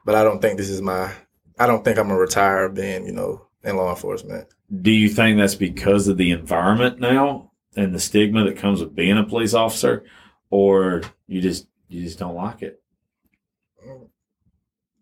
but 0.05 0.15
I 0.15 0.23
don't 0.23 0.39
think 0.41 0.57
this 0.57 0.69
is 0.69 0.81
my. 0.81 1.11
I 1.57 1.65
don't 1.65 1.83
think 1.83 1.97
I'm 1.97 2.07
gonna 2.07 2.19
retire 2.19 2.69
being, 2.69 3.05
you 3.05 3.11
know, 3.11 3.47
in 3.63 3.75
law 3.75 3.89
enforcement. 3.89 4.47
Do 4.81 4.91
you 4.91 5.09
think 5.09 5.37
that's 5.37 5.55
because 5.55 6.07
of 6.07 6.17
the 6.17 6.31
environment 6.31 6.99
now 6.99 7.51
and 7.75 7.93
the 7.93 7.99
stigma 7.99 8.43
that 8.45 8.57
comes 8.57 8.81
with 8.81 8.95
being 8.95 9.17
a 9.17 9.23
police 9.23 9.53
officer, 9.53 10.03
or 10.49 11.01
you 11.27 11.41
just 11.41 11.67
you 11.89 12.03
just 12.03 12.19
don't 12.19 12.35
like 12.35 12.61
it? 12.61 12.81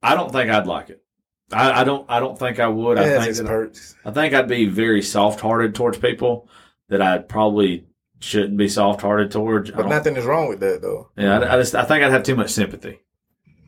I 0.02 0.16
don't 0.16 0.32
think 0.32 0.50
I'd 0.50 0.68
like 0.68 0.90
it. 0.90 1.04
I, 1.52 1.82
I 1.82 1.84
don't. 1.84 2.06
I 2.10 2.20
don't 2.20 2.38
think 2.38 2.60
I 2.60 2.68
would. 2.68 2.98
It 2.98 3.04
I 3.04 3.24
think 3.24 3.38
that- 3.38 3.48
perks. 3.48 3.96
I 4.06 4.12
think 4.12 4.34
I'd 4.34 4.48
be 4.48 4.66
very 4.66 5.02
soft 5.02 5.40
hearted 5.40 5.76
towards 5.76 5.98
people 5.98 6.48
that 6.90 7.02
I 7.02 7.20
probably 7.20 7.86
shouldn't 8.20 8.58
be 8.58 8.68
soft 8.68 9.02
hearted 9.02 9.32
towards. 9.32 9.72
But 9.72 9.88
nothing 9.88 10.16
is 10.16 10.26
wrong 10.26 10.50
with 10.50 10.60
that, 10.60 10.82
though. 10.82 11.10
yeah, 11.18 11.40
I, 11.40 11.56
I 11.56 11.58
just 11.58 11.76
I 11.76 11.84
think 11.84 12.04
I'd 12.04 12.12
have 12.12 12.24
too 12.24 12.36
much 12.36 12.52
sympathy. 12.52 13.00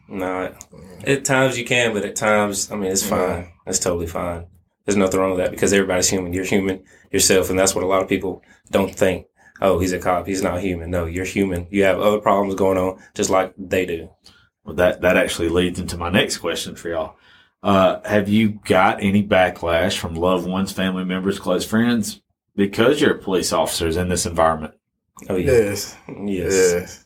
No, 0.08 0.54
at 1.06 1.24
times 1.24 1.58
you 1.58 1.66
can, 1.66 1.93
but 1.93 2.03
at 2.03 2.18
times, 2.18 2.70
I 2.70 2.76
mean, 2.76 2.91
it's 2.91 3.03
mm. 3.03 3.10
fine. 3.10 3.53
It's 3.66 3.80
totally 3.80 4.08
fine. 4.08 4.45
There's 4.86 4.97
nothing 4.97 5.20
wrong 5.20 5.32
with 5.32 5.39
that 5.39 5.51
because 5.51 5.72
everybody's 5.74 6.10
human. 6.10 6.34
You're 6.34 6.43
human 6.43 6.84
yourself, 7.12 7.49
and 7.49 7.58
that's 7.58 7.74
what 7.74 7.84
a 7.84 7.88
lot 7.88 8.03
of 8.03 8.10
people 8.10 8.43
don't 8.70 8.93
think. 8.93 9.28
Oh, 9.62 9.80
he's 9.80 9.93
a 9.93 9.99
cop. 9.99 10.28
He's 10.28 10.41
not 10.41 10.60
human. 10.60 10.89
No, 10.89 11.06
you're 11.06 11.24
human. 11.24 11.68
You 11.70 11.84
have 11.84 11.99
other 11.99 12.20
problems 12.20 12.56
going 12.56 12.78
on, 12.78 12.99
just 13.14 13.30
like 13.30 13.53
they 13.58 13.86
do. 13.86 14.10
Well, 14.66 14.76
that 14.76 15.01
that 15.01 15.18
actually 15.18 15.49
leads 15.49 15.80
into 15.80 15.97
my 15.97 16.10
next 16.10 16.38
question 16.38 16.76
for 16.76 16.89
y'all. 16.89 17.16
Uh, 17.64 18.01
have 18.07 18.28
you 18.28 18.49
got 18.66 19.01
any 19.03 19.24
backlash 19.26 19.97
from 19.97 20.16
loved 20.16 20.47
ones, 20.47 20.72
family 20.72 21.05
members, 21.05 21.39
close 21.39 21.64
friends 21.66 22.22
because 22.55 22.99
you're 22.99 23.14
police 23.16 23.53
officers 23.53 23.97
in 23.97 24.09
this 24.09 24.26
environment? 24.26 24.74
Oh 25.30 25.36
yeah, 25.36 25.51
Yes. 25.51 25.95
yes. 26.07 26.51
Yes. 26.53 27.05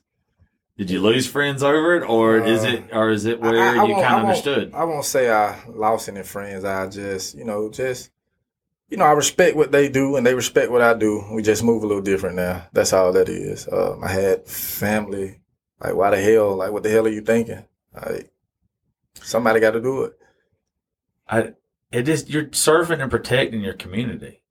Did 0.78 0.90
you 0.90 1.02
lose 1.02 1.28
friends 1.28 1.64
over 1.64 1.96
it, 1.98 2.04
or 2.04 2.38
is 2.38 2.64
Uh, 2.64 2.68
it, 2.68 2.84
or 2.94 3.10
is 3.10 3.26
it 3.26 3.42
where 3.42 3.58
I- 3.62 3.82
I 3.82 3.86
you 3.86 3.96
kind 3.96 4.20
of 4.22 4.26
understood? 4.26 4.72
I 4.74 4.84
won't 4.86 5.06
say 5.06 5.30
I 5.30 5.58
lost 5.70 6.08
any 6.10 6.24
friends. 6.24 6.64
I 6.66 6.88
just, 6.88 7.36
you 7.36 7.44
know, 7.46 7.70
just 7.70 8.12
you 8.90 8.98
know, 8.98 9.06
I 9.06 9.14
respect 9.14 9.56
what 9.58 9.72
they 9.72 9.90
do 9.90 10.16
and 10.16 10.26
they 10.26 10.36
respect 10.36 10.72
what 10.72 10.82
I 10.82 10.94
do. 10.94 11.24
We 11.34 11.42
just 11.42 11.64
move 11.64 11.82
a 11.84 11.88
little 11.88 12.04
different 12.04 12.36
now. 12.36 12.68
That's 12.72 12.94
all 12.94 13.12
that 13.14 13.28
is. 13.30 13.68
Um, 13.72 14.04
I 14.04 14.10
had 14.10 14.48
family. 14.48 15.40
Like, 15.84 15.96
why 15.96 16.12
the 16.12 16.22
hell? 16.22 16.56
Like, 16.56 16.72
what 16.72 16.84
the 16.84 16.90
hell 16.92 17.06
are 17.08 17.10
you 17.10 17.22
thinking? 17.22 17.66
Like, 17.96 18.32
somebody 19.16 19.60
got 19.60 19.72
to 19.72 19.82
do 19.82 20.04
it. 20.04 20.18
I 21.28 21.54
it 21.92 22.04
just 22.04 22.30
you're 22.30 22.50
serving 22.52 23.02
and 23.02 23.12
protecting 23.12 23.62
your 23.62 23.74
community. 23.74 24.42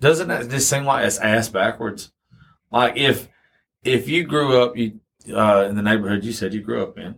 Doesn't 0.00 0.28
that 0.28 0.48
just 0.48 0.68
seem 0.70 0.84
like 0.84 1.04
it's 1.06 1.18
ass 1.18 1.48
backwards? 1.48 2.12
Like 2.70 2.96
if 2.96 3.28
if 3.82 4.08
you 4.08 4.24
grew 4.24 4.62
up 4.62 4.76
you 4.76 5.00
uh, 5.34 5.66
in 5.68 5.76
the 5.76 5.82
neighborhood 5.82 6.24
you 6.24 6.32
said 6.32 6.54
you 6.54 6.60
grew 6.60 6.82
up 6.82 6.98
in, 6.98 7.16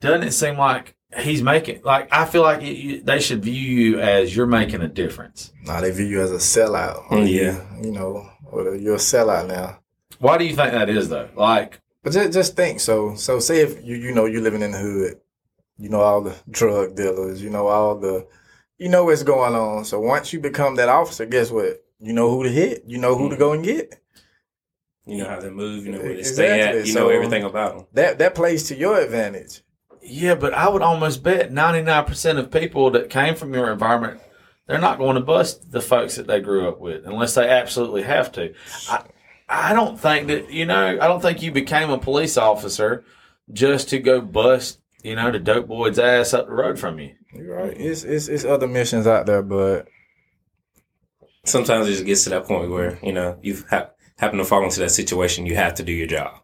doesn't 0.00 0.26
it 0.26 0.32
seem 0.32 0.56
like 0.56 0.94
he's 1.18 1.42
making 1.42 1.80
like 1.84 2.08
I 2.12 2.24
feel 2.24 2.42
like 2.42 2.62
it, 2.62 3.04
they 3.04 3.20
should 3.20 3.42
view 3.42 3.52
you 3.52 4.00
as 4.00 4.34
you're 4.34 4.46
making 4.46 4.82
a 4.82 4.88
difference. 4.88 5.52
Nah, 5.64 5.80
they 5.80 5.90
view 5.90 6.06
you 6.06 6.20
as 6.20 6.30
a 6.30 6.36
sellout. 6.36 7.06
Mm, 7.08 7.30
yeah. 7.30 7.82
You 7.82 7.92
know, 7.92 8.28
or 8.44 8.74
you're 8.74 8.94
a 8.94 8.98
sellout 8.98 9.48
now. 9.48 9.80
Why 10.18 10.38
do 10.38 10.44
you 10.44 10.54
think 10.54 10.72
that 10.72 10.88
is 10.88 11.08
though? 11.08 11.28
Like, 11.34 11.80
But 12.02 12.12
just, 12.12 12.32
just 12.32 12.56
think. 12.56 12.80
So, 12.80 13.14
so 13.14 13.38
say 13.38 13.60
if 13.60 13.84
you, 13.84 13.96
you 13.96 14.12
know, 14.12 14.24
you're 14.26 14.42
living 14.42 14.62
in 14.62 14.72
the 14.72 14.78
hood, 14.78 15.20
you 15.78 15.88
know, 15.88 16.00
all 16.00 16.20
the 16.20 16.36
drug 16.50 16.96
dealers, 16.96 17.42
you 17.42 17.50
know, 17.50 17.68
all 17.68 17.98
the, 17.98 18.26
you 18.78 18.88
know 18.88 19.04
what's 19.04 19.22
going 19.22 19.54
on. 19.54 19.84
So 19.84 20.00
once 20.00 20.32
you 20.32 20.40
become 20.40 20.76
that 20.76 20.88
officer, 20.88 21.26
guess 21.26 21.50
what? 21.50 21.84
You 22.00 22.12
know 22.12 22.30
who 22.30 22.44
to 22.44 22.50
hit. 22.50 22.84
You 22.86 22.98
know 22.98 23.16
who 23.16 23.28
to 23.28 23.36
mm. 23.36 23.38
go 23.38 23.52
and 23.52 23.64
get. 23.64 24.00
You 25.06 25.18
know 25.18 25.28
how 25.28 25.40
they 25.40 25.50
move. 25.50 25.86
You 25.86 25.92
know 25.92 26.00
where 26.00 26.14
they 26.14 26.22
stay 26.22 26.60
at. 26.60 26.86
You 26.86 26.94
know 26.94 27.08
everything 27.08 27.42
about 27.42 27.76
them. 27.76 27.86
That 27.94 28.18
that 28.18 28.34
plays 28.34 28.64
to 28.68 28.76
your 28.76 29.00
advantage. 29.00 29.62
yeah, 30.02 30.34
but 30.34 30.54
I 30.54 30.68
would 30.68 30.82
almost 30.82 31.22
bet 31.22 31.50
99% 31.50 32.38
of 32.38 32.50
people 32.50 32.90
that 32.90 33.10
came 33.10 33.34
from 33.34 33.54
your 33.54 33.72
environment, 33.72 34.20
they're 34.66 34.78
not 34.78 34.98
going 34.98 35.14
to 35.14 35.22
bust 35.22 35.72
the 35.72 35.80
folks 35.80 36.16
that 36.16 36.26
they 36.26 36.40
grew 36.40 36.68
up 36.68 36.78
with 36.78 37.06
unless 37.06 37.34
they 37.34 37.48
absolutely 37.48 38.02
have 38.02 38.30
to. 38.32 38.54
I, 38.88 39.04
I 39.48 39.72
don't 39.72 39.98
think 39.98 40.26
that, 40.28 40.50
you 40.52 40.66
know, 40.66 40.98
I 41.00 41.08
don't 41.08 41.22
think 41.22 41.42
you 41.42 41.50
became 41.50 41.88
a 41.90 41.98
police 41.98 42.36
officer 42.36 43.04
just 43.50 43.88
to 43.90 43.98
go 43.98 44.20
bust, 44.20 44.78
you 45.02 45.14
know, 45.16 45.30
the 45.30 45.38
dope 45.38 45.66
boy's 45.68 45.98
ass 45.98 46.34
up 46.34 46.46
the 46.46 46.52
road 46.52 46.78
from 46.78 46.98
you. 46.98 47.14
You're 47.32 47.56
right. 47.56 47.76
It's 47.76 48.04
it's 48.04 48.28
it's 48.28 48.44
other 48.44 48.66
missions 48.66 49.06
out 49.06 49.26
there, 49.26 49.42
but 49.42 49.88
Sometimes 51.44 51.86
it 51.88 51.92
just 51.92 52.04
gets 52.04 52.24
to 52.24 52.30
that 52.30 52.44
point 52.44 52.70
where 52.70 52.98
you 53.02 53.12
know 53.12 53.38
you 53.42 53.64
ha- 53.70 53.90
happen 54.18 54.38
to 54.38 54.44
fall 54.44 54.64
into 54.64 54.80
that 54.80 54.90
situation. 54.90 55.46
You 55.46 55.54
have 55.56 55.74
to 55.76 55.82
do 55.82 55.92
your 55.92 56.06
job, 56.06 56.34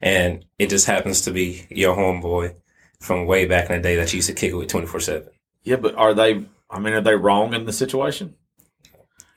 and 0.00 0.44
it 0.58 0.70
just 0.70 0.86
happens 0.86 1.20
to 1.22 1.30
be 1.30 1.66
your 1.68 1.94
homeboy 1.94 2.54
from 3.00 3.26
way 3.26 3.44
back 3.44 3.68
in 3.68 3.76
the 3.76 3.82
day 3.82 3.96
that 3.96 4.12
you 4.12 4.18
used 4.18 4.28
to 4.28 4.34
kick 4.34 4.52
it 4.52 4.56
with 4.56 4.68
twenty 4.68 4.86
four 4.86 5.00
seven. 5.00 5.28
Yeah, 5.64 5.76
but 5.76 5.94
are 5.96 6.14
they, 6.14 6.46
I 6.70 6.78
mean, 6.78 6.94
are 6.94 7.00
they 7.02 7.14
wrong 7.14 7.52
in 7.52 7.66
the 7.66 7.72
situation? 7.72 8.36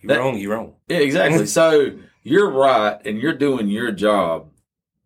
You 0.01 0.09
That- 0.09 0.19
wrong. 0.19 0.37
You're 0.37 0.55
wrong. 0.55 0.75
Yeah, 0.87 0.99
exactly. 0.99 1.45
so 1.59 1.91
you're 2.23 2.49
right, 2.51 2.97
and 3.05 3.17
you're 3.19 3.33
doing 3.33 3.67
your 3.67 3.91
job, 3.91 4.49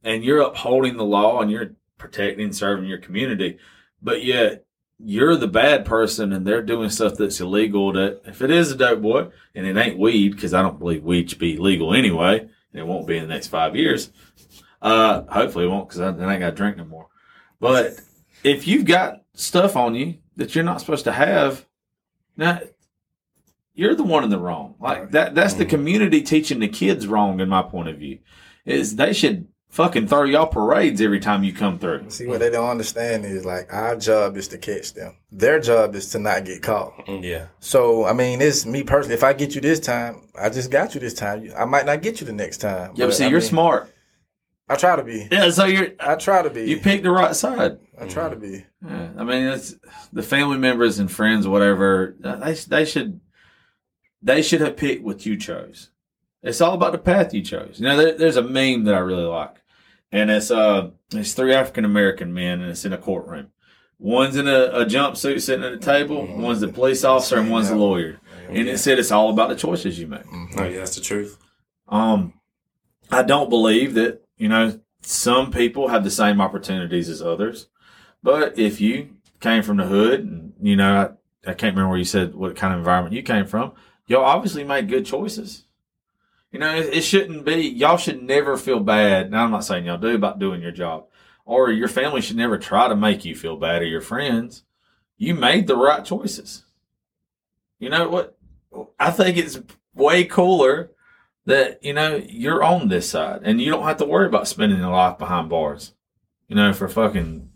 and 0.04 0.24
you're 0.24 0.42
upholding 0.42 0.98
the 0.98 1.06
law, 1.06 1.42
and 1.42 1.50
you're 1.50 1.72
protecting 2.02 2.44
and 2.44 2.56
serving 2.56 2.90
your 2.90 2.98
community, 2.98 3.58
but 4.02 4.24
yet 4.24 4.66
you're 5.04 5.36
the 5.36 5.48
bad 5.48 5.86
person, 5.86 6.34
and 6.34 6.46
they're 6.46 6.62
doing 6.62 6.90
stuff 6.90 7.16
that's 7.18 7.40
illegal. 7.40 7.94
That 7.94 8.22
if 8.26 8.42
it 8.42 8.52
is 8.52 8.72
a 8.72 8.76
dope 8.76 9.02
boy, 9.02 9.30
and 9.56 9.66
it 9.66 9.78
ain't 9.78 9.98
weed, 9.98 10.36
because 10.36 10.54
I 10.54 10.62
don't 10.62 10.80
believe 10.80 11.04
weed 11.04 11.30
should 11.30 11.40
be 11.40 11.58
legal 11.58 11.94
anyway, 11.94 12.40
and 12.40 12.50
it 12.74 12.86
won't 12.86 13.08
be 13.08 13.18
in 13.18 13.24
the 13.24 13.34
next 13.34 13.48
five 13.48 13.76
years. 13.76 14.12
Uh, 14.82 15.24
hopefully 15.24 15.66
it 15.66 15.70
won't, 15.70 15.88
because 15.88 16.02
I, 16.02 16.12
then 16.12 16.28
I 16.28 16.34
ain't 16.34 16.42
got 16.42 16.52
to 16.52 16.56
drink 16.56 16.78
no 16.78 16.86
more. 16.86 17.08
But 17.60 18.00
if 18.44 18.68
you've 18.68 18.86
got 18.86 19.22
stuff 19.34 19.76
on 19.76 19.96
you 19.96 20.18
that 20.36 20.54
you're 20.56 20.64
not 20.64 20.82
supposed 20.82 21.06
to 21.06 21.12
have, 21.12 21.66
now 22.36 22.60
you're 23.74 23.96
the 23.96 24.04
one 24.04 24.24
in 24.24 24.30
the 24.30 24.40
wrong. 24.40 24.76
Like 24.80 25.12
that 25.12 25.36
that's 25.36 25.54
the 25.54 25.66
community 25.66 26.22
teaching 26.22 26.60
the 26.60 26.68
kids 26.68 27.08
wrong 27.08 27.40
in 27.40 27.50
my 27.50 27.62
point 27.62 27.90
of 27.90 27.98
view. 27.98 28.20
Is 28.66 28.96
they 28.96 29.14
should 29.14 29.48
fucking 29.72 30.08
throw 30.08 30.24
y'all 30.26 30.46
parades 30.48 31.02
every 31.02 31.20
time 31.20 31.44
you 31.44 31.52
come 31.54 31.80
through. 31.80 32.10
see 32.10 32.28
what 32.28 32.40
they 32.40 32.50
don't 32.50 32.70
understand 32.70 33.26
is 33.26 33.44
like 33.46 33.74
our 33.74 33.96
job 33.96 34.38
is 34.38 34.48
to 34.50 34.58
catch 34.58 34.94
them. 34.94 35.16
Their 35.32 35.60
job 35.60 35.96
is 35.96 36.10
to 36.12 36.20
not 36.20 36.46
get 36.46 36.62
caught. 36.62 37.06
Mm, 37.08 37.24
Yeah. 37.24 37.48
So 37.60 38.06
I 38.06 38.14
mean, 38.14 38.42
it's 38.42 38.66
me 38.66 38.84
personally. 38.84 39.16
If 39.16 39.24
I 39.24 39.34
get 39.34 39.56
you 39.56 39.62
this 39.62 39.80
time, 39.80 40.28
I 40.40 40.50
just 40.50 40.70
got 40.72 40.94
you 40.94 41.00
this 41.02 41.14
time. 41.16 41.52
I 41.58 41.66
might 41.66 41.86
not 41.86 42.02
get 42.02 42.22
you 42.22 42.28
the 42.28 42.34
next 42.34 42.58
time. 42.58 42.92
Yeah, 42.96 43.08
but 43.08 43.16
see, 43.16 43.26
I 43.26 43.30
you're 43.30 43.40
mean, 43.40 43.50
smart. 43.50 43.94
I 44.70 44.76
try 44.76 44.96
to 44.96 45.04
be. 45.04 45.28
Yeah, 45.30 45.50
so 45.50 45.66
you're 45.66 45.90
I 46.00 46.16
try 46.16 46.42
to 46.44 46.50
be. 46.50 46.64
you 46.70 46.78
picked 46.80 47.04
the 47.04 47.12
right 47.12 47.36
side. 47.36 47.78
I 48.00 48.08
try 48.08 48.30
to 48.30 48.36
be. 48.38 48.66
Yeah, 48.86 49.10
I 49.18 49.24
mean, 49.24 49.44
it's 49.48 49.76
the 50.14 50.24
family 50.24 50.58
members 50.58 50.98
and 51.00 51.12
friends, 51.12 51.48
whatever. 51.48 52.16
They 52.20 52.54
they 52.54 52.86
should 52.86 53.20
they 54.22 54.42
should 54.42 54.62
have 54.62 54.78
picked 54.78 55.04
what 55.04 55.26
you 55.26 55.36
chose. 55.38 55.90
It's 56.44 56.62
all 56.62 56.74
about 56.74 56.92
the 56.94 56.98
path 56.98 57.34
you 57.34 57.42
chose. 57.44 57.80
You 57.80 57.86
know, 57.88 57.98
there, 57.98 58.18
there's 58.18 58.38
a 58.38 58.42
meme 58.42 58.86
that 58.86 58.96
I 58.96 59.00
really 59.00 59.24
like, 59.26 59.61
and 60.12 60.30
it's 60.30 60.52
uh, 60.52 60.92
it's 61.12 61.34
three 61.34 61.54
African 61.54 61.86
American 61.86 62.34
men, 62.34 62.62
and 62.62 62.70
it's 62.72 62.86
in 62.86 62.94
a 62.94 62.98
courtroom. 62.98 63.52
One's 64.00 64.36
in 64.36 64.48
a, 64.48 64.66
a 64.74 64.86
jumpsuit 64.86 65.42
sitting 65.42 65.64
at 65.64 65.74
a 65.74 65.78
table. 65.78 66.26
One's 66.26 66.60
the 66.60 66.68
police 66.68 67.04
officer, 67.04 67.38
and 67.38 67.52
one's 67.52 67.70
a 67.70 67.76
lawyer. 67.76 68.20
And 68.50 68.68
it 68.68 68.80
said 68.80 68.98
it's 68.98 69.12
all 69.12 69.30
about 69.30 69.50
the 69.50 69.56
choices 69.56 70.00
you 70.00 70.08
make. 70.08 70.24
Oh 70.58 70.64
yeah, 70.64 70.80
that's 70.80 70.96
the 70.96 71.02
truth. 71.02 71.38
Um, 71.88 72.34
I 73.12 73.24
don't 73.24 73.50
believe 73.50 73.94
that, 73.94 74.26
you 74.38 74.50
know, 74.50 74.80
some 75.02 75.52
people 75.52 75.90
have 75.90 76.04
the 76.04 76.12
same 76.12 76.42
opportunities 76.42 77.10
as 77.10 77.22
others. 77.22 77.68
But 78.24 78.58
if 78.58 78.82
you 78.82 79.18
came 79.40 79.64
from 79.64 79.78
the 79.78 79.86
hood 79.86 80.22
and, 80.22 80.54
you 80.62 80.76
know, 80.76 81.16
I, 81.46 81.50
I 81.50 81.54
can't 81.54 81.76
remember 81.76 81.90
where 81.90 81.98
you 81.98 82.06
said 82.06 82.34
what 82.34 82.56
kind 82.56 82.74
of 82.74 82.80
environment 82.80 83.16
you 83.16 83.24
came 83.24 83.46
from, 83.46 83.74
y'all 84.08 84.24
obviously 84.24 84.64
made 84.64 84.90
good 84.90 85.06
choices. 85.06 85.66
You 86.52 86.60
know, 86.60 86.76
it, 86.76 86.94
it 86.94 87.02
shouldn't 87.02 87.46
be, 87.46 87.70
y'all 87.70 87.98
should 87.98 88.22
never 88.22 88.58
feel 88.58 88.80
bad. 88.80 89.32
Now, 89.32 89.46
I'm 89.46 89.52
not 89.52 89.64
saying 89.64 89.86
y'all 89.86 89.98
do 89.98 90.16
about 90.16 90.40
doing 90.40 90.62
your 90.62 90.72
job 90.72 91.06
or 91.46 91.72
your 91.72 91.88
family 91.88 92.22
should 92.22 92.38
never 92.38 92.58
try 92.58 92.88
to 92.88 92.96
make 92.96 93.26
you 93.26 93.36
feel 93.36 93.58
bad 93.58 93.82
or 93.82 93.86
your 93.86 94.02
friends. 94.02 94.64
You 95.18 95.34
made 95.36 95.68
the 95.68 95.78
right 95.78 96.04
choices. 96.04 96.66
You 97.80 97.90
know 97.90 98.10
what? 98.10 98.38
I 99.00 99.12
think 99.12 99.38
it's 99.38 99.60
way 99.94 100.24
cooler 100.24 100.92
that 101.46 101.84
you 101.84 101.94
know 101.94 102.22
you're 102.30 102.64
on 102.64 102.88
this 102.88 103.10
side 103.10 103.42
and 103.44 103.62
you 103.62 103.72
don't 103.72 103.84
have 103.84 103.98
to 103.98 104.06
worry 104.06 104.28
about 104.28 104.48
spending 104.48 104.80
your 104.80 104.92
life 104.92 105.18
behind 105.18 105.50
bars 105.50 105.94
you 106.48 106.56
know 106.56 106.72
for 106.74 106.88
fucking 106.88 107.50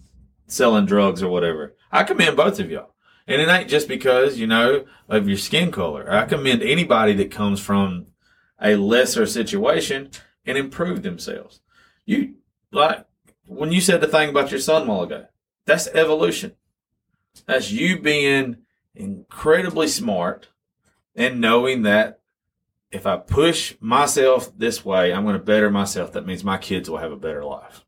selling 0.48 0.86
drugs 0.86 1.22
or 1.22 1.30
whatever 1.30 1.76
i 1.92 2.04
commend 2.04 2.36
both 2.36 2.60
of 2.60 2.70
y'all 2.72 2.94
and 3.28 3.42
it 3.42 3.48
ain't 3.48 3.70
just 3.70 3.88
because 3.88 4.38
you 4.38 4.48
know 4.48 4.86
of 5.08 5.28
your 5.28 5.38
skin 5.38 5.72
color 5.72 6.12
i 6.12 6.26
commend 6.26 6.64
anybody 6.64 7.14
that 7.14 7.32
comes 7.32 7.60
from 7.60 8.08
a 8.62 8.76
lesser 8.76 9.26
situation 9.26 10.10
and 10.46 10.58
improve 10.58 11.04
themselves 11.04 11.62
you 12.06 12.36
like 12.72 13.06
when 13.46 13.72
you 13.72 13.82
said 13.82 14.02
the 14.02 14.08
thing 14.08 14.30
about 14.30 14.52
your 14.52 14.60
son 14.60 14.84
a 14.84 14.86
while 14.86 15.04
ago 15.04 15.26
that's 15.66 15.88
evolution 15.88 16.54
that's 17.46 17.72
you 17.72 18.00
being 18.00 18.58
incredibly 18.96 19.88
smart 19.88 20.50
and 21.16 21.42
knowing 21.42 21.84
that 21.84 22.20
if 22.92 23.06
I 23.06 23.18
push 23.18 23.76
myself 23.80 24.58
this 24.58 24.86
way, 24.86 25.14
I'm 25.14 25.24
going 25.24 25.38
to 25.38 25.44
better 25.44 25.70
myself. 25.70 26.14
That 26.14 26.26
means 26.26 26.44
my 26.44 26.58
kids 26.58 26.90
will 26.90 26.98
have 26.98 27.12
a 27.12 27.18
better 27.18 27.44
life. 27.44 27.84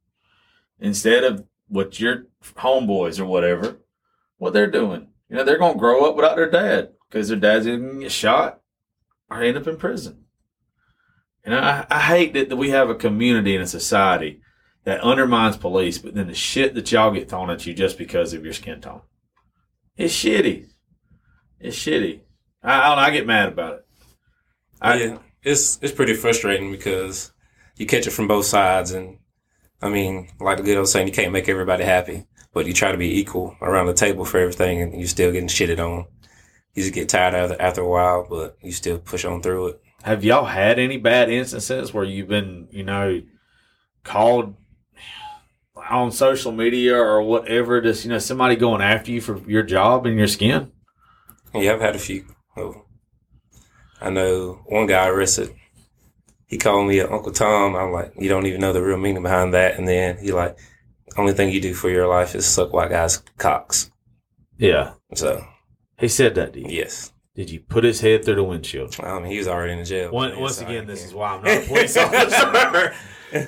Instead 0.79 1.23
of 1.23 1.45
what 1.67 1.99
your 1.99 2.27
homeboys 2.55 3.19
or 3.19 3.25
whatever, 3.25 3.79
what 4.37 4.53
they're 4.53 4.69
doing. 4.69 5.07
You 5.29 5.37
know, 5.37 5.43
they're 5.43 5.57
going 5.57 5.73
to 5.73 5.79
grow 5.79 6.09
up 6.09 6.15
without 6.15 6.35
their 6.35 6.49
dad 6.49 6.91
because 7.09 7.27
their 7.29 7.37
dad's 7.37 7.67
either 7.67 7.77
going 7.77 7.95
to 7.95 8.01
get 8.01 8.11
shot 8.11 8.61
or 9.29 9.41
end 9.41 9.57
up 9.57 9.67
in 9.67 9.77
prison. 9.77 10.25
Know, 11.47 11.59
I, 11.59 11.85
I 11.89 11.99
hate 12.01 12.33
that, 12.33 12.49
that 12.49 12.57
we 12.57 12.71
have 12.71 12.89
a 12.89 12.95
community 12.95 13.55
and 13.55 13.63
a 13.63 13.67
society 13.67 14.41
that 14.83 15.01
undermines 15.01 15.57
police, 15.57 15.97
but 15.97 16.13
then 16.13 16.27
the 16.27 16.33
shit 16.33 16.73
that 16.75 16.91
y'all 16.91 17.11
get 17.11 17.29
thrown 17.29 17.49
at 17.49 17.65
you 17.65 17.73
just 17.73 17.97
because 17.97 18.33
of 18.33 18.43
your 18.43 18.53
skin 18.53 18.81
tone. 18.81 19.01
It's 19.95 20.13
shitty. 20.13 20.67
It's 21.59 21.77
shitty. 21.77 22.21
I, 22.63 22.79
I. 22.79 23.07
I 23.07 23.11
get 23.11 23.25
mad 23.25 23.49
about 23.49 23.73
it. 23.75 23.85
I, 24.81 24.95
yeah, 24.95 25.17
it's 25.43 25.79
it's 25.81 25.93
pretty 25.93 26.13
frustrating 26.13 26.71
because 26.71 27.31
you 27.77 27.85
catch 27.85 28.05
it 28.05 28.11
from 28.11 28.27
both 28.27 28.45
sides, 28.45 28.91
and 28.91 29.17
I 29.81 29.89
mean, 29.89 30.29
like 30.39 30.57
the 30.57 30.63
good 30.63 30.77
old 30.77 30.87
saying, 30.87 31.07
you 31.07 31.13
can't 31.13 31.31
make 31.31 31.49
everybody 31.49 31.83
happy, 31.83 32.25
but 32.53 32.65
you 32.65 32.73
try 32.73 32.91
to 32.91 32.97
be 32.97 33.19
equal 33.19 33.55
around 33.61 33.87
the 33.87 33.93
table 33.93 34.25
for 34.25 34.37
everything, 34.39 34.81
and 34.81 34.93
you're 34.93 35.07
still 35.07 35.31
getting 35.31 35.49
shitted 35.49 35.79
on. 35.79 36.05
You 36.75 36.83
just 36.83 36.93
get 36.93 37.09
tired 37.09 37.33
of 37.33 37.51
it 37.51 37.59
after 37.59 37.81
a 37.81 37.89
while, 37.89 38.27
but 38.29 38.57
you 38.61 38.71
still 38.71 38.99
push 38.99 39.25
on 39.25 39.41
through 39.41 39.67
it. 39.67 39.81
Have 40.07 40.23
y'all 40.23 40.45
had 40.45 40.79
any 40.79 40.95
bad 40.95 41.29
instances 41.29 41.93
where 41.93 42.05
you've 42.05 42.29
been, 42.29 42.69
you 42.71 42.83
know, 42.83 43.21
called 44.05 44.55
on 45.89 46.13
social 46.13 46.53
media 46.53 46.95
or 46.97 47.21
whatever, 47.21 47.81
just 47.81 48.05
you 48.05 48.11
know, 48.11 48.17
somebody 48.17 48.55
going 48.55 48.81
after 48.81 49.11
you 49.11 49.19
for 49.19 49.37
your 49.49 49.63
job 49.63 50.05
and 50.05 50.17
your 50.17 50.27
skin? 50.27 50.71
Yeah, 51.53 51.73
I've 51.73 51.81
had 51.81 51.97
a 51.97 51.99
few. 51.99 52.25
Oh, 52.55 52.85
I 53.99 54.09
know 54.09 54.61
one 54.67 54.87
guy 54.87 55.07
arrested. 55.07 55.53
He 56.45 56.57
called 56.57 56.87
me 56.87 57.01
Uncle 57.01 57.33
Tom. 57.33 57.75
I'm 57.75 57.91
like, 57.91 58.13
you 58.17 58.29
don't 58.29 58.45
even 58.45 58.61
know 58.61 58.71
the 58.71 58.81
real 58.81 58.97
meaning 58.97 59.23
behind 59.23 59.53
that. 59.53 59.77
And 59.77 59.85
then 59.85 60.19
he 60.19 60.31
like, 60.31 60.57
only 61.17 61.33
thing 61.33 61.49
you 61.49 61.59
do 61.59 61.73
for 61.73 61.89
your 61.89 62.07
life 62.07 62.33
is 62.33 62.45
suck 62.45 62.71
white 62.71 62.91
guys' 62.91 63.21
cocks. 63.37 63.91
Yeah, 64.57 64.93
So 65.15 65.45
he 65.99 66.07
said 66.07 66.35
that 66.35 66.53
to 66.53 66.61
you. 66.61 66.67
yes, 66.69 67.11
Did 67.37 67.49
you 67.51 67.59
put 67.59 67.83
his 67.83 68.01
head 68.01 68.25
through 68.25 68.35
the 68.35 68.43
windshield? 68.43 68.99
Um, 68.99 69.23
he 69.23 69.37
was 69.37 69.47
already 69.47 69.73
in 69.73 69.79
the 69.79 69.85
jail. 69.85 70.11
Once, 70.11 70.35
once 70.35 70.59
again, 70.59 70.87
this 70.87 71.05
is 71.05 71.13
why 71.13 71.35
I'm 71.35 71.43
not 71.43 71.63
a 71.63 71.67
police 71.67 71.95
officer. 71.97 72.93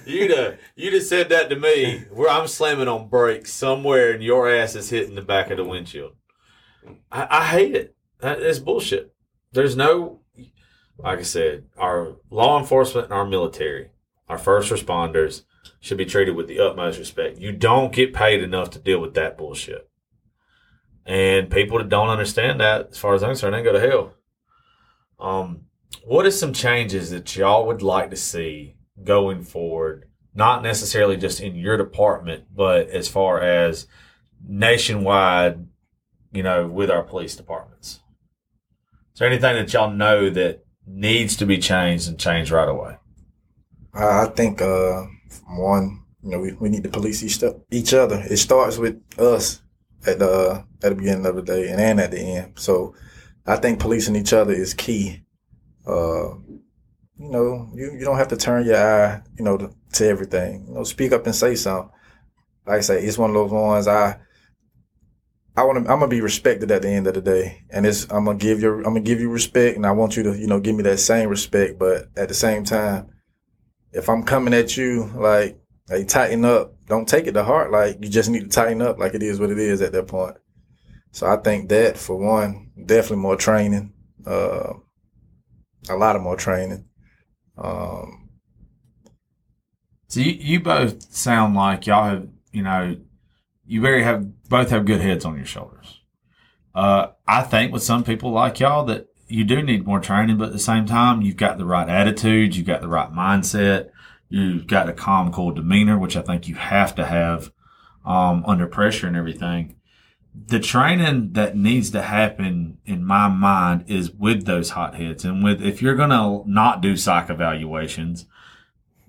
you'd 0.06 0.30
have 0.32 0.60
you'd 0.76 0.94
have 0.94 1.04
said 1.04 1.30
that 1.30 1.50
to 1.50 1.56
me, 1.56 2.04
where 2.12 2.30
I'm 2.30 2.48
slamming 2.48 2.88
on 2.88 3.10
brakes 3.10 3.52
somewhere, 3.52 4.12
and 4.12 4.24
your 4.24 4.48
ass 4.48 4.76
is 4.76 4.92
hitting 4.92 5.16
the 5.16 5.24
back 5.24 5.50
of 5.50 5.58
the 5.58 5.66
windshield. 5.66 6.12
I, 7.12 7.28
I 7.30 7.46
hate 7.46 7.74
it. 7.76 7.96
That- 8.20 8.42
It's 8.42 8.60
bullshit. 8.60 9.12
There's 9.54 9.76
no, 9.76 10.20
like 11.00 11.18
I 11.18 11.24
said, 11.24 11.66
our 11.76 12.16
law 12.30 12.60
enforcement 12.60 13.06
and 13.06 13.14
our 13.14 13.26
military, 13.26 13.90
our 14.28 14.38
first 14.38 14.72
responders 14.72 15.46
should 15.80 15.98
be 15.98 16.06
treated 16.06 16.36
with 16.36 16.48
the 16.48 16.60
utmost 16.60 17.00
respect. 17.00 17.40
You 17.40 17.52
don't 17.54 17.92
get 17.92 18.14
paid 18.14 18.44
enough 18.44 18.70
to 18.72 18.80
deal 18.80 19.00
with 19.02 19.16
that 19.16 19.36
bullshit. 19.36 19.89
And 21.06 21.50
people 21.50 21.78
that 21.80 21.90
don't 21.90 22.10
understand 22.10 22.60
that, 22.60 22.90
as 22.92 22.98
far 22.98 23.16
as 23.16 23.24
I'm 23.24 23.30
concerned, 23.30 23.56
they 23.56 23.64
go 23.64 23.74
to 23.74 23.80
hell. 23.80 24.14
Um, 25.20 25.66
what 26.04 26.26
are 26.26 26.32
some 26.32 26.54
changes 26.54 27.10
that 27.10 27.36
y'all 27.36 27.66
would 27.68 27.82
like 27.82 28.10
to 28.12 28.16
see 28.16 28.76
going 29.04 29.44
forward? 29.44 30.06
Not 30.34 30.64
necessarily 30.64 31.18
just 31.18 31.42
in 31.42 31.56
your 31.56 31.78
department, 31.78 32.46
but 32.56 32.90
as 32.90 33.08
far 33.08 33.42
as 33.42 33.88
nationwide, 34.48 35.68
you 36.32 36.44
know, 36.44 36.68
with 36.68 36.92
our 36.92 37.04
police 37.04 37.36
departments. 37.36 38.00
Is 39.14 39.20
there 39.20 39.28
anything 39.28 39.56
that 39.56 39.74
y'all 39.74 39.92
know 39.92 40.30
that 40.30 40.64
needs 40.86 41.36
to 41.38 41.46
be 41.46 41.58
changed 41.58 42.08
and 42.08 42.20
changed 42.20 42.52
right 42.52 42.70
away? 42.70 42.98
I 43.94 44.28
think 44.28 44.62
uh, 44.62 45.04
one, 45.48 46.04
you 46.24 46.30
know, 46.30 46.40
we, 46.40 46.54
we 46.54 46.70
need 46.70 46.84
to 46.84 46.90
police 46.90 47.24
each, 47.24 47.44
each 47.72 47.94
other. 47.94 48.24
It 48.30 48.38
starts 48.38 48.78
with 48.78 49.02
us 49.18 49.62
at 50.06 50.20
the 50.20 50.66
at 50.84 50.90
the 50.90 50.96
beginning 50.96 51.26
of 51.26 51.36
the 51.36 51.42
day 51.42 51.70
and, 51.70 51.80
and 51.80 52.00
at 52.00 52.12
the 52.12 52.20
end. 52.20 52.54
So 52.58 52.96
I 53.46 53.56
think 53.58 53.80
policing 53.80 54.16
each 54.16 54.34
other 54.34 54.54
is 54.54 54.74
key. 54.74 55.24
Uh, 55.86 56.36
you 57.18 57.30
know, 57.32 57.70
you, 57.74 57.92
you 57.94 58.06
don't 58.06 58.18
have 58.18 58.30
to 58.30 58.38
turn 58.38 58.66
your 58.66 58.78
eye, 58.78 59.22
you 59.38 59.44
know, 59.44 59.58
to, 59.58 59.72
to 59.94 60.08
everything. 60.08 60.66
You 60.68 60.76
know, 60.76 60.84
speak 60.84 61.12
up 61.12 61.26
and 61.26 61.36
say 61.36 61.56
something. 61.56 61.92
Like 62.66 62.78
I 62.78 62.82
say, 62.82 63.04
it's 63.04 63.18
one 63.18 63.32
of 63.32 63.36
those 63.36 63.52
ones 63.52 63.88
I 63.88 64.20
I 65.60 65.64
want 65.64 65.84
to. 65.84 65.92
I'm 65.92 66.00
gonna 66.00 66.08
be 66.08 66.22
respected 66.22 66.72
at 66.72 66.84
the 66.84 66.90
end 66.90 67.08
of 67.08 67.16
the 67.16 67.22
day, 67.22 67.66
and 67.70 67.86
it's. 67.86 68.04
I'm 68.10 68.24
gonna 68.24 68.38
give 68.38 68.62
you. 68.62 68.78
I'm 68.78 68.84
gonna 68.84 69.02
give 69.02 69.20
you 69.20 69.30
respect, 69.30 69.76
and 69.76 69.86
I 69.86 69.92
want 69.92 70.16
you 70.16 70.24
to, 70.24 70.38
you 70.38 70.48
know, 70.48 70.62
give 70.62 70.74
me 70.74 70.84
that 70.84 71.00
same 71.00 71.28
respect. 71.28 71.78
But 71.78 72.08
at 72.16 72.30
the 72.30 72.34
same 72.34 72.64
time, 72.64 73.10
if 73.92 74.08
I'm 74.08 74.24
coming 74.24 74.54
at 74.54 74.78
you 74.78 75.12
like, 75.16 75.60
hey, 75.90 76.06
tighten 76.06 76.46
up, 76.46 76.76
don't 76.90 77.08
take 77.08 77.28
it 77.28 77.34
to 77.34 77.44
heart. 77.46 77.72
Like 77.72 77.98
you 78.02 78.10
just 78.10 78.30
need 78.30 78.42
to 78.42 78.50
tighten 78.50 78.82
up. 78.82 79.00
Like 79.00 79.14
it 79.14 79.24
is 79.24 79.40
what 79.40 79.52
it 79.52 79.60
is 79.60 79.82
at 79.82 79.94
that 79.94 80.08
point. 80.08 80.36
So 81.12 81.26
I 81.28 81.38
think 81.38 81.70
that 81.70 81.98
for 81.98 82.18
one, 82.18 82.72
definitely 82.86 83.24
more 83.24 83.38
training. 83.38 83.94
Uh, 84.26 84.74
a 85.90 85.96
lot 85.96 86.18
of 86.18 86.22
more 86.22 86.36
training. 86.36 86.86
Um, 87.58 88.30
So 90.10 90.20
you, 90.22 90.32
you 90.32 90.60
both 90.60 91.14
sound 91.14 91.56
like 91.56 91.86
y'all 91.86 92.10
have, 92.10 92.28
you 92.52 92.64
know, 92.64 92.98
you 93.66 93.80
very 93.82 94.04
have 94.04 94.50
both 94.50 94.72
have 94.72 94.86
good 94.86 95.02
heads 95.02 95.24
on 95.24 95.38
your 95.38 95.46
shoulders. 95.46 96.02
Uh, 96.74 97.08
I 97.28 97.44
think 97.44 97.72
with 97.72 97.84
some 97.84 98.04
people 98.04 98.32
like 98.32 98.60
y'all 98.60 98.86
that 98.86 99.08
you 99.28 99.44
do 99.44 99.62
need 99.62 99.86
more 99.86 100.00
training, 100.00 100.38
but 100.38 100.48
at 100.48 100.54
the 100.54 100.60
same 100.60 100.88
time, 100.88 101.22
you've 101.22 101.38
got 101.38 101.60
the 101.60 101.66
right 101.66 101.88
attitude, 101.88 102.56
you've 102.56 102.66
got 102.66 102.82
the 102.82 102.88
right 102.88 103.12
mindset, 103.12 103.90
you've 104.30 104.68
got 104.68 104.90
a 104.90 104.94
calm, 104.94 105.32
cool 105.32 105.52
demeanor, 105.52 105.98
which 105.98 106.16
I 106.16 106.22
think 106.22 106.48
you 106.48 106.56
have 106.56 106.96
to 106.96 107.06
have 107.06 107.52
um, 108.06 108.44
under 108.46 108.68
pressure 108.68 109.08
and 109.08 109.18
everything. 109.18 109.76
The 110.34 110.60
training 110.60 111.34
that 111.34 111.58
needs 111.58 111.90
to 111.92 112.04
happen 112.04 112.78
in 112.86 113.04
my 113.04 113.28
mind 113.28 113.86
is 113.88 114.12
with 114.12 114.46
those 114.46 114.72
hot 114.72 114.96
heads 114.96 115.26
and 115.26 115.44
with 115.44 115.62
if 115.62 115.82
you're 115.82 115.96
going 115.96 116.12
to 116.12 116.44
not 116.50 116.82
do 116.82 116.96
psych 116.96 117.30
evaluations, 117.30 118.26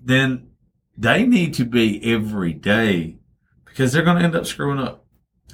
then 0.03 0.49
they 0.97 1.25
need 1.25 1.53
to 1.53 1.65
be 1.65 2.01
every 2.11 2.53
day 2.53 3.17
because 3.65 3.93
they're 3.93 4.03
going 4.03 4.17
to 4.17 4.23
end 4.23 4.35
up 4.35 4.45
screwing 4.45 4.79
up. 4.79 5.05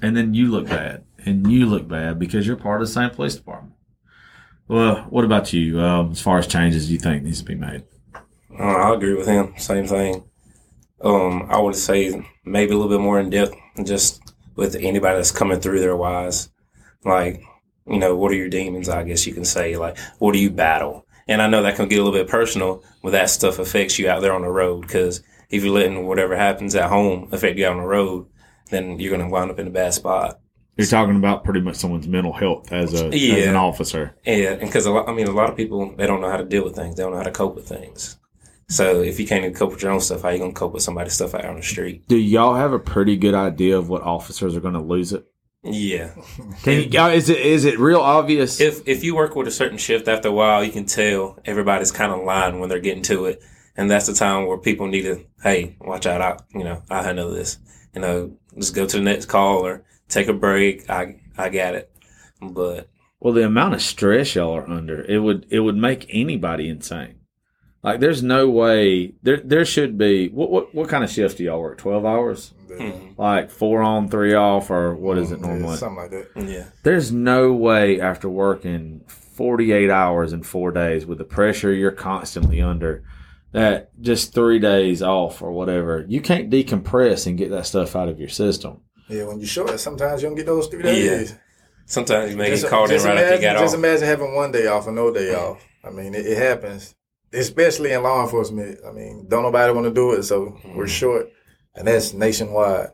And 0.02 0.16
then 0.16 0.34
you 0.34 0.50
look 0.50 0.68
bad 0.68 1.04
and 1.26 1.52
you 1.52 1.66
look 1.66 1.88
bad 1.88 2.18
because 2.18 2.48
you're 2.48 2.56
part 2.56 2.82
of 2.82 2.88
the 2.88 2.94
same 2.94 3.10
police 3.10 3.36
department. 3.36 3.74
Well, 4.68 5.06
what 5.10 5.26
about 5.26 5.54
you? 5.54 5.80
Um, 5.82 6.12
as 6.12 6.22
far 6.22 6.38
as 6.38 6.48
changes 6.48 6.92
you 6.92 6.98
think 6.98 7.24
needs 7.24 7.40
to 7.40 7.46
be 7.46 7.56
made? 7.56 7.84
Uh, 8.60 8.64
I 8.64 8.94
agree 8.96 9.14
with 9.14 9.28
him. 9.28 9.54
Same 9.58 9.86
thing. 9.86 10.24
Um, 11.02 11.48
I 11.50 11.60
would 11.60 11.76
say 11.76 12.26
maybe 12.44 12.74
a 12.74 12.78
little 12.78 12.90
bit 12.90 13.04
more 13.04 13.20
in 13.20 13.30
depth, 13.30 13.56
just 13.84 14.22
with 14.56 14.76
anybody 14.76 15.18
that's 15.18 15.32
coming 15.32 15.60
through 15.60 15.80
their 15.80 15.96
wise. 15.96 16.50
Like, 17.06 17.42
you 17.86 18.00
know, 18.00 18.16
what 18.16 18.32
are 18.32 18.36
your 18.36 18.50
demons? 18.50 18.90
I 18.90 19.04
guess 19.04 19.28
you 19.28 19.34
can 19.34 19.46
say. 19.46 19.78
Like, 19.78 19.98
what 20.20 20.34
do 20.34 20.40
you 20.40 20.50
battle? 20.50 21.06
And 21.28 21.42
I 21.42 21.48
know 21.48 21.62
that 21.64 21.76
can 21.76 21.88
get 21.88 22.00
a 22.00 22.04
little 22.04 22.18
bit 22.18 22.30
personal 22.30 22.84
when 23.02 23.14
that 23.14 23.30
stuff 23.30 23.60
affects 23.60 24.00
you 24.00 24.10
out 24.10 24.22
there 24.22 24.34
on 24.34 24.42
the 24.42 24.50
road. 24.50 24.82
Because 24.82 25.22
if 25.50 25.64
you're 25.64 25.74
letting 25.74 26.08
whatever 26.08 26.36
happens 26.36 26.76
at 26.76 26.90
home 26.90 27.30
affect 27.32 27.58
you 27.58 27.66
out 27.66 27.74
on 27.74 27.82
the 27.82 27.88
road, 27.88 28.28
then 28.70 29.00
you're 29.00 29.16
going 29.16 29.28
to 29.28 29.32
wind 29.32 29.52
up 29.52 29.60
in 29.60 29.68
a 29.68 29.72
bad 29.72 29.94
spot. 29.94 30.40
You're 30.78 30.88
talking 30.88 31.16
about 31.16 31.44
pretty 31.44 31.62
much 31.62 31.76
someone's 31.76 32.08
mental 32.08 32.34
health 32.34 32.72
as 32.72 32.94
a 32.94 33.08
as 33.08 33.48
an 33.48 33.56
officer. 33.56 34.16
Yeah, 34.26 34.52
and 34.52 34.62
because 34.62 34.86
I 34.86 35.12
mean, 35.12 35.28
a 35.28 35.32
lot 35.32 35.50
of 35.50 35.58
people 35.58 35.96
they 35.96 36.06
don't 36.06 36.22
know 36.22 36.30
how 36.30 36.38
to 36.38 36.46
deal 36.46 36.64
with 36.64 36.76
things. 36.76 36.96
They 36.96 37.04
don't 37.04 37.14
know 37.14 37.18
how 37.18 37.24
to 37.24 37.32
cope 37.32 37.56
with 37.56 37.68
things. 37.68 38.18
So 38.70 39.02
if 39.02 39.20
you 39.20 39.26
can't 39.26 39.46
even 39.46 39.56
cope 39.56 39.72
with 39.72 39.82
your 39.82 39.92
own 39.92 40.02
stuff, 40.02 40.24
how 40.24 40.30
you 40.30 40.40
gonna 40.40 40.52
cope 40.52 40.74
with 40.74 40.84
somebody's 40.84 41.14
stuff 41.14 41.34
out 41.34 41.46
on 41.46 41.56
the 41.56 41.64
street? 41.64 42.08
Do 42.08 42.18
y'all 42.18 42.56
have 42.56 42.74
a 42.74 42.80
pretty 42.80 43.16
good 43.16 43.34
idea 43.34 43.78
of 43.78 43.88
what 43.90 44.02
officers 44.02 44.58
are 44.58 44.62
going 44.62 44.74
to 44.74 44.82
lose 44.82 45.14
it? 45.14 45.26
Yeah. 45.64 46.14
Can 46.64 46.92
you, 46.92 47.00
uh, 47.00 47.10
is 47.10 47.30
it 47.30 47.40
is 47.40 47.66
it 47.66 47.80
real 47.80 48.00
obvious? 48.00 48.60
If 48.60 48.88
if 48.88 49.04
you 49.04 49.16
work 49.16 49.36
with 49.36 49.48
a 49.48 49.52
certain 49.52 49.78
shift 49.78 50.08
after 50.08 50.30
a 50.30 50.34
while, 50.34 50.64
you 50.64 50.72
can 50.72 50.86
tell 50.86 51.40
everybody's 51.46 51.92
kind 51.92 52.12
of 52.12 52.24
lying 52.24 52.60
when 52.60 52.70
they're 52.70 52.80
getting 52.80 53.04
to 53.04 53.26
it, 53.26 53.42
and 53.76 53.90
that's 53.90 54.08
the 54.08 54.14
time 54.14 54.46
where 54.46 54.58
people 54.58 54.88
need 54.88 55.04
to, 55.04 55.26
hey, 55.44 55.76
watch 55.82 56.06
out! 56.06 56.22
I 56.22 56.38
you 56.58 56.64
know 56.64 56.84
I 56.90 57.04
handle 57.04 57.32
this. 57.32 57.58
You 57.94 58.02
know, 58.02 58.38
just 58.58 58.76
go 58.76 58.86
to 58.86 58.98
the 58.98 59.04
next 59.04 59.26
call 59.26 59.66
or 59.66 59.84
take 60.10 60.28
a 60.28 60.34
break. 60.34 60.90
I 60.90 61.20
I 61.38 61.50
got 61.50 61.76
it. 61.76 61.92
But 62.42 62.90
Well, 63.20 63.34
the 63.34 63.46
amount 63.46 63.74
of 63.74 63.82
stress 63.82 64.36
y'all 64.36 64.56
are 64.56 64.70
under, 64.70 65.02
it 65.02 65.20
would 65.20 65.48
it 65.50 65.62
would 65.62 65.78
make 65.78 66.06
anybody 66.10 66.70
insane. 66.70 67.16
Like, 67.84 68.00
there's 68.00 68.24
no 68.24 68.50
way 68.50 69.14
there 69.24 69.38
there 69.38 69.66
should 69.66 69.98
be. 69.98 70.30
What 70.30 70.50
what 70.50 70.74
what 70.76 70.90
kind 70.90 71.04
of 71.04 71.10
shift 71.10 71.38
do 71.38 71.44
y'all 71.44 71.62
work? 71.62 71.78
Twelve 71.78 72.06
hours, 72.06 72.54
hmm, 72.76 72.92
like 73.18 73.50
four 73.52 73.82
on, 73.82 74.10
three 74.10 74.34
off, 74.34 74.70
or 74.72 74.96
what 74.96 75.18
is 75.18 75.32
it 75.32 75.40
yeah, 75.40 75.48
normally? 75.48 75.78
something 75.78 75.98
like 75.98 76.12
that. 76.12 76.28
yeah, 76.50 76.66
There's 76.84 77.12
no 77.12 77.54
way 77.54 78.02
after 78.02 78.28
working 78.28 79.02
48 79.08 79.90
hours 79.92 80.34
in 80.34 80.42
four 80.44 80.72
days 80.72 81.06
with 81.06 81.20
the 81.20 81.24
pressure 81.24 81.72
you're 81.72 81.92
constantly 81.92 82.60
under 82.62 83.04
that 83.52 83.90
just 84.02 84.34
three 84.34 84.60
days 84.60 85.02
off 85.02 85.42
or 85.42 85.52
whatever, 85.52 86.04
you 86.08 86.20
can't 86.20 86.50
decompress 86.50 87.28
and 87.28 87.38
get 87.38 87.50
that 87.52 87.66
stuff 87.66 87.96
out 87.96 88.10
of 88.10 88.20
your 88.20 88.28
system. 88.30 88.82
Yeah, 89.08 89.24
when 89.26 89.40
you're 89.40 89.48
short, 89.48 89.80
sometimes 89.80 90.22
you 90.22 90.28
don't 90.28 90.36
get 90.36 90.48
those 90.48 90.68
three 90.68 90.84
Yeah. 90.84 90.92
days. 90.92 91.36
sometimes 91.86 92.32
you 92.32 92.36
may 92.38 92.50
Just- 92.50 92.64
get 92.64 92.70
called 92.70 92.90
in 92.90 92.96
just 92.98 93.06
right 93.06 93.18
after 93.18 93.36
you 93.36 93.42
got 93.42 93.54
Just 93.54 93.58
off. 93.60 93.64
Just 93.68 93.76
imagine 93.76 94.06
having 94.08 94.36
one 94.36 94.52
day 94.52 94.68
off 94.68 94.88
or 94.88 94.92
no 94.92 95.14
day 95.14 95.34
off. 95.34 95.64
I 95.86 95.90
mean, 95.92 96.14
it, 96.16 96.26
it 96.26 96.38
happens, 96.38 96.94
especially 97.34 97.92
in 97.92 98.04
law 98.04 98.24
enforcement. 98.24 98.80
I 98.88 98.92
mean, 98.92 99.26
don't 99.28 99.44
nobody 99.44 99.74
want 99.74 99.86
to 99.88 99.94
do 99.94 100.14
it, 100.14 100.24
so 100.24 100.46
Mm-hmm. 100.46 100.78
we're 100.78 100.88
short, 100.88 101.32
and 101.76 101.88
that's 101.88 102.14
nationwide. 102.14 102.90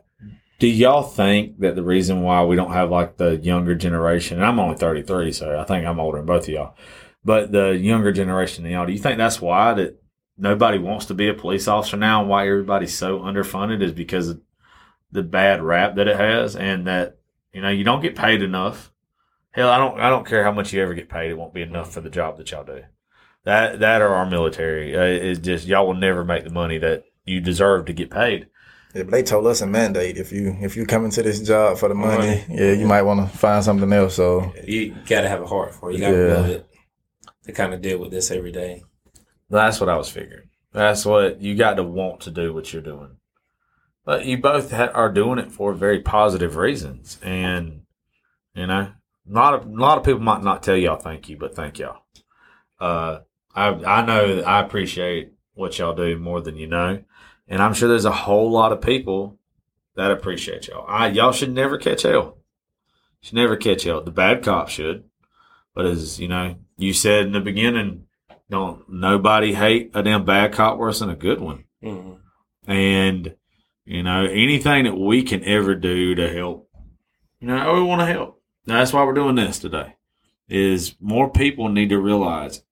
Do 0.58 0.68
y'all 0.68 1.02
think 1.02 1.58
that 1.60 1.74
the 1.74 1.82
reason 1.82 2.22
why 2.22 2.44
we 2.44 2.56
don't 2.56 2.72
have 2.72 2.90
like 2.90 3.16
the 3.16 3.36
younger 3.36 3.74
generation, 3.74 4.36
and 4.38 4.46
I'm 4.46 4.60
only 4.60 4.76
33, 4.76 5.32
so 5.32 5.58
I 5.58 5.64
think 5.64 5.84
I'm 5.84 5.98
older 6.00 6.18
than 6.18 6.26
both 6.26 6.44
of 6.44 6.48
y'all, 6.54 6.76
but 7.24 7.52
the 7.52 7.70
younger 7.76 8.12
generation 8.12 8.64
y'all, 8.64 8.86
do 8.86 8.92
you 8.92 8.98
think 8.98 9.18
that's 9.18 9.40
why 9.40 9.74
that 9.74 10.00
nobody 10.38 10.78
wants 10.78 11.06
to 11.06 11.14
be 11.14 11.28
a 11.28 11.34
police 11.34 11.66
officer 11.68 11.96
now 11.96 12.20
and 12.20 12.30
why 12.30 12.46
everybody's 12.48 12.96
so 12.96 13.18
underfunded 13.20 13.82
is 13.82 13.92
because 13.92 14.28
of 14.28 14.40
the 15.12 15.22
bad 15.22 15.62
rap 15.62 15.96
that 15.96 16.08
it 16.08 16.16
has 16.16 16.56
and 16.56 16.86
that, 16.86 17.18
you 17.52 17.60
know, 17.60 17.68
you 17.70 17.84
don't 17.84 18.02
get 18.02 18.16
paid 18.16 18.42
enough. 18.42 18.92
Hell, 19.52 19.68
I 19.70 19.78
don't, 19.78 20.00
I 20.00 20.08
don't 20.10 20.26
care 20.26 20.42
how 20.44 20.50
much 20.52 20.72
you 20.72 20.82
ever 20.82 20.94
get 20.94 21.08
paid. 21.08 21.30
It 21.30 21.38
won't 21.38 21.54
be 21.54 21.62
enough 21.62 21.92
for 21.92 22.00
the 22.00 22.10
job 22.10 22.36
that 22.38 22.50
y'all 22.50 22.64
do. 22.64 22.82
That, 23.44 23.80
that 23.80 24.00
or 24.02 24.08
our 24.14 24.24
military 24.28 24.96
uh, 24.96 25.02
is 25.04 25.38
just, 25.38 25.66
y'all 25.66 25.86
will 25.86 25.94
never 25.94 26.24
make 26.24 26.44
the 26.44 26.50
money 26.50 26.78
that 26.78 27.04
you 27.24 27.40
deserve 27.40 27.86
to 27.86 27.92
get 27.92 28.10
paid. 28.10 28.48
Yeah, 28.94 29.02
but 29.02 29.10
they 29.10 29.22
told 29.22 29.46
us 29.46 29.60
a 29.60 29.66
mandate 29.66 30.16
if 30.18 30.30
you 30.30 30.56
if 30.60 30.76
you 30.76 30.86
come 30.86 31.04
into 31.04 31.20
this 31.22 31.40
job 31.40 31.78
for 31.78 31.88
the 31.88 31.96
money, 31.96 32.16
Money. 32.28 32.44
yeah, 32.48 32.72
you 32.72 32.86
might 32.86 33.02
want 33.02 33.28
to 33.28 33.36
find 33.36 33.64
something 33.64 33.92
else. 33.92 34.14
So 34.14 34.52
You 34.66 34.94
got 35.06 35.22
to 35.22 35.28
have 35.28 35.42
a 35.42 35.46
heart 35.46 35.74
for 35.74 35.90
it. 35.90 35.94
You 35.94 36.00
got 36.00 36.10
to 36.12 36.16
Yeah. 36.16 36.26
build 36.34 36.46
it 36.50 36.66
to 37.46 37.52
kind 37.52 37.74
of 37.74 37.82
deal 37.82 37.98
with 37.98 38.12
this 38.12 38.30
every 38.30 38.52
day. 38.52 38.84
That's 39.50 39.80
what 39.80 39.88
I 39.88 39.96
was 39.96 40.08
figuring. 40.08 40.48
That's 40.72 41.04
what 41.04 41.40
you 41.40 41.56
got 41.56 41.74
to 41.74 41.82
want 41.82 42.20
to 42.22 42.30
do 42.30 42.54
what 42.54 42.72
you're 42.72 42.82
doing. 42.82 43.16
But 44.04 44.26
you 44.26 44.38
both 44.38 44.70
ha- 44.70 44.90
are 44.94 45.10
doing 45.10 45.38
it 45.40 45.50
for 45.50 45.72
very 45.72 46.00
positive 46.00 46.54
reasons, 46.56 47.18
and 47.22 47.82
you 48.54 48.68
know, 48.68 48.92
a 48.92 48.94
lot 49.26 49.54
of 49.54 49.66
a 49.66 49.70
lot 49.70 49.98
of 49.98 50.04
people 50.04 50.20
might 50.20 50.44
not 50.44 50.62
tell 50.62 50.76
y'all 50.76 50.96
thank 51.00 51.28
you, 51.28 51.36
but 51.36 51.56
thank 51.56 51.78
y'all. 51.80 51.98
Uh, 52.80 53.20
I 53.54 53.68
I 53.68 54.04
know 54.04 54.40
I 54.40 54.60
appreciate 54.60 55.32
what 55.54 55.78
y'all 55.78 55.94
do 55.94 56.18
more 56.18 56.40
than 56.40 56.56
you 56.56 56.66
know, 56.66 57.02
and 57.48 57.62
I'm 57.62 57.74
sure 57.74 57.88
there's 57.88 58.04
a 58.04 58.10
whole 58.12 58.50
lot 58.50 58.72
of 58.72 58.80
people 58.80 59.38
that 59.96 60.10
appreciate 60.10 60.66
y'all. 60.68 60.84
I 60.88 61.08
y'all 61.08 61.32
should 61.32 61.52
never 61.52 61.78
catch 61.78 62.02
hell. 62.02 62.38
Should 63.20 63.34
never 63.36 63.56
catch 63.56 63.84
hell. 63.84 64.00
The 64.02 64.10
bad 64.10 64.42
cop 64.42 64.68
should, 64.68 65.04
But 65.74 65.86
as 65.86 66.20
you 66.20 66.28
know, 66.28 66.56
you 66.76 66.92
said 66.92 67.26
in 67.26 67.32
the 67.32 67.40
beginning, 67.40 68.06
don't 68.50 68.88
nobody 68.88 69.54
hate 69.54 69.90
a 69.94 70.02
damn 70.02 70.24
bad 70.24 70.52
cop 70.52 70.78
worse 70.78 70.98
than 70.98 71.10
a 71.10 71.16
good 71.16 71.40
one. 71.40 71.64
Mhm. 71.82 72.18
And 72.66 73.36
you 73.84 74.02
know, 74.02 74.24
anything 74.24 74.84
that 74.84 74.96
we 74.96 75.22
can 75.22 75.44
ever 75.44 75.74
do 75.74 76.14
to 76.14 76.32
help, 76.32 76.70
you 77.38 77.46
know, 77.48 77.74
we 77.74 77.82
want 77.82 78.00
to 78.00 78.06
help. 78.06 78.40
That's 78.64 78.92
why 78.92 79.04
we're 79.04 79.12
doing 79.12 79.34
this 79.36 79.58
today. 79.58 79.94
Is 80.48 80.94
more 81.00 81.30
people 81.30 81.68
need 81.68 81.90
to 81.90 81.98
realize 81.98 82.62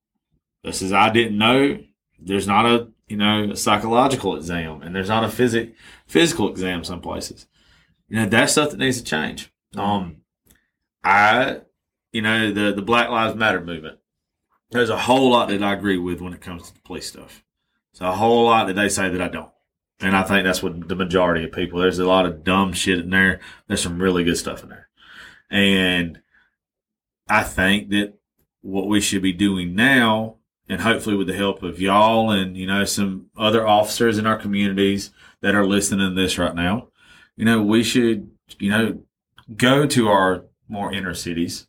this 0.64 0.82
is 0.82 0.92
I 0.92 1.10
didn't 1.10 1.38
know. 1.38 1.78
There's 2.18 2.46
not 2.46 2.66
a 2.66 2.88
you 3.08 3.16
know 3.16 3.50
a 3.50 3.56
psychological 3.56 4.36
exam, 4.36 4.82
and 4.82 4.94
there's 4.94 5.08
not 5.08 5.24
a 5.24 5.28
physic 5.28 5.74
physical 6.06 6.50
exam 6.50 6.84
some 6.84 7.00
places. 7.00 7.46
You 8.08 8.16
know 8.16 8.26
that's 8.26 8.52
stuff 8.52 8.70
that 8.70 8.78
needs 8.78 8.98
to 8.98 9.04
change. 9.04 9.52
Um, 9.76 10.22
I, 11.04 11.60
you 12.12 12.22
know, 12.22 12.52
the 12.52 12.72
the 12.72 12.82
Black 12.82 13.08
Lives 13.08 13.34
Matter 13.34 13.60
movement. 13.60 13.98
There's 14.70 14.90
a 14.90 14.98
whole 14.98 15.30
lot 15.30 15.48
that 15.48 15.62
I 15.62 15.74
agree 15.74 15.98
with 15.98 16.20
when 16.20 16.32
it 16.32 16.40
comes 16.40 16.68
to 16.68 16.74
the 16.74 16.80
police 16.80 17.06
stuff. 17.06 17.44
So 17.92 18.06
a 18.08 18.12
whole 18.12 18.44
lot 18.44 18.66
that 18.68 18.76
they 18.76 18.88
say 18.88 19.10
that 19.10 19.20
I 19.20 19.28
don't. 19.28 19.50
And 20.00 20.16
I 20.16 20.22
think 20.22 20.44
that's 20.44 20.62
what 20.62 20.88
the 20.88 20.96
majority 20.96 21.44
of 21.44 21.52
people. 21.52 21.78
There's 21.78 21.98
a 21.98 22.06
lot 22.06 22.26
of 22.26 22.42
dumb 22.42 22.72
shit 22.72 22.98
in 22.98 23.10
there. 23.10 23.40
There's 23.66 23.82
some 23.82 24.00
really 24.00 24.24
good 24.24 24.38
stuff 24.38 24.62
in 24.62 24.70
there. 24.70 24.88
And 25.50 26.20
I 27.28 27.42
think 27.42 27.90
that 27.90 28.14
what 28.62 28.88
we 28.88 29.00
should 29.00 29.22
be 29.22 29.32
doing 29.32 29.74
now, 29.74 30.36
and 30.72 30.80
hopefully 30.80 31.14
with 31.14 31.26
the 31.26 31.34
help 31.34 31.62
of 31.62 31.78
y'all 31.82 32.30
and, 32.30 32.56
you 32.56 32.66
know, 32.66 32.82
some 32.82 33.26
other 33.36 33.66
officers 33.66 34.16
in 34.16 34.26
our 34.26 34.38
communities 34.38 35.10
that 35.42 35.54
are 35.54 35.66
listening 35.66 36.08
to 36.08 36.14
this 36.14 36.38
right 36.38 36.54
now, 36.54 36.88
you 37.36 37.44
know, 37.44 37.60
we 37.60 37.82
should, 37.82 38.30
you 38.58 38.70
know, 38.70 39.02
go 39.54 39.86
to 39.86 40.08
our 40.08 40.46
more 40.68 40.90
inner 40.90 41.12
cities 41.12 41.68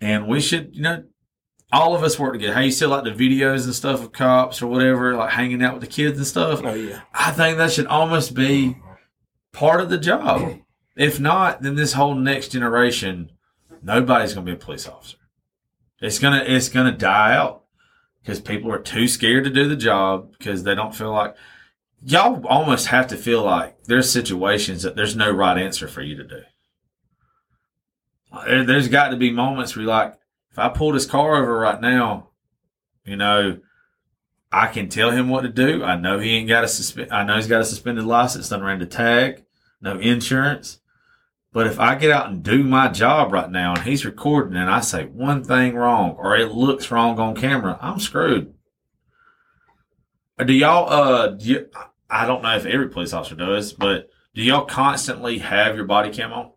and 0.00 0.28
we 0.28 0.40
should, 0.40 0.76
you 0.76 0.82
know, 0.82 1.02
all 1.72 1.96
of 1.96 2.04
us 2.04 2.20
work 2.20 2.34
together. 2.34 2.54
How 2.54 2.60
you 2.60 2.70
still 2.70 2.90
like 2.90 3.02
the 3.02 3.10
videos 3.10 3.64
and 3.64 3.74
stuff 3.74 4.00
of 4.00 4.12
cops 4.12 4.62
or 4.62 4.68
whatever, 4.68 5.16
like 5.16 5.32
hanging 5.32 5.64
out 5.64 5.74
with 5.74 5.82
the 5.82 5.88
kids 5.88 6.16
and 6.16 6.26
stuff. 6.26 6.60
Oh 6.62 6.74
yeah. 6.74 7.00
I 7.12 7.32
think 7.32 7.58
that 7.58 7.72
should 7.72 7.88
almost 7.88 8.32
be 8.32 8.76
part 9.52 9.80
of 9.80 9.90
the 9.90 9.98
job. 9.98 10.60
If 10.94 11.18
not, 11.18 11.62
then 11.62 11.74
this 11.74 11.94
whole 11.94 12.14
next 12.14 12.52
generation, 12.52 13.32
nobody's 13.82 14.34
going 14.34 14.46
to 14.46 14.52
be 14.52 14.56
a 14.56 14.64
police 14.64 14.86
officer. 14.86 15.16
It's 16.00 16.20
gonna 16.20 16.44
it's 16.46 16.68
gonna 16.68 16.92
die 16.92 17.34
out 17.34 17.65
because 18.26 18.40
people 18.40 18.72
are 18.72 18.80
too 18.80 19.06
scared 19.06 19.44
to 19.44 19.50
do 19.50 19.68
the 19.68 19.76
job 19.76 20.32
because 20.36 20.64
they 20.64 20.74
don't 20.74 20.92
feel 20.92 21.12
like 21.12 21.36
y'all 22.04 22.44
almost 22.48 22.88
have 22.88 23.06
to 23.06 23.16
feel 23.16 23.44
like 23.44 23.84
there's 23.84 24.10
situations 24.10 24.82
that 24.82 24.96
there's 24.96 25.14
no 25.14 25.30
right 25.30 25.56
answer 25.56 25.86
for 25.86 26.02
you 26.02 26.16
to 26.16 26.24
do. 26.24 26.40
There- 28.44 28.64
There's 28.64 28.88
got 28.88 29.10
to 29.10 29.16
be 29.16 29.30
moments 29.30 29.76
where 29.76 29.86
like, 29.86 30.14
if 30.50 30.58
I 30.58 30.68
pull 30.70 30.90
this 30.92 31.06
car 31.06 31.36
over 31.36 31.56
right 31.56 31.80
now, 31.80 32.30
you 33.04 33.14
know, 33.14 33.60
I 34.50 34.66
can 34.68 34.88
tell 34.88 35.12
him 35.12 35.28
what 35.28 35.42
to 35.42 35.48
do. 35.48 35.84
I 35.84 35.96
know 35.96 36.18
he 36.18 36.30
ain't 36.30 36.48
got 36.48 36.64
a 36.64 36.68
suspend. 36.68 37.12
I 37.12 37.22
know 37.22 37.36
he's 37.36 37.46
got 37.46 37.60
a 37.60 37.64
suspended 37.64 38.04
license, 38.04 38.48
done 38.48 38.64
ran 38.64 38.80
the 38.80 38.86
tag, 38.86 39.44
no 39.80 39.98
insurance. 40.00 40.80
But 41.56 41.68
if 41.68 41.80
I 41.80 41.94
get 41.94 42.10
out 42.10 42.28
and 42.28 42.42
do 42.42 42.62
my 42.62 42.88
job 42.88 43.32
right 43.32 43.50
now 43.50 43.72
and 43.72 43.82
he's 43.82 44.04
recording 44.04 44.58
and 44.58 44.68
I 44.68 44.80
say 44.80 45.06
one 45.06 45.42
thing 45.42 45.74
wrong 45.74 46.10
or 46.18 46.36
it 46.36 46.52
looks 46.52 46.90
wrong 46.90 47.18
on 47.18 47.34
camera, 47.34 47.78
I'm 47.80 47.98
screwed. 47.98 48.52
Do 50.44 50.52
y'all, 50.52 50.92
uh, 50.92 51.28
do 51.28 51.46
you, 51.46 51.70
I 52.10 52.26
don't 52.26 52.42
know 52.42 52.54
if 52.56 52.66
every 52.66 52.90
police 52.90 53.14
officer 53.14 53.36
does, 53.36 53.72
but 53.72 54.10
do 54.34 54.42
y'all 54.42 54.66
constantly 54.66 55.38
have 55.38 55.76
your 55.76 55.86
body 55.86 56.10
cam 56.10 56.30
on? 56.34 56.50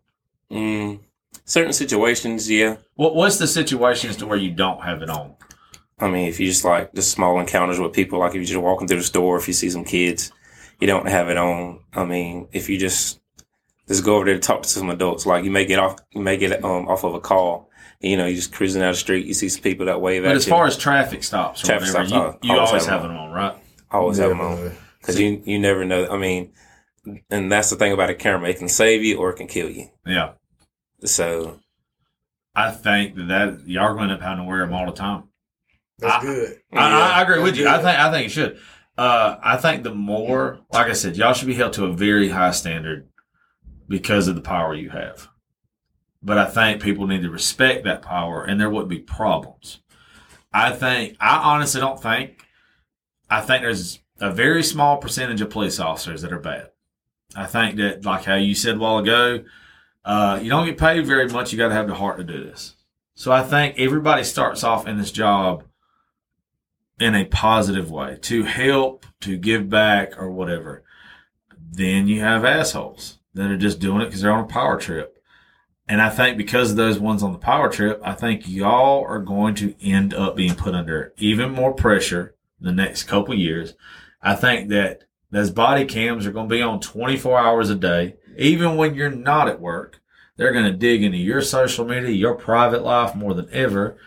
Mm, 0.50 1.00
certain 1.46 1.72
situations, 1.72 2.50
yeah. 2.50 2.76
What, 2.96 3.14
what's 3.14 3.38
the 3.38 3.46
situations 3.46 4.18
to 4.18 4.26
where 4.26 4.36
you 4.36 4.50
don't 4.50 4.82
have 4.82 5.00
it 5.00 5.08
on? 5.08 5.34
I 5.98 6.10
mean, 6.10 6.28
if 6.28 6.38
you 6.38 6.46
just 6.46 6.66
like 6.66 6.92
just 6.92 7.10
small 7.10 7.40
encounters 7.40 7.80
with 7.80 7.94
people, 7.94 8.18
like 8.18 8.32
if 8.32 8.34
you're 8.34 8.44
just 8.44 8.60
walking 8.60 8.86
through 8.86 8.98
the 8.98 9.04
store, 9.04 9.38
if 9.38 9.48
you 9.48 9.54
see 9.54 9.70
some 9.70 9.86
kids, 9.86 10.30
you 10.78 10.86
don't 10.86 11.08
have 11.08 11.30
it 11.30 11.38
on. 11.38 11.80
I 11.94 12.04
mean, 12.04 12.48
if 12.52 12.68
you 12.68 12.76
just 12.76 13.19
just 13.90 14.04
go 14.04 14.14
over 14.14 14.24
there 14.24 14.34
to 14.34 14.40
talk 14.40 14.62
to 14.62 14.68
some 14.68 14.88
adults, 14.88 15.26
like 15.26 15.44
you 15.44 15.50
may 15.50 15.64
get 15.64 15.80
off, 15.80 15.98
you 16.12 16.22
may 16.22 16.36
get 16.36 16.64
um 16.64 16.88
off 16.88 17.04
of 17.04 17.14
a 17.14 17.20
call, 17.20 17.68
and, 18.00 18.10
you 18.10 18.16
know, 18.16 18.24
you're 18.24 18.36
just 18.36 18.52
cruising 18.52 18.80
down 18.80 18.92
the 18.92 18.96
street, 18.96 19.26
you 19.26 19.34
see 19.34 19.48
some 19.48 19.62
people 19.62 19.86
that 19.86 20.00
wave 20.00 20.22
But 20.22 20.28
at 20.28 20.30
you. 20.30 20.34
But 20.34 20.36
as 20.38 20.48
far 20.48 20.66
as 20.66 20.76
traffic 20.76 21.24
stops 21.24 21.64
or 21.64 21.66
Traffic 21.66 21.88
whatever, 21.88 22.08
stops, 22.08 22.38
you, 22.44 22.50
I 22.50 22.54
you 22.54 22.60
always 22.60 22.68
always 22.70 22.86
have 22.86 23.00
have 23.00 23.02
them 23.02 23.16
them 23.16 23.20
on, 23.20 23.32
right? 23.32 23.56
I 23.90 23.96
always 23.96 24.18
have 24.18 24.28
them 24.28 24.40
on 24.40 24.76
because 25.00 25.18
you 25.18 25.42
you 25.44 25.58
never 25.58 25.84
know. 25.84 26.08
I 26.08 26.16
mean, 26.16 26.52
and 27.30 27.50
that's 27.50 27.70
the 27.70 27.76
thing 27.76 27.92
about 27.92 28.10
a 28.10 28.14
camera; 28.14 28.48
it 28.48 28.58
can 28.58 28.68
save 28.68 29.02
you 29.02 29.18
or 29.18 29.30
it 29.30 29.36
can 29.36 29.48
kill 29.48 29.68
you. 29.68 29.88
Yeah. 30.06 30.34
So 31.04 31.58
I 32.54 32.70
think 32.70 33.16
that, 33.16 33.26
that 33.26 33.68
y'all 33.68 33.94
going 33.94 34.08
to 34.08 34.14
end 34.14 34.22
up 34.22 34.28
having 34.28 34.44
to 34.44 34.48
wear 34.48 34.60
them 34.60 34.72
all 34.72 34.86
the 34.86 34.92
time. 34.92 35.24
That's 35.98 36.14
I- 36.14 36.26
good. 36.26 36.60
I, 36.72 36.78
I, 36.78 37.10
I 37.18 37.22
agree 37.22 37.36
That's 37.36 37.44
with 37.50 37.56
you. 37.56 37.68
I 37.68 37.76
think 37.78 37.98
I 37.98 38.10
think 38.12 38.26
it 38.26 38.30
should. 38.30 38.58
Uh, 38.96 39.38
I 39.42 39.56
think 39.56 39.82
the 39.82 39.94
more, 39.94 40.60
like 40.70 40.88
I 40.88 40.92
said, 40.92 41.16
y'all 41.16 41.32
should 41.32 41.48
be 41.48 41.54
held 41.54 41.72
to 41.74 41.86
a 41.86 41.92
very 41.92 42.28
high 42.28 42.50
standard 42.50 43.08
because 43.90 44.28
of 44.28 44.36
the 44.36 44.40
power 44.40 44.72
you 44.72 44.88
have. 44.90 45.28
But 46.22 46.38
I 46.38 46.46
think 46.46 46.80
people 46.80 47.08
need 47.08 47.22
to 47.22 47.30
respect 47.30 47.84
that 47.84 48.02
power, 48.02 48.44
and 48.44 48.58
there 48.58 48.70
wouldn't 48.70 48.88
be 48.88 49.00
problems. 49.00 49.80
I 50.52 50.72
think 50.72 51.16
I 51.20 51.38
honestly 51.38 51.80
don't 51.80 52.00
think. 52.00 52.46
I 53.28 53.40
think 53.40 53.62
there's 53.62 53.98
a 54.20 54.30
very 54.30 54.62
small 54.62 54.98
percentage 54.98 55.40
of 55.40 55.50
police 55.50 55.80
officers 55.80 56.22
that 56.22 56.32
are 56.32 56.38
bad. 56.38 56.70
I 57.34 57.46
think 57.46 57.76
that, 57.76 58.04
like 58.04 58.24
how 58.24 58.36
you 58.36 58.54
said 58.54 58.76
a 58.76 58.78
while 58.78 58.98
ago, 58.98 59.44
uh, 60.04 60.38
you 60.40 60.50
don't 60.50 60.66
get 60.66 60.78
paid 60.78 61.06
very 61.06 61.28
much. 61.28 61.52
You 61.52 61.58
got 61.58 61.68
to 61.68 61.74
have 61.74 61.88
the 61.88 61.94
heart 61.94 62.18
to 62.18 62.24
do 62.24 62.44
this. 62.44 62.76
So 63.14 63.32
I 63.32 63.42
think 63.42 63.78
everybody 63.78 64.24
starts 64.24 64.62
off 64.62 64.86
in 64.86 64.98
this 64.98 65.12
job 65.12 65.64
in 66.98 67.14
a 67.14 67.24
positive 67.24 67.90
way 67.90 68.18
to 68.22 68.44
help, 68.44 69.06
to 69.20 69.36
give 69.36 69.68
back, 69.68 70.20
or 70.20 70.30
whatever. 70.30 70.84
Then 71.72 72.08
you 72.08 72.20
have 72.20 72.44
assholes 72.44 73.19
that 73.34 73.50
are 73.50 73.56
just 73.56 73.78
doing 73.78 74.02
it 74.02 74.06
because 74.06 74.22
they're 74.22 74.32
on 74.32 74.44
a 74.44 74.48
power 74.48 74.78
trip. 74.78 75.16
And 75.88 76.00
I 76.00 76.08
think 76.08 76.36
because 76.36 76.70
of 76.70 76.76
those 76.76 76.98
ones 76.98 77.22
on 77.22 77.32
the 77.32 77.38
power 77.38 77.68
trip, 77.68 78.00
I 78.04 78.12
think 78.12 78.48
y'all 78.48 79.04
are 79.04 79.18
going 79.18 79.54
to 79.56 79.74
end 79.82 80.14
up 80.14 80.36
being 80.36 80.54
put 80.54 80.74
under 80.74 81.12
even 81.18 81.50
more 81.50 81.72
pressure 81.72 82.36
the 82.60 82.72
next 82.72 83.04
couple 83.04 83.34
years. 83.34 83.74
I 84.22 84.36
think 84.36 84.68
that 84.68 85.04
those 85.30 85.50
body 85.50 85.84
cams 85.84 86.26
are 86.26 86.32
going 86.32 86.48
to 86.48 86.54
be 86.54 86.62
on 86.62 86.80
24 86.80 87.38
hours 87.38 87.70
a 87.70 87.74
day, 87.74 88.16
even 88.36 88.76
when 88.76 88.94
you're 88.94 89.10
not 89.10 89.48
at 89.48 89.60
work. 89.60 90.00
They're 90.36 90.52
going 90.52 90.70
to 90.70 90.78
dig 90.78 91.02
into 91.02 91.18
your 91.18 91.42
social 91.42 91.84
media, 91.84 92.10
your 92.10 92.34
private 92.34 92.82
life 92.82 93.14
more 93.14 93.34
than 93.34 93.48
ever 93.52 93.98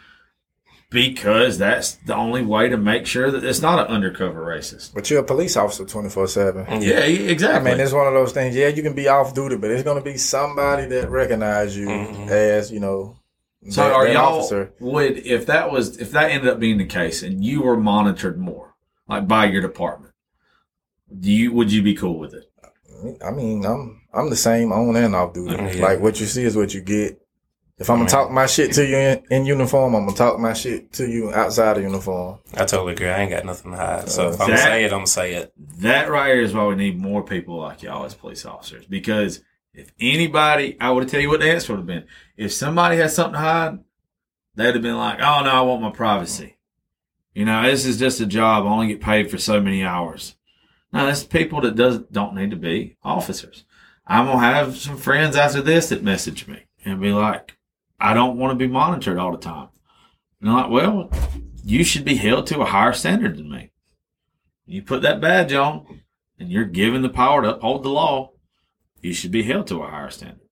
because 0.94 1.58
that's 1.58 1.96
the 2.06 2.16
only 2.16 2.44
way 2.46 2.70
to 2.70 2.78
make 2.78 3.06
sure 3.06 3.32
that 3.32 3.44
it's 3.44 3.62
not 3.62 3.80
an 3.80 3.88
undercover 3.94 4.46
racist. 4.46 4.94
But 4.94 5.10
you're 5.10 5.20
a 5.20 5.24
police 5.24 5.58
officer 5.58 5.84
24 5.86 6.28
7. 6.28 6.82
Yeah, 6.82 7.00
exactly. 7.00 7.72
I 7.72 7.76
mean, 7.76 7.84
it's 7.84 7.92
one 7.92 8.08
of 8.08 8.14
those 8.14 8.32
things. 8.32 8.56
Yeah, 8.56 8.68
you 8.70 8.84
can 8.84 8.94
be 8.94 9.08
off 9.08 9.34
duty, 9.34 9.58
but 9.58 9.72
it's 9.72 9.84
going 9.84 9.98
to 9.98 10.04
be 10.04 10.18
somebody 10.18 10.86
that 10.86 11.10
recognize 11.10 11.76
you 11.76 11.88
Mhm. 11.88 12.30
as, 12.30 12.72
you 12.72 12.80
know, 12.80 13.18
so 13.70 13.82
that- 13.84 13.92
are 13.94 14.06
that 14.06 14.14
y'all 14.14 14.40
officer. 14.40 14.72
would 14.80 15.18
if 15.26 15.46
that 15.48 15.72
was 15.72 15.98
if 15.98 16.12
that 16.12 16.30
ended 16.32 16.50
up 16.50 16.60
being 16.60 16.78
the 16.78 16.86
case 16.86 17.24
and 17.24 17.44
you 17.44 17.62
were 17.64 17.76
monitored 17.78 18.38
more, 18.38 18.76
like 19.10 19.28
by 19.28 19.46
your 19.46 19.62
department, 19.62 20.14
do 21.20 21.32
you 21.32 21.52
would 21.54 21.72
you 21.72 21.82
be 21.82 21.96
cool 21.96 22.20
with 22.20 22.34
it? 22.34 22.50
I 23.26 23.32
mean, 23.32 23.66
I'm 23.66 24.02
I'm 24.14 24.30
the 24.30 24.36
same 24.36 24.72
on 24.72 24.96
and 24.96 25.16
off 25.16 25.34
duty. 25.34 25.56
Mhm, 25.56 25.76
yeah. 25.76 25.82
Like 25.84 26.00
what 26.02 26.20
you 26.20 26.26
see 26.28 26.44
is 26.44 26.56
what 26.56 26.74
you 26.74 26.82
get. 26.82 27.20
If 27.80 27.90
I'm 27.90 27.98
gonna 27.98 28.10
talk 28.10 28.30
my 28.30 28.46
shit 28.46 28.72
to 28.74 28.88
you 28.88 28.96
in, 28.96 29.24
in 29.32 29.46
uniform, 29.46 29.96
I'm 29.96 30.06
gonna 30.06 30.16
talk 30.16 30.40
my 30.40 30.54
shit 30.54 30.94
to 30.94 31.10
you 31.10 31.34
outside 31.34 31.78
of 31.78 31.84
uniform. 31.84 32.40
I 32.54 32.66
totally 32.66 32.94
agree. 32.94 33.10
I 33.10 33.22
ain't 33.22 33.32
got 33.32 33.46
nothing 33.46 33.72
to 33.72 33.78
hide. 33.78 34.10
So 34.10 34.30
if 34.30 34.40
uh, 34.40 34.44
I'm 34.44 34.50
gonna 34.50 34.62
say 34.62 34.84
it, 34.84 34.94
I'm 34.94 35.00
gonna 35.00 35.08
say 35.08 35.34
it. 35.34 35.54
That 35.80 36.10
right 36.10 36.28
here 36.28 36.42
is 36.42 36.54
why 36.54 36.68
we 36.68 36.76
need 36.76 37.00
more 37.00 37.24
people 37.24 37.58
like 37.58 37.82
y'all 37.82 38.06
as 38.06 38.14
police 38.14 38.46
officers. 38.46 38.86
Because 38.86 39.42
if 39.74 39.92
anybody, 40.00 40.78
I 40.80 40.92
would 40.92 41.10
tell 41.10 41.20
you 41.20 41.30
what 41.30 41.40
the 41.40 41.52
answer 41.52 41.74
would 41.74 41.80
have 41.80 41.88
been. 41.88 42.06
If 42.38 42.54
somebody 42.54 42.98
has 42.98 43.16
something 43.16 43.34
to 43.34 43.40
hide, 43.40 43.80
they'd 44.56 44.76
have 44.76 44.84
been 44.84 44.98
like, 44.98 45.20
"Oh 45.20 45.42
no, 45.44 45.50
I 45.50 45.62
want 45.62 45.82
my 45.82 45.92
privacy." 45.92 46.58
You 47.34 47.46
know, 47.46 47.64
this 47.64 47.86
is 47.86 47.98
just 47.98 48.22
a 48.22 48.28
job. 48.28 48.66
I 48.66 48.70
only 48.70 48.88
get 48.88 49.02
paid 49.02 49.32
for 49.32 49.40
so 49.40 49.60
many 49.60 49.84
hours. 49.84 50.36
No, 50.92 51.08
that's 51.08 51.24
people 51.24 51.62
that 51.62 51.76
does 51.76 52.00
don't 52.12 52.36
need 52.36 52.52
to 52.52 52.56
be 52.56 52.98
officers. 53.04 53.66
I'm 54.06 54.28
gonna 54.28 54.40
have 54.40 54.78
some 54.78 54.98
friends 54.98 55.36
after 55.36 55.62
this 55.62 55.90
that 55.90 56.04
message 56.04 56.48
me 56.48 56.66
and 56.86 57.02
be 57.02 57.12
like, 57.12 57.58
"I 58.04 58.14
don't 58.14 58.38
want 58.38 58.52
to 58.52 58.68
be 58.68 58.72
monitored 58.72 59.18
all 59.18 59.32
the 59.32 59.38
time." 59.38 59.70
And 60.42 60.50
I'm 60.50 60.56
like, 60.58 60.70
"Well, 60.72 61.10
you 61.64 61.84
should 61.84 62.06
be 62.06 62.16
held 62.16 62.48
to 62.48 62.62
a 62.62 62.66
higher 62.66 62.94
standard 62.94 63.38
than 63.38 63.50
me." 63.50 63.72
You 64.66 64.82
put 64.82 65.02
that 65.02 65.20
badge 65.22 65.54
on 65.54 66.02
and 66.40 66.50
you're 66.52 66.66
given 66.66 67.02
the 67.02 67.10
power 67.10 67.42
to 67.42 67.56
uphold 67.56 67.84
the 67.84 67.90
law, 67.90 68.32
you 69.02 69.14
should 69.14 69.32
be 69.32 69.44
held 69.44 69.68
to 69.68 69.82
a 69.84 69.88
higher 69.90 70.10
standard. 70.10 70.48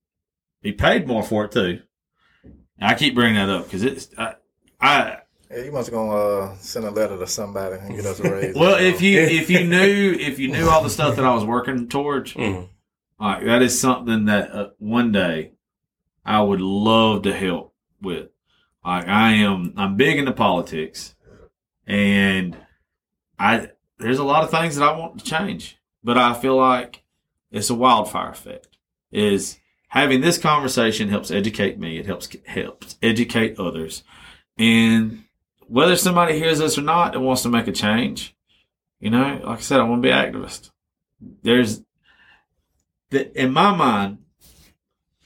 Be 0.62 0.74
paid 0.74 1.08
more 1.08 1.24
for 1.24 1.46
it 1.46 1.52
too. 1.52 1.82
And 2.44 2.54
I 2.90 2.94
keep 2.96 3.16
bringing 3.16 3.36
that 3.36 3.50
up 3.50 3.66
because 3.66 3.84
it's, 3.84 4.10
I, 4.18 4.36
I, 4.80 5.18
Yeah, 5.50 5.64
you 5.64 5.72
must 5.72 5.92
gonna 5.92 6.12
uh, 6.12 6.56
send 6.58 6.86
a 6.86 6.92
letter 6.92 7.18
to 7.18 7.28
somebody 7.28 7.78
and 7.78 7.96
get 7.96 8.06
us 8.06 8.20
a 8.20 8.32
raise. 8.32 8.56
well, 8.58 8.78
if 8.80 9.02
you, 9.02 9.20
if 9.22 9.50
you 9.50 9.66
knew, 9.66 10.12
if 10.20 10.40
you 10.40 10.50
knew 10.50 10.68
all 10.70 10.84
the 10.84 10.90
stuff 10.90 11.16
that 11.16 11.26
I 11.26 11.34
was 11.34 11.46
working 11.46 11.88
towards, 11.88 12.34
Mm. 12.34 12.68
like 13.20 13.46
that 13.46 13.62
is 13.62 13.80
something 13.80 14.26
that 14.26 14.52
uh, 14.52 14.70
one 14.78 15.12
day 15.12 15.54
I 16.26 16.42
would 16.42 16.62
love 16.62 17.24
to 17.24 17.34
help 17.34 17.74
with. 18.02 18.30
Like 18.86 19.08
I 19.08 19.34
am, 19.34 19.74
I'm 19.78 19.96
big 19.96 20.18
into 20.18 20.32
politics, 20.32 21.16
and 21.86 22.58
I 23.38 23.70
there's 24.00 24.20
a 24.20 24.24
lot 24.24 24.44
of 24.44 24.52
things 24.52 24.76
that 24.76 24.88
I 24.88 24.98
want 24.98 25.20
to 25.20 25.26
change, 25.26 25.78
but 26.04 26.18
I 26.18 26.34
feel 26.34 26.56
like 26.56 27.04
it's 27.52 27.70
a 27.70 27.76
wildfire 27.76 28.30
effect. 28.30 28.68
Is 29.12 29.60
having 29.90 30.22
this 30.22 30.38
conversation 30.38 31.10
helps 31.10 31.32
educate 31.32 31.78
me. 31.78 32.00
It 32.00 32.06
helps 32.08 32.30
helps 32.46 32.98
educate 33.04 33.60
others, 33.60 34.04
and 34.58 35.26
whether 35.68 35.96
somebody 35.96 36.38
hears 36.38 36.60
this 36.60 36.78
or 36.78 36.82
not 36.82 37.16
and 37.16 37.24
wants 37.24 37.44
to 37.44 37.50
make 37.50 37.68
a 37.68 37.72
change, 37.72 38.36
you 39.00 39.10
know, 39.10 39.40
like 39.44 39.60
I 39.60 39.62
said, 39.62 39.80
I 39.80 39.84
want 39.84 40.02
to 40.02 40.08
be 40.08 40.14
activist. 40.14 40.72
There's 41.44 41.82
that 43.12 43.36
in 43.36 43.54
my 43.54 43.76
mind, 43.76 44.18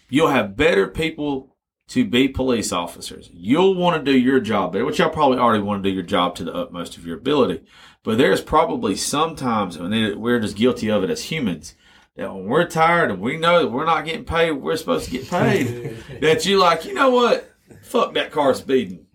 you'll 0.10 0.30
have 0.30 0.56
better 0.56 0.88
people 0.88 1.56
to 1.88 2.03
be 2.03 2.28
police 2.28 2.72
officers. 2.72 3.30
You'll 3.32 3.76
want 3.76 4.03
to 4.03 4.12
do 4.12 4.18
your 4.18 4.39
job 4.39 4.74
better, 4.74 4.86
which 4.86 4.97
y'all 4.99 5.10
probably 5.10 5.38
already 5.38 5.64
want 5.64 5.84
to 5.84 5.89
do 5.89 5.93
your 5.93 6.03
job 6.03 6.36
to 6.36 6.43
the 6.43 6.53
utmost 6.53 6.97
of 6.97 7.06
your 7.06 7.18
ability. 7.18 7.64
But 8.03 8.18
there's 8.18 8.41
probably 8.41 8.95
sometimes 8.95 9.78
when 9.78 10.20
we're 10.20 10.39
just 10.39 10.58
guilty 10.58 10.89
of 10.89 11.03
it 11.03 11.10
as 11.10 11.24
humans 11.26 11.76
that 12.16 12.34
when 12.34 12.45
we're 12.45 12.68
tired 12.68 13.12
and 13.12 13.20
we 13.22 13.38
know 13.38 13.62
that 13.62 13.72
we're 13.72 13.86
not 13.86 14.06
getting 14.06 14.26
paid, 14.26 14.51
we're 14.51 14.78
supposed 14.78 15.06
to 15.06 15.12
get 15.12 15.30
paid. 15.30 15.97
that 16.22 16.45
you 16.45 16.58
like, 16.58 16.86
you 16.86 16.93
know 16.93 17.12
what? 17.12 17.51
Fuck 17.84 18.14
that 18.14 18.32
car 18.32 18.53
speeding. 18.53 19.06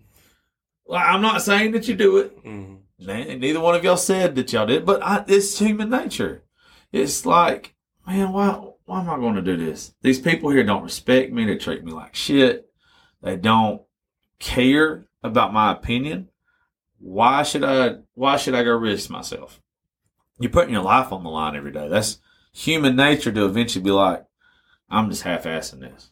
Well, 0.85 1.01
I'm 1.03 1.21
not 1.21 1.41
saying 1.41 1.71
that 1.71 1.87
you 1.87 1.95
do 1.95 2.17
it. 2.17 2.43
Mhm. 2.45 2.77
Man, 2.99 3.39
neither 3.39 3.59
one 3.59 3.73
of 3.75 3.83
y'all 3.83 3.97
said 3.97 4.35
that 4.35 4.53
y'all 4.53 4.67
did, 4.67 4.85
but 4.85 5.01
I, 5.01 5.25
it's 5.27 5.57
human 5.57 5.89
nature. 5.89 6.43
It's 6.91 7.25
like, 7.25 7.73
man, 8.05 8.31
why 8.31 8.70
why 8.91 8.99
am 8.99 9.09
I 9.09 9.15
going 9.15 9.35
to 9.35 9.41
do 9.41 9.55
this? 9.55 9.93
These 10.01 10.19
people 10.19 10.49
here 10.49 10.65
don't 10.65 10.83
respect 10.83 11.31
me. 11.31 11.45
They 11.45 11.55
treat 11.55 11.81
me 11.81 11.93
like 11.93 12.13
shit. 12.13 12.69
They 13.23 13.37
don't 13.37 13.83
care 14.37 15.05
about 15.23 15.53
my 15.53 15.71
opinion. 15.71 16.27
Why 16.99 17.43
should 17.43 17.63
I? 17.63 17.99
Why 18.15 18.35
should 18.35 18.53
I 18.53 18.65
go 18.65 18.71
risk 18.71 19.09
myself? 19.09 19.61
You're 20.41 20.51
putting 20.51 20.73
your 20.73 20.83
life 20.83 21.13
on 21.13 21.23
the 21.23 21.29
line 21.29 21.55
every 21.55 21.71
day. 21.71 21.87
That's 21.87 22.19
human 22.51 22.97
nature 22.97 23.31
to 23.31 23.45
eventually 23.45 23.81
be 23.81 23.91
like, 23.91 24.25
I'm 24.89 25.09
just 25.09 25.23
half-assing 25.23 25.79
this. 25.79 26.11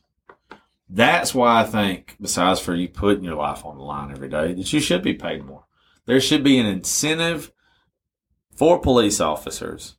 That's 0.90 1.36
why 1.36 1.60
I 1.60 1.66
think, 1.66 2.16
besides 2.22 2.62
for 2.62 2.74
you 2.76 2.88
putting 2.88 3.26
your 3.26 3.36
life 3.36 3.66
on 3.66 3.76
the 3.76 3.84
line 3.84 4.10
every 4.10 4.30
day, 4.30 4.54
that 4.54 4.72
you 4.72 4.80
should 4.80 5.04
be 5.04 5.16
paid 5.16 5.44
more. 5.44 5.66
There 6.06 6.22
should 6.22 6.46
be 6.46 6.58
an 6.58 6.66
incentive 6.66 7.52
for 8.56 8.80
police 8.80 9.20
officers 9.20 9.98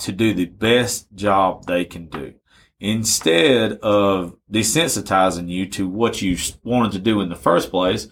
to 0.00 0.12
do 0.12 0.34
the 0.34 0.46
best 0.46 1.12
job 1.14 1.66
they 1.66 1.84
can 1.84 2.06
do 2.06 2.34
instead 2.78 3.72
of 3.82 4.34
desensitizing 4.50 5.48
you 5.48 5.66
to 5.66 5.86
what 5.88 6.22
you 6.22 6.36
wanted 6.64 6.92
to 6.92 6.98
do 6.98 7.20
in 7.20 7.28
the 7.28 7.36
first 7.36 7.70
place 7.70 8.08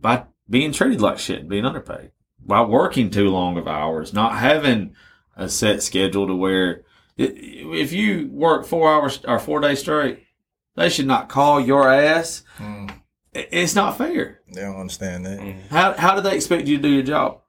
by 0.00 0.24
being 0.48 0.72
treated 0.72 1.00
like 1.00 1.18
shit 1.18 1.40
and 1.40 1.48
being 1.48 1.64
underpaid, 1.64 2.12
by 2.40 2.62
working 2.62 3.10
too 3.10 3.28
long 3.28 3.58
of 3.58 3.66
hours, 3.66 4.12
not 4.14 4.36
having 4.38 4.94
a 5.36 5.48
set 5.48 5.82
schedule 5.82 6.26
to 6.28 6.34
where 6.34 6.82
if 7.16 7.92
you 7.92 8.28
work 8.30 8.64
four 8.64 8.92
hours 8.92 9.20
or 9.26 9.38
four 9.40 9.60
days 9.60 9.80
straight, 9.80 10.20
they 10.76 10.88
should 10.88 11.06
not 11.08 11.28
call 11.28 11.60
your 11.60 11.92
ass. 11.92 12.44
Mm, 12.58 12.92
It's 13.32 13.74
not 13.74 13.98
fair. 13.98 14.40
they 14.54 14.60
don't 14.60 14.76
understand 14.80 15.26
that. 15.26 15.40
How, 15.70 15.92
how 15.94 16.14
do 16.14 16.20
they 16.20 16.36
expect 16.36 16.68
you 16.68 16.76
to 16.76 16.82
do 16.82 16.88
your 16.88 17.02
job? 17.02 17.40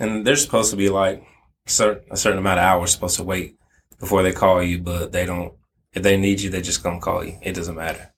And 0.00 0.26
they're 0.26 0.34
supposed 0.36 0.72
to 0.72 0.76
be 0.76 0.88
like 0.90 1.24
cer- 1.66 2.02
a 2.10 2.16
certain 2.16 2.38
amount 2.38 2.58
of 2.58 2.64
hours 2.64 2.92
supposed 2.92 3.16
to 3.16 3.24
wait 3.24 3.56
before 4.00 4.22
they 4.22 4.32
call 4.32 4.62
you, 4.62 4.78
but 4.78 5.12
they 5.12 5.26
don't. 5.26 5.52
If 5.92 6.02
they 6.02 6.16
need 6.16 6.40
you, 6.40 6.50
they 6.50 6.60
just 6.62 6.82
gonna 6.82 7.00
call 7.00 7.24
you. 7.24 7.38
It 7.42 7.54
doesn't 7.54 7.74
matter. 7.76 8.12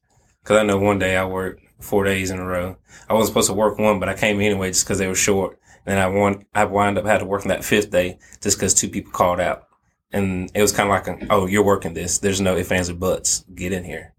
Cause 0.44 0.59
I 0.59 0.62
know 0.64 0.78
one 0.78 0.99
day 0.99 1.16
I 1.16 1.24
worked 1.24 1.62
four 1.80 2.05
days 2.05 2.30
in 2.30 2.38
a 2.38 2.44
row. 2.46 2.76
I 3.09 3.12
wasn't 3.14 3.28
supposed 3.28 3.49
to 3.49 3.55
work 3.55 3.78
one, 3.78 4.01
but 4.01 4.09
I 4.09 4.14
came 4.14 4.40
anyway 4.40 4.70
just 4.70 4.84
because 4.84 4.99
they 4.99 5.07
were 5.07 5.14
short. 5.14 5.59
And 5.86 5.99
I 5.99 6.07
won, 6.09 6.44
I 6.55 6.64
wind 6.64 6.99
up 6.99 7.05
had 7.07 7.18
to 7.18 7.24
work 7.24 7.42
on 7.42 7.49
that 7.49 7.64
fifth 7.64 7.90
day 7.90 8.18
just 8.42 8.57
because 8.59 8.74
two 8.74 8.88
people 8.88 9.12
called 9.12 9.40
out. 9.40 9.64
And 10.12 10.51
it 10.55 10.62
was 10.62 10.72
kind 10.72 10.90
of 10.90 11.07
like, 11.07 11.26
oh, 11.30 11.46
you're 11.46 11.62
working 11.64 11.94
this. 11.94 12.18
There's 12.18 12.40
no 12.40 12.57
ifs, 12.57 12.72
ands, 12.72 12.90
or 12.90 12.94
buts. 12.94 13.44
Get 13.55 13.72
in 13.72 13.84
here. 13.84 14.14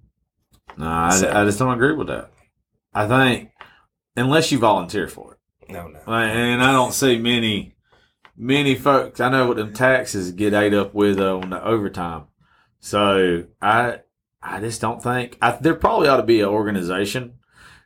No, 0.78 0.88
I, 0.88 1.10
So- 1.12 1.32
I 1.32 1.44
just 1.46 1.60
don't 1.60 1.74
agree 1.74 1.94
with 1.96 2.08
that. 2.08 2.32
I 2.94 3.08
think 3.08 3.52
unless 4.16 4.52
you 4.52 4.58
volunteer 4.60 5.08
for 5.08 5.34
it, 5.34 5.72
No, 5.74 5.88
no. 5.88 6.00
Like, 6.08 6.30
and 6.30 6.64
I 6.64 6.72
don't 6.72 6.94
see 6.94 7.18
many, 7.20 7.74
many 8.40 8.74
folks. 8.74 9.20
I 9.20 9.30
know 9.30 9.48
what 9.48 9.58
them 9.58 9.74
taxes 9.74 10.32
get 10.32 10.54
ate 10.54 10.74
up 10.74 10.96
with 10.96 11.20
uh, 11.20 11.38
on 11.38 11.52
the 11.52 11.64
overtime. 11.64 12.24
So 12.80 13.46
I, 13.62 14.00
I 14.42 14.60
just 14.62 14.82
don't 14.82 15.04
think 15.04 15.38
I, 15.42 15.52
there 15.52 15.76
probably 15.76 16.08
ought 16.08 16.18
to 16.18 16.24
be 16.24 16.40
an 16.42 16.48
organization 16.48 17.34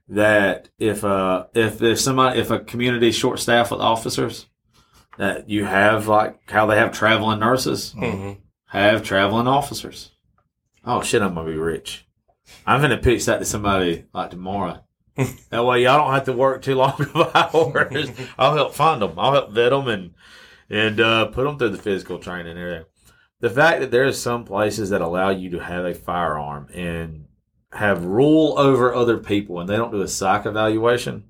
that 0.08 0.70
if 0.78 1.04
uh 1.04 1.46
if 1.54 1.82
if 1.82 2.00
somebody 2.00 2.40
if 2.40 2.52
a 2.52 2.60
community 2.60 3.10
short 3.12 3.40
staffed 3.40 3.72
with 3.72 3.80
officers 3.80 4.48
that 5.18 5.50
you 5.50 5.64
have 5.64 6.10
like 6.10 6.52
how 6.52 6.66
they 6.66 6.76
have 6.76 6.92
traveling 6.92 7.40
nurses 7.40 7.94
hmm 7.94 8.34
have 8.66 9.04
traveling 9.04 9.48
officers. 9.48 10.12
Oh 10.84 11.02
shit, 11.02 11.22
I'm 11.22 11.36
gonna 11.36 11.50
be 11.50 11.58
rich. 11.58 12.08
I'm 12.66 12.82
gonna 12.82 12.98
pitch 12.98 13.26
that 13.26 13.38
to 13.40 13.46
somebody 13.46 14.06
like 14.14 14.32
tomorrow. 14.32 14.84
that 15.16 15.64
way, 15.64 15.84
y'all 15.84 16.00
don't 16.00 16.14
have 16.14 16.26
to 16.26 16.34
work 16.34 16.62
too 16.64 16.76
long 16.76 16.96
of 17.14 17.36
hours. 17.36 18.10
I'll 18.38 18.56
help 18.56 18.74
find 18.74 19.02
them. 19.02 19.14
I'll 19.18 19.34
help 19.34 19.52
vet 19.52 19.70
them 19.70 19.88
and 19.88 20.14
and 20.74 21.00
uh, 21.00 21.26
put 21.28 21.44
them 21.44 21.58
through 21.58 21.70
the 21.70 21.78
physical 21.78 22.18
training 22.18 22.52
and 22.52 22.60
everything. 22.60 22.86
The 23.42 23.50
fact 23.50 23.82
that 23.82 23.92
there 23.92 24.06
are 24.06 24.14
some 24.14 24.44
places 24.44 24.90
that 24.90 25.02
allow 25.02 25.30
you 25.30 25.50
to 25.52 25.60
have 25.60 25.86
a 25.86 25.94
firearm 25.94 26.68
and 26.74 27.28
have 27.72 28.06
rule 28.06 28.58
over 28.58 28.94
other 28.94 29.18
people, 29.18 29.60
and 29.60 29.70
they 29.70 29.76
don't 29.76 29.92
do 29.92 30.02
a 30.02 30.08
psych 30.08 30.46
evaluation. 30.46 31.26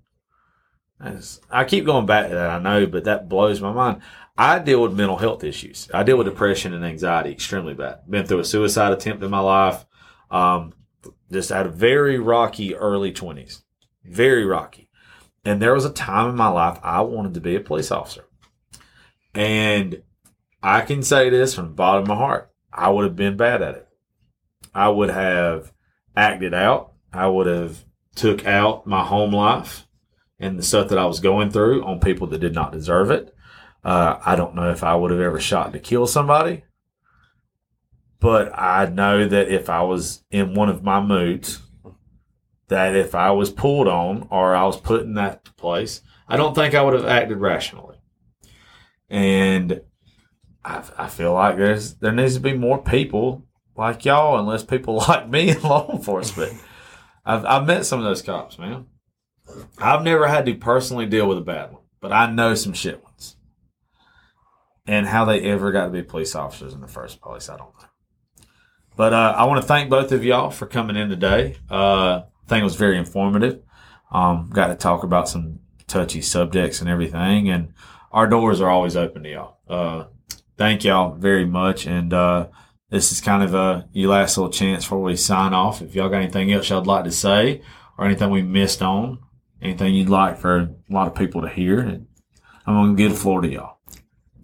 I 1.52 1.66
keep 1.66 1.86
going 1.86 2.06
back 2.06 2.30
to 2.30 2.36
that. 2.36 2.50
I 2.50 2.60
know, 2.60 2.86
but 2.86 3.04
that 3.04 3.28
blows 3.28 3.60
my 3.60 3.74
mind. 3.74 4.02
I 4.38 4.60
deal 4.60 4.82
with 4.82 4.94
mental 4.94 5.18
health 5.18 5.44
issues. 5.44 5.90
I 5.94 6.04
deal 6.04 6.18
with 6.18 6.28
depression 6.28 6.74
and 6.74 6.86
anxiety 6.86 7.32
extremely 7.32 7.74
bad. 7.74 8.00
Been 8.10 8.26
through 8.26 8.40
a 8.40 8.46
suicide 8.46 8.94
attempt 8.94 9.24
in 9.24 9.30
my 9.30 9.40
life. 9.40 9.86
Um, 10.32 10.74
just 11.32 11.50
had 11.50 11.66
a 11.66 11.70
very 11.70 12.18
rocky 12.18 12.76
early 12.76 13.12
twenties, 13.12 13.64
very 14.06 14.46
rocky. 14.46 14.90
And 15.44 15.62
there 15.62 15.74
was 15.74 15.86
a 15.86 15.92
time 15.92 16.30
in 16.30 16.36
my 16.36 16.48
life 16.48 16.80
I 16.84 17.02
wanted 17.02 17.34
to 17.34 17.42
be 17.42 17.56
a 17.56 17.60
police 17.60 17.92
officer. 17.92 18.26
And 19.34 20.04
I 20.62 20.82
can 20.82 21.04
say 21.04 21.30
this 21.30 21.54
from 21.54 21.66
the 21.66 21.74
bottom 21.74 22.04
of 22.04 22.08
my 22.08 22.16
heart. 22.16 22.52
I 22.72 22.90
would 22.90 23.04
have 23.04 23.16
been 23.16 23.38
bad 23.38 23.62
at 23.62 23.76
it. 23.76 23.88
I 24.74 24.90
would 24.90 25.10
have 25.10 25.72
acted 26.16 26.54
out. 26.54 26.94
I 27.12 27.28
would 27.28 27.48
have 27.48 27.84
took 28.16 28.46
out 28.46 28.88
my 28.88 29.04
home 29.04 29.32
life 29.32 29.88
and 30.40 30.58
the 30.58 30.64
stuff 30.64 30.90
that 30.90 30.98
I 30.98 31.06
was 31.06 31.20
going 31.20 31.52
through 31.52 31.84
on 31.84 32.00
people 32.00 32.28
that 32.28 32.40
did 32.40 32.54
not 32.54 32.72
deserve 32.72 33.12
it. 33.12 33.34
Uh, 33.84 34.20
I 34.26 34.36
don't 34.36 34.56
know 34.56 34.72
if 34.72 34.84
I 34.84 34.96
would 34.96 35.12
have 35.12 35.20
ever 35.20 35.40
shot 35.40 35.74
to 35.74 35.80
kill 35.80 36.08
somebody, 36.08 36.64
but 38.20 38.58
I 38.58 38.86
know 38.86 39.28
that 39.28 39.50
if 39.50 39.70
I 39.70 39.82
was 39.84 40.24
in 40.32 40.54
one 40.54 40.70
of 40.70 40.84
my 40.84 41.02
moods, 41.02 41.60
that 42.70 42.96
if 42.96 43.14
I 43.14 43.32
was 43.32 43.52
pulled 43.52 43.88
on 43.88 44.28
or 44.32 44.56
I 44.56 44.64
was 44.64 44.80
put 44.80 45.02
in 45.02 45.16
that 45.16 45.44
place, 45.58 46.02
I 46.28 46.38
don't 46.38 46.56
think 46.56 46.74
I 46.74 46.82
would 46.82 46.94
have 46.94 47.06
acted 47.06 47.38
rationally. 47.40 47.93
And 49.14 49.82
I, 50.66 50.84
I 50.98 51.08
feel 51.08 51.34
like 51.34 51.58
there's 51.58 51.94
there 51.96 52.12
needs 52.12 52.34
to 52.34 52.40
be 52.40 52.54
more 52.54 52.82
people 52.82 53.46
like 53.78 54.06
y'all, 54.06 54.40
and 54.40 54.48
less 54.48 54.64
people 54.64 54.96
like 55.08 55.30
me 55.30 55.52
in 55.52 55.62
law 55.62 55.88
enforcement. 55.94 56.54
I've 57.24 57.46
I've 57.46 57.68
met 57.68 57.86
some 57.86 58.00
of 58.00 58.06
those 58.06 58.24
cops, 58.24 58.58
man. 58.58 58.88
I've 59.78 60.02
never 60.02 60.28
had 60.28 60.48
to 60.48 60.56
personally 60.56 61.06
deal 61.06 61.28
with 61.28 61.38
a 61.38 61.42
bad 61.42 61.72
one, 61.72 61.84
but 62.02 62.12
I 62.12 62.32
know 62.32 62.56
some 62.56 62.74
shit 62.74 63.04
ones. 63.04 63.36
And 64.88 65.06
how 65.06 65.26
they 65.26 65.42
ever 65.42 65.72
got 65.72 65.86
to 65.86 65.92
be 65.92 66.02
police 66.02 66.34
officers 66.34 66.74
in 66.74 66.82
the 66.82 66.88
first 66.88 67.22
place, 67.22 67.50
I 67.50 67.58
don't 67.58 67.70
know. 67.80 67.88
But 68.98 69.14
uh, 69.14 69.36
I 69.38 69.44
want 69.46 69.62
to 69.62 69.68
thank 69.68 69.92
both 69.92 70.12
of 70.12 70.26
y'all 70.26 70.50
for 70.50 70.66
coming 70.66 70.96
in 70.96 71.10
today. 71.10 71.58
Uh, 71.70 72.24
I 72.24 72.48
think 72.48 72.62
it 72.62 72.66
was 72.66 72.76
very 72.76 72.98
informative. 72.98 73.62
Um, 74.12 74.50
got 74.52 74.68
to 74.68 74.76
talk 74.76 75.04
about 75.04 75.30
some 75.30 75.60
touchy 75.88 76.22
subjects 76.22 76.82
and 76.82 76.90
everything, 76.90 77.50
and 77.50 77.74
our 78.14 78.28
doors 78.28 78.62
are 78.62 78.70
always 78.70 78.96
open 78.96 79.24
to 79.24 79.30
y'all. 79.30 79.58
Uh, 79.68 80.06
thank 80.58 80.84
y'all 80.84 81.16
very 81.16 81.46
much, 81.46 81.88
and 81.88 82.14
uh, 82.14 82.48
this 82.90 83.12
is 83.12 83.20
kind 83.20 83.44
of 83.44 83.54
a 83.56 83.90
your 83.92 84.12
last 84.12 84.38
little 84.38 84.52
chance 84.52 84.86
before 84.86 85.02
we 85.02 85.16
sign 85.16 85.54
off. 85.54 85.82
If 85.82 85.96
y'all 85.96 86.10
got 86.10 86.22
anything 86.22 86.54
else 86.54 86.70
y'all'd 86.70 86.88
like 86.88 87.06
to 87.06 87.12
say, 87.12 87.62
or 87.98 88.06
anything 88.06 88.30
we 88.30 88.44
missed 88.44 88.82
on, 88.82 89.20
anything 89.62 89.96
you'd 89.96 90.10
like 90.10 90.38
for 90.38 90.58
a 90.58 90.70
lot 90.90 91.08
of 91.08 91.16
people 91.16 91.42
to 91.42 91.50
hear, 91.50 91.80
I'm 91.80 92.06
gonna 92.74 92.94
give 92.94 93.12
the 93.12 93.18
floor 93.18 93.42
to 93.42 93.48
y'all. 93.48 93.78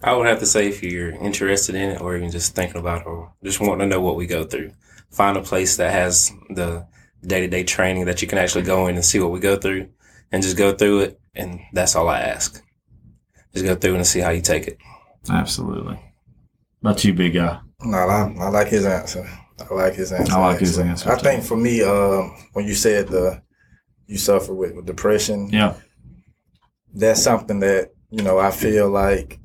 I 0.02 0.14
would 0.14 0.28
have 0.28 0.40
to 0.40 0.46
say 0.46 0.68
if 0.68 0.82
you're 0.82 1.12
interested 1.12 1.76
in 1.76 1.90
it 1.90 2.02
or 2.02 2.16
even 2.16 2.32
just 2.32 2.56
thinking 2.56 2.80
about 2.80 3.02
it 3.02 3.08
or 3.08 3.34
just 3.44 3.60
wanting 3.60 3.90
to 3.90 3.96
know 3.96 4.02
what 4.02 4.16
we 4.16 4.26
go 4.26 4.46
through, 4.46 4.72
find 5.12 5.38
a 5.38 5.42
place 5.42 5.78
that 5.78 5.92
has 5.92 6.32
the 6.50 6.88
day 7.22 7.42
to 7.42 7.48
day 7.48 7.64
training 7.64 8.06
that 8.06 8.22
you 8.22 8.28
can 8.28 8.38
actually 8.38 8.64
go 8.64 8.88
in 8.88 8.96
and 8.96 9.04
see 9.04 9.20
what 9.20 9.32
we 9.32 9.40
go 9.40 9.58
through 9.58 9.90
and 10.32 10.42
just 10.42 10.58
go 10.58 10.74
through 10.74 11.02
it. 11.02 11.20
And 11.36 11.60
that's 11.74 11.96
all 11.96 12.08
I 12.08 12.22
ask. 12.22 12.64
Just 13.54 13.66
go 13.66 13.76
through 13.76 13.96
and 13.96 14.08
see 14.08 14.20
how 14.20 14.30
you 14.30 14.42
take 14.42 14.68
it. 14.68 14.78
Absolutely. 15.30 16.00
About 16.82 17.04
you, 17.04 17.14
big 17.14 17.34
guy. 17.34 17.60
No, 17.82 17.98
I, 17.98 18.36
I 18.40 18.50
like 18.50 18.68
his 18.68 18.86
answer. 18.86 19.28
I 19.60 19.74
like 19.74 19.94
his 19.94 20.12
answer. 20.12 20.34
I 20.34 20.40
like 20.40 20.60
his 20.60 20.80
answer, 20.80 21.12
I 21.12 21.16
too. 21.16 21.24
think 21.24 21.44
for 21.44 21.58
me, 21.58 21.82
uh, 21.82 22.22
when 22.54 22.66
you 22.66 22.74
said 22.74 23.08
the 23.10 23.42
you 24.10 24.18
suffer 24.18 24.54
with, 24.54 24.74
with 24.74 24.86
depression. 24.86 25.50
Yeah. 25.52 25.76
That's 26.94 27.22
something 27.22 27.60
that, 27.60 27.92
you 28.10 28.24
know, 28.24 28.40
I 28.40 28.50
feel 28.50 28.90
like 28.90 29.40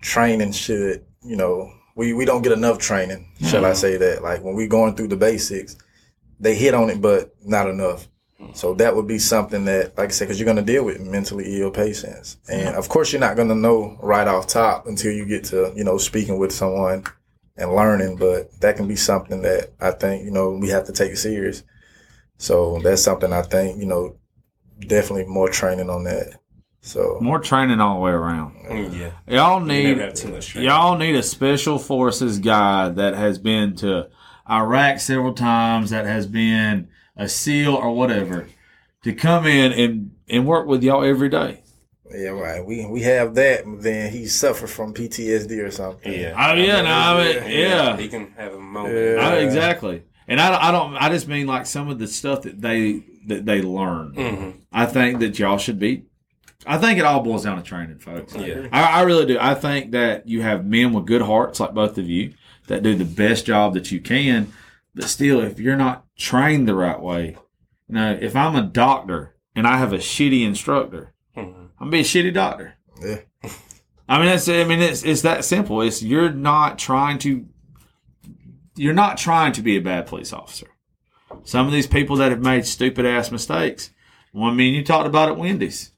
training 0.00 0.52
should, 0.52 1.04
you 1.22 1.36
know, 1.36 1.70
we, 1.96 2.14
we 2.14 2.24
don't 2.24 2.40
get 2.40 2.52
enough 2.52 2.78
training, 2.78 3.30
shall 3.46 3.66
I 3.66 3.74
say 3.74 3.98
that? 3.98 4.22
Like 4.22 4.42
when 4.42 4.54
we're 4.54 4.68
going 4.68 4.96
through 4.96 5.08
the 5.08 5.18
basics, 5.18 5.76
they 6.38 6.54
hit 6.54 6.72
on 6.72 6.88
it, 6.88 7.02
but 7.02 7.34
not 7.44 7.68
enough. 7.68 8.08
So 8.54 8.74
that 8.74 8.96
would 8.96 9.06
be 9.06 9.18
something 9.18 9.64
that, 9.66 9.96
like 9.98 10.08
I 10.08 10.12
said, 10.12 10.24
because 10.26 10.40
you're 10.40 10.44
going 10.52 10.56
to 10.56 10.62
deal 10.72 10.84
with 10.84 11.00
mentally 11.00 11.60
ill 11.60 11.70
patients, 11.70 12.38
and 12.48 12.74
of 12.74 12.88
course 12.88 13.12
you're 13.12 13.20
not 13.20 13.36
going 13.36 13.48
to 13.48 13.54
know 13.54 13.98
right 14.02 14.26
off 14.26 14.46
top 14.46 14.86
until 14.86 15.12
you 15.12 15.24
get 15.26 15.44
to, 15.44 15.72
you 15.76 15.84
know, 15.84 15.98
speaking 15.98 16.38
with 16.38 16.52
someone 16.52 17.04
and 17.56 17.74
learning. 17.74 18.16
But 18.16 18.60
that 18.60 18.76
can 18.76 18.88
be 18.88 18.96
something 18.96 19.42
that 19.42 19.70
I 19.80 19.90
think 19.92 20.24
you 20.24 20.30
know 20.30 20.50
we 20.52 20.68
have 20.70 20.84
to 20.86 20.92
take 20.92 21.16
serious. 21.16 21.62
So 22.38 22.80
that's 22.82 23.02
something 23.02 23.32
I 23.32 23.42
think 23.42 23.78
you 23.78 23.86
know 23.86 24.16
definitely 24.80 25.26
more 25.26 25.48
training 25.50 25.90
on 25.90 26.04
that. 26.04 26.38
So 26.82 27.18
More 27.20 27.38
training 27.38 27.80
all 27.80 27.96
the 27.96 28.00
way 28.00 28.10
around. 28.10 28.54
Mm, 28.66 28.98
Yeah. 28.98 29.10
Y'all 29.28 29.60
need 29.60 29.84
never 29.84 30.02
have 30.06 30.14
too 30.14 30.28
much 30.28 30.48
training. 30.48 30.70
y'all 30.70 30.96
need 30.96 31.14
a 31.14 31.22
special 31.22 31.78
forces 31.78 32.38
guy 32.38 32.88
that 32.88 33.14
has 33.14 33.38
been 33.38 33.76
to 33.76 34.08
Iraq 34.48 34.98
several 34.98 35.34
times, 35.34 35.90
that 35.90 36.06
has 36.06 36.26
been 36.26 36.88
a 37.20 37.28
SEAL 37.28 37.74
or 37.74 37.94
whatever, 37.94 38.48
to 39.04 39.12
come 39.14 39.46
in 39.46 39.72
and, 39.72 40.10
and 40.28 40.46
work 40.46 40.66
with 40.66 40.82
y'all 40.82 41.04
every 41.04 41.28
day. 41.28 41.62
yeah, 42.12 42.30
right. 42.30 42.64
We 42.64 42.86
we 42.86 43.02
have 43.02 43.34
that. 43.36 43.62
Then 43.80 44.10
he 44.10 44.26
suffered 44.26 44.68
from 44.70 44.92
PTSD 44.94 45.64
or 45.64 45.70
something. 45.70 46.12
Yeah. 46.12 46.34
Oh 46.36 46.54
yeah, 46.54 46.82
no, 46.82 46.90
I 46.90 47.24
mean, 47.24 47.50
yeah, 47.60 47.96
He 47.96 48.08
can 48.08 48.32
have 48.32 48.54
a 48.54 48.58
moment. 48.58 48.94
Yeah. 48.94 49.28
I- 49.28 49.36
exactly. 49.36 50.02
And 50.26 50.40
I, 50.40 50.68
I 50.68 50.70
don't, 50.70 50.94
I 50.96 51.08
just 51.08 51.26
mean 51.26 51.46
like 51.48 51.66
some 51.66 51.88
of 51.88 51.98
the 51.98 52.06
stuff 52.06 52.42
that 52.42 52.60
they 52.60 53.02
that 53.26 53.44
they 53.46 53.62
learn. 53.62 54.14
hmm 54.14 54.50
I 54.72 54.86
think 54.86 55.18
that 55.20 55.38
y'all 55.38 55.58
should 55.58 55.78
be. 55.78 56.04
I 56.66 56.78
think 56.78 56.98
it 56.98 57.04
all 57.04 57.20
boils 57.22 57.44
down 57.44 57.56
to 57.56 57.62
training, 57.62 57.98
folks. 57.98 58.34
Yeah. 58.36 58.68
I, 58.70 58.82
I 58.82 59.02
really 59.02 59.26
do. 59.26 59.38
I 59.40 59.54
think 59.54 59.92
that 59.92 60.28
you 60.28 60.42
have 60.42 60.64
men 60.66 60.92
with 60.92 61.06
good 61.06 61.22
hearts, 61.22 61.58
like 61.58 61.74
both 61.74 61.96
of 61.98 62.08
you, 62.08 62.34
that 62.68 62.82
do 62.82 62.94
the 62.94 63.04
best 63.04 63.46
job 63.46 63.74
that 63.74 63.90
you 63.90 64.00
can. 64.00 64.52
But 65.00 65.08
still, 65.08 65.40
if 65.40 65.58
you're 65.58 65.76
not 65.76 66.04
trained 66.16 66.68
the 66.68 66.74
right 66.74 67.00
way, 67.00 67.36
you 67.88 67.94
know, 67.94 68.18
if 68.20 68.36
I'm 68.36 68.54
a 68.54 68.62
doctor 68.62 69.34
and 69.54 69.66
I 69.66 69.78
have 69.78 69.94
a 69.94 69.98
shitty 69.98 70.44
instructor, 70.44 71.14
hmm 71.34 71.40
I'm 71.80 71.86
gonna 71.86 71.90
be 71.92 72.00
a 72.00 72.04
shitty 72.04 72.34
doctor. 72.34 72.74
Yeah. 73.00 73.20
I 74.06 74.18
mean, 74.18 74.26
that's. 74.26 74.46
I 74.48 74.64
mean, 74.64 74.80
it's 74.80 75.02
it's 75.02 75.22
that 75.22 75.44
simple. 75.44 75.80
It's 75.80 76.02
you're 76.02 76.30
not 76.32 76.78
trying 76.78 77.18
to. 77.20 77.46
You're 78.76 78.92
not 78.92 79.16
trying 79.16 79.52
to 79.52 79.62
be 79.62 79.76
a 79.76 79.80
bad 79.80 80.06
police 80.06 80.32
officer. 80.32 80.66
Some 81.44 81.66
of 81.66 81.72
these 81.72 81.86
people 81.86 82.16
that 82.16 82.30
have 82.30 82.42
made 82.42 82.66
stupid 82.66 83.06
ass 83.06 83.30
mistakes. 83.30 83.92
One, 84.32 84.52
I 84.52 84.56
mean, 84.56 84.74
you 84.74 84.84
talked 84.84 85.06
about 85.06 85.30
at 85.30 85.38
Wendy's. 85.38 85.92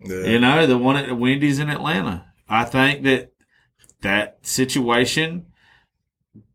Yeah. 0.00 0.24
You 0.24 0.38
know, 0.40 0.66
the 0.66 0.76
one 0.76 0.96
at 0.96 1.16
Wendy's 1.16 1.58
in 1.58 1.70
Atlanta. 1.70 2.26
I 2.48 2.64
think 2.64 3.04
that 3.04 3.32
that 4.02 4.38
situation, 4.42 5.46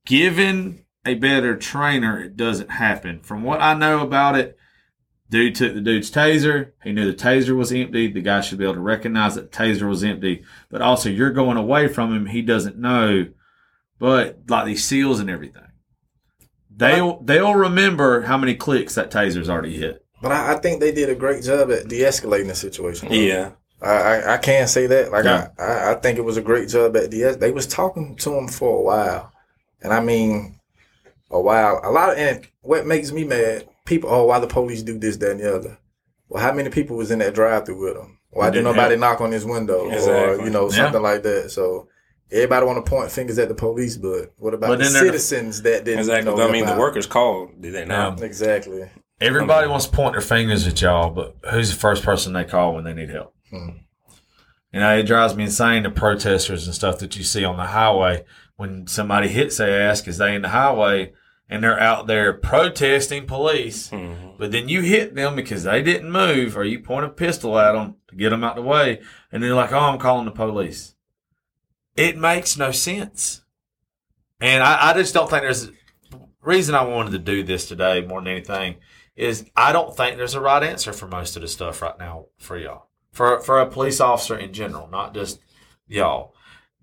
given 0.06 0.84
a 1.08 1.16
better 1.16 1.56
trainer, 1.56 2.22
it 2.22 2.36
doesn't 2.36 2.70
happen. 2.70 3.22
From 3.22 3.44
what 3.44 3.62
I 3.62 3.74
know 3.74 4.02
about 4.02 4.38
it, 4.38 4.58
dude 5.30 5.56
took 5.56 5.74
the 5.74 5.82
dude's 5.82 6.12
taser. 6.12 6.72
He 6.84 6.92
knew 6.92 7.10
the 7.10 7.18
taser 7.18 7.56
was 7.56 7.72
empty. 7.72 8.12
The 8.12 8.22
guy 8.22 8.42
should 8.42 8.58
be 8.58 8.66
able 8.66 8.76
to 8.76 8.80
recognize 8.82 9.36
that 9.36 9.52
the 9.52 9.58
taser 9.58 9.88
was 9.88 10.04
empty. 10.04 10.44
But 10.70 10.82
also, 10.82 11.10
you're 11.10 11.32
going 11.32 11.58
away 11.58 11.88
from 11.88 12.14
him. 12.14 12.28
He 12.28 12.42
doesn't 12.42 12.78
know. 12.78 13.28
But 14.00 14.42
like 14.48 14.66
these 14.66 14.84
seals 14.84 15.20
and 15.20 15.30
everything, 15.30 15.64
they'll 16.70 17.22
they'll 17.22 17.56
remember 17.56 18.22
how 18.22 18.38
many 18.38 18.54
clicks 18.54 18.96
that 18.96 19.10
taser's 19.10 19.50
already 19.50 19.78
hit. 19.78 20.06
But 20.22 20.32
I, 20.32 20.54
I 20.54 20.56
think 20.58 20.80
they 20.80 20.92
did 20.92 21.10
a 21.10 21.16
great 21.16 21.44
job 21.44 21.72
at 21.72 21.88
de-escalating 21.88 22.48
the 22.48 22.56
situation. 22.56 23.12
Yeah. 23.12 23.52
I, 23.82 23.92
I, 23.92 24.34
I 24.34 24.38
can't 24.38 24.70
say 24.70 24.88
that. 24.88 25.12
Like 25.12 25.26
Yeah. 25.26 25.50
I, 25.60 25.64
I, 25.64 25.92
I 25.92 25.96
think 25.96 26.18
it 26.18 26.26
was 26.26 26.38
a 26.38 26.42
great 26.42 26.70
job 26.70 26.98
at 26.98 27.12
de 27.12 27.36
They 27.36 27.52
was 27.52 27.68
talking 27.68 28.16
to 28.18 28.34
him 28.36 28.48
for 28.48 28.80
a 28.80 28.82
while, 28.82 29.32
and 29.82 29.94
I 29.94 30.00
mean, 30.00 30.57
a 31.30 31.40
while. 31.42 31.80
A 31.84 31.92
lot 31.92 32.10
of 32.12 32.18
and 32.18 32.48
what 32.62 32.86
makes 32.86 33.12
me 33.12 33.24
mad, 33.24 33.68
people. 33.86 34.10
Oh, 34.12 34.26
why 34.26 34.40
the 34.40 34.48
police 34.48 34.84
do 34.84 34.98
this, 34.98 35.18
that, 35.18 35.32
and 35.32 35.40
the 35.40 35.56
other. 35.56 35.78
Well, 36.30 36.44
how 36.44 36.54
many 36.54 36.70
people 36.70 36.98
was 36.98 37.12
in 37.12 37.20
that 37.20 37.34
drive-through 37.34 37.82
with 37.84 37.96
them? 37.96 38.20
Why 38.32 38.46
didn't 38.50 38.66
Didn't 38.66 38.76
nobody 38.76 38.96
help. 38.98 39.00
knock 39.00 39.22
on 39.22 39.32
his 39.32 39.46
window 39.46 39.90
or 39.90 40.44
you 40.44 40.50
know 40.50 40.70
Yeah. 40.70 40.76
something 40.76 41.02
like 41.02 41.24
that? 41.24 41.52
So 41.52 41.88
everybody 42.32 42.66
want 42.66 42.84
to 42.86 42.90
point 42.90 43.10
fingers 43.12 43.40
at 43.40 43.48
the 43.48 43.56
police, 43.56 43.96
but 43.98 44.34
what 44.38 44.54
about 44.54 44.68
But 44.68 44.80
the 44.80 44.84
then 44.86 44.94
they're- 44.94 45.06
citizens 45.06 45.62
that 45.62 45.86
didn't 45.86 46.00
Exactly. 46.00 46.36
know? 46.36 46.48
I 46.48 46.52
mean, 46.52 46.66
the 46.66 46.76
workers 46.76 47.06
called. 47.08 47.62
Did 47.62 47.74
they 47.74 47.86
not? 47.86 48.22
Exactly. 48.22 48.90
Everybody 49.22 49.68
wants 49.68 49.86
to 49.86 49.92
point 49.92 50.12
their 50.14 50.22
fingers 50.22 50.68
at 50.68 50.80
y'all, 50.82 51.10
but 51.10 51.36
who's 51.52 51.72
the 51.72 51.80
first 51.80 52.04
person 52.04 52.34
they 52.34 52.44
call 52.44 52.76
when 52.76 52.84
they 52.84 52.94
need 52.94 53.10
help? 53.10 53.34
Hmm. 53.50 53.70
You 54.74 54.82
know, 54.82 54.96
it 54.98 55.04
drives 55.04 55.36
me 55.36 55.46
insane 55.46 55.84
the 55.84 55.90
protesters 55.90 56.66
and 56.68 56.76
stuff 56.76 57.00
that 57.00 57.16
you 57.16 57.24
see 57.24 57.44
on 57.46 57.56
the 57.58 57.64
highway 57.64 58.26
when 58.58 58.86
somebody 58.88 59.28
hits 59.30 59.58
their 59.58 59.82
ass 59.90 60.02
because 60.02 60.18
they 60.18 60.36
in 60.36 60.42
the 60.42 60.50
highway 60.50 61.14
and 61.50 61.64
they're 61.64 61.80
out 61.80 62.08
there 62.08 62.34
protesting 62.34 63.26
police, 63.26 63.90
Mhm. 63.90 64.38
but 64.38 64.52
then 64.52 64.68
you 64.68 64.82
hit 64.82 65.16
them 65.16 65.36
because 65.36 65.64
they 65.64 65.82
didn't 65.82 66.12
move 66.12 66.58
or 66.58 66.66
you 66.66 66.80
point 66.80 67.06
a 67.06 67.10
pistol 67.10 67.58
at 67.58 67.72
them 67.72 67.96
to 68.10 68.16
get 68.16 68.32
them 68.32 68.44
out 68.44 68.56
the 68.56 68.62
way, 68.62 69.00
and 69.32 69.42
they're 69.42 69.56
like, 69.56 69.72
"Oh, 69.72 69.80
I'm 69.80 69.98
calling 70.00 70.26
the 70.26 70.32
police." 70.32 70.96
It 71.96 72.18
makes 72.18 72.58
no 72.58 72.72
sense, 72.72 73.44
and 74.42 74.62
I, 74.62 74.90
I 74.90 74.94
just 74.94 75.14
don't 75.14 75.30
think 75.30 75.44
there's 75.44 75.72
reason 76.42 76.76
I 76.76 76.84
wanted 76.84 77.12
to 77.12 77.20
do 77.20 77.44
this 77.44 77.68
today 77.68 78.02
more 78.02 78.20
than 78.22 78.28
anything 78.30 78.76
is 79.16 79.50
I 79.56 79.72
don't 79.72 79.96
think 79.98 80.16
there's 80.18 80.36
a 80.36 80.40
right 80.42 80.64
answer 80.64 80.94
for 80.94 81.08
most 81.08 81.36
of 81.36 81.42
the 81.42 81.48
stuff 81.48 81.82
right 81.82 81.98
now 81.98 82.26
for 82.38 82.58
y'all. 82.58 82.88
For 83.12 83.40
for 83.42 83.60
a 83.60 83.66
police 83.70 84.00
officer 84.00 84.38
in 84.38 84.54
general, 84.54 84.88
not 84.88 85.14
just 85.14 85.40
y'all. 85.88 86.34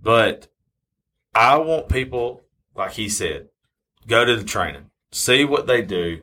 But 0.03 0.49
I 1.35 1.59
want 1.59 1.89
people, 1.89 2.43
like 2.75 2.93
he 2.93 3.09
said, 3.09 3.49
go 4.07 4.25
to 4.25 4.37
the 4.37 4.45
training, 4.45 4.91
see 5.13 5.45
what 5.45 5.67
they 5.67 5.83
do, 5.83 6.23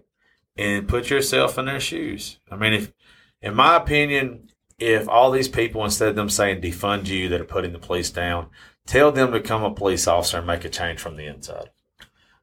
and 0.55 0.88
put 0.88 1.09
yourself 1.09 1.57
in 1.57 1.66
their 1.66 1.80
shoes. 1.80 2.39
I 2.49 2.55
mean, 2.55 2.74
if 2.74 2.93
in 3.41 3.55
my 3.55 3.76
opinion, 3.76 4.49
if 4.80 5.07
all 5.09 5.32
these 5.32 5.47
people 5.47 5.84
instead 5.84 6.09
of 6.09 6.16
them 6.16 6.30
saying 6.30 6.62
defund 6.62 7.07
you 7.07 7.30
that 7.30 7.41
are 7.41 7.45
putting 7.45 7.74
the 7.74 7.80
police 7.80 8.09
down, 8.09 8.47
tell 8.86 9.12
them 9.12 9.32
to 9.32 9.39
become 9.39 9.64
a 9.64 9.74
police 9.74 10.07
officer 10.07 10.38
and 10.38 10.47
make 10.47 10.66
a 10.66 10.70
change 10.70 10.99
from 10.99 11.18
the 11.18 11.26
inside. 11.26 11.70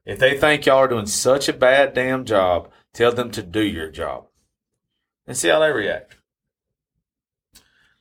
If 0.05 0.19
they 0.19 0.37
think 0.37 0.65
y'all 0.65 0.77
are 0.77 0.87
doing 0.87 1.05
such 1.05 1.49
a 1.49 1.53
bad 1.53 1.93
damn 1.93 2.25
job, 2.25 2.71
tell 2.93 3.11
them 3.11 3.31
to 3.31 3.43
do 3.43 3.61
your 3.61 3.91
job 3.91 4.27
and 5.27 5.37
see 5.37 5.49
how 5.49 5.59
they 5.59 5.71
react. 5.71 6.15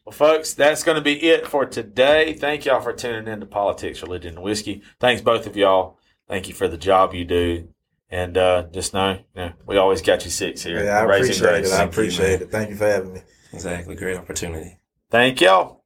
Well, 0.08 0.14
folks, 0.14 0.54
that's 0.54 0.84
going 0.84 0.96
to 0.96 1.02
be 1.02 1.20
it 1.28 1.46
for 1.46 1.66
today. 1.66 2.32
Thank 2.32 2.64
y'all 2.64 2.80
for 2.80 2.94
tuning 2.94 3.30
in 3.30 3.40
to 3.40 3.46
Politics, 3.46 4.00
Religion, 4.00 4.36
and 4.36 4.42
Whiskey. 4.42 4.80
Thanks, 5.00 5.20
both 5.20 5.46
of 5.46 5.54
y'all. 5.54 5.98
Thank 6.26 6.48
you 6.48 6.54
for 6.54 6.66
the 6.66 6.78
job 6.78 7.12
you 7.12 7.26
do. 7.26 7.68
And 8.10 8.38
uh, 8.38 8.68
just 8.72 8.94
know, 8.94 9.18
you 9.34 9.42
know, 9.42 9.52
we 9.66 9.76
always 9.76 10.00
got 10.00 10.24
you 10.24 10.30
six 10.30 10.62
here. 10.62 10.82
Yeah, 10.82 11.00
I 11.00 11.02
Raising 11.02 11.44
appreciate 11.44 11.60
Grace. 11.60 11.72
it. 11.72 11.74
I 11.74 11.76
Thank 11.76 11.86
you, 11.86 12.00
appreciate 12.00 12.40
it. 12.40 12.50
Thank 12.50 12.70
you 12.70 12.76
for 12.76 12.86
having 12.86 13.12
me. 13.12 13.20
Exactly. 13.52 13.96
Great 13.96 14.16
opportunity. 14.16 14.78
Thank 15.10 15.42
y'all. 15.42 15.77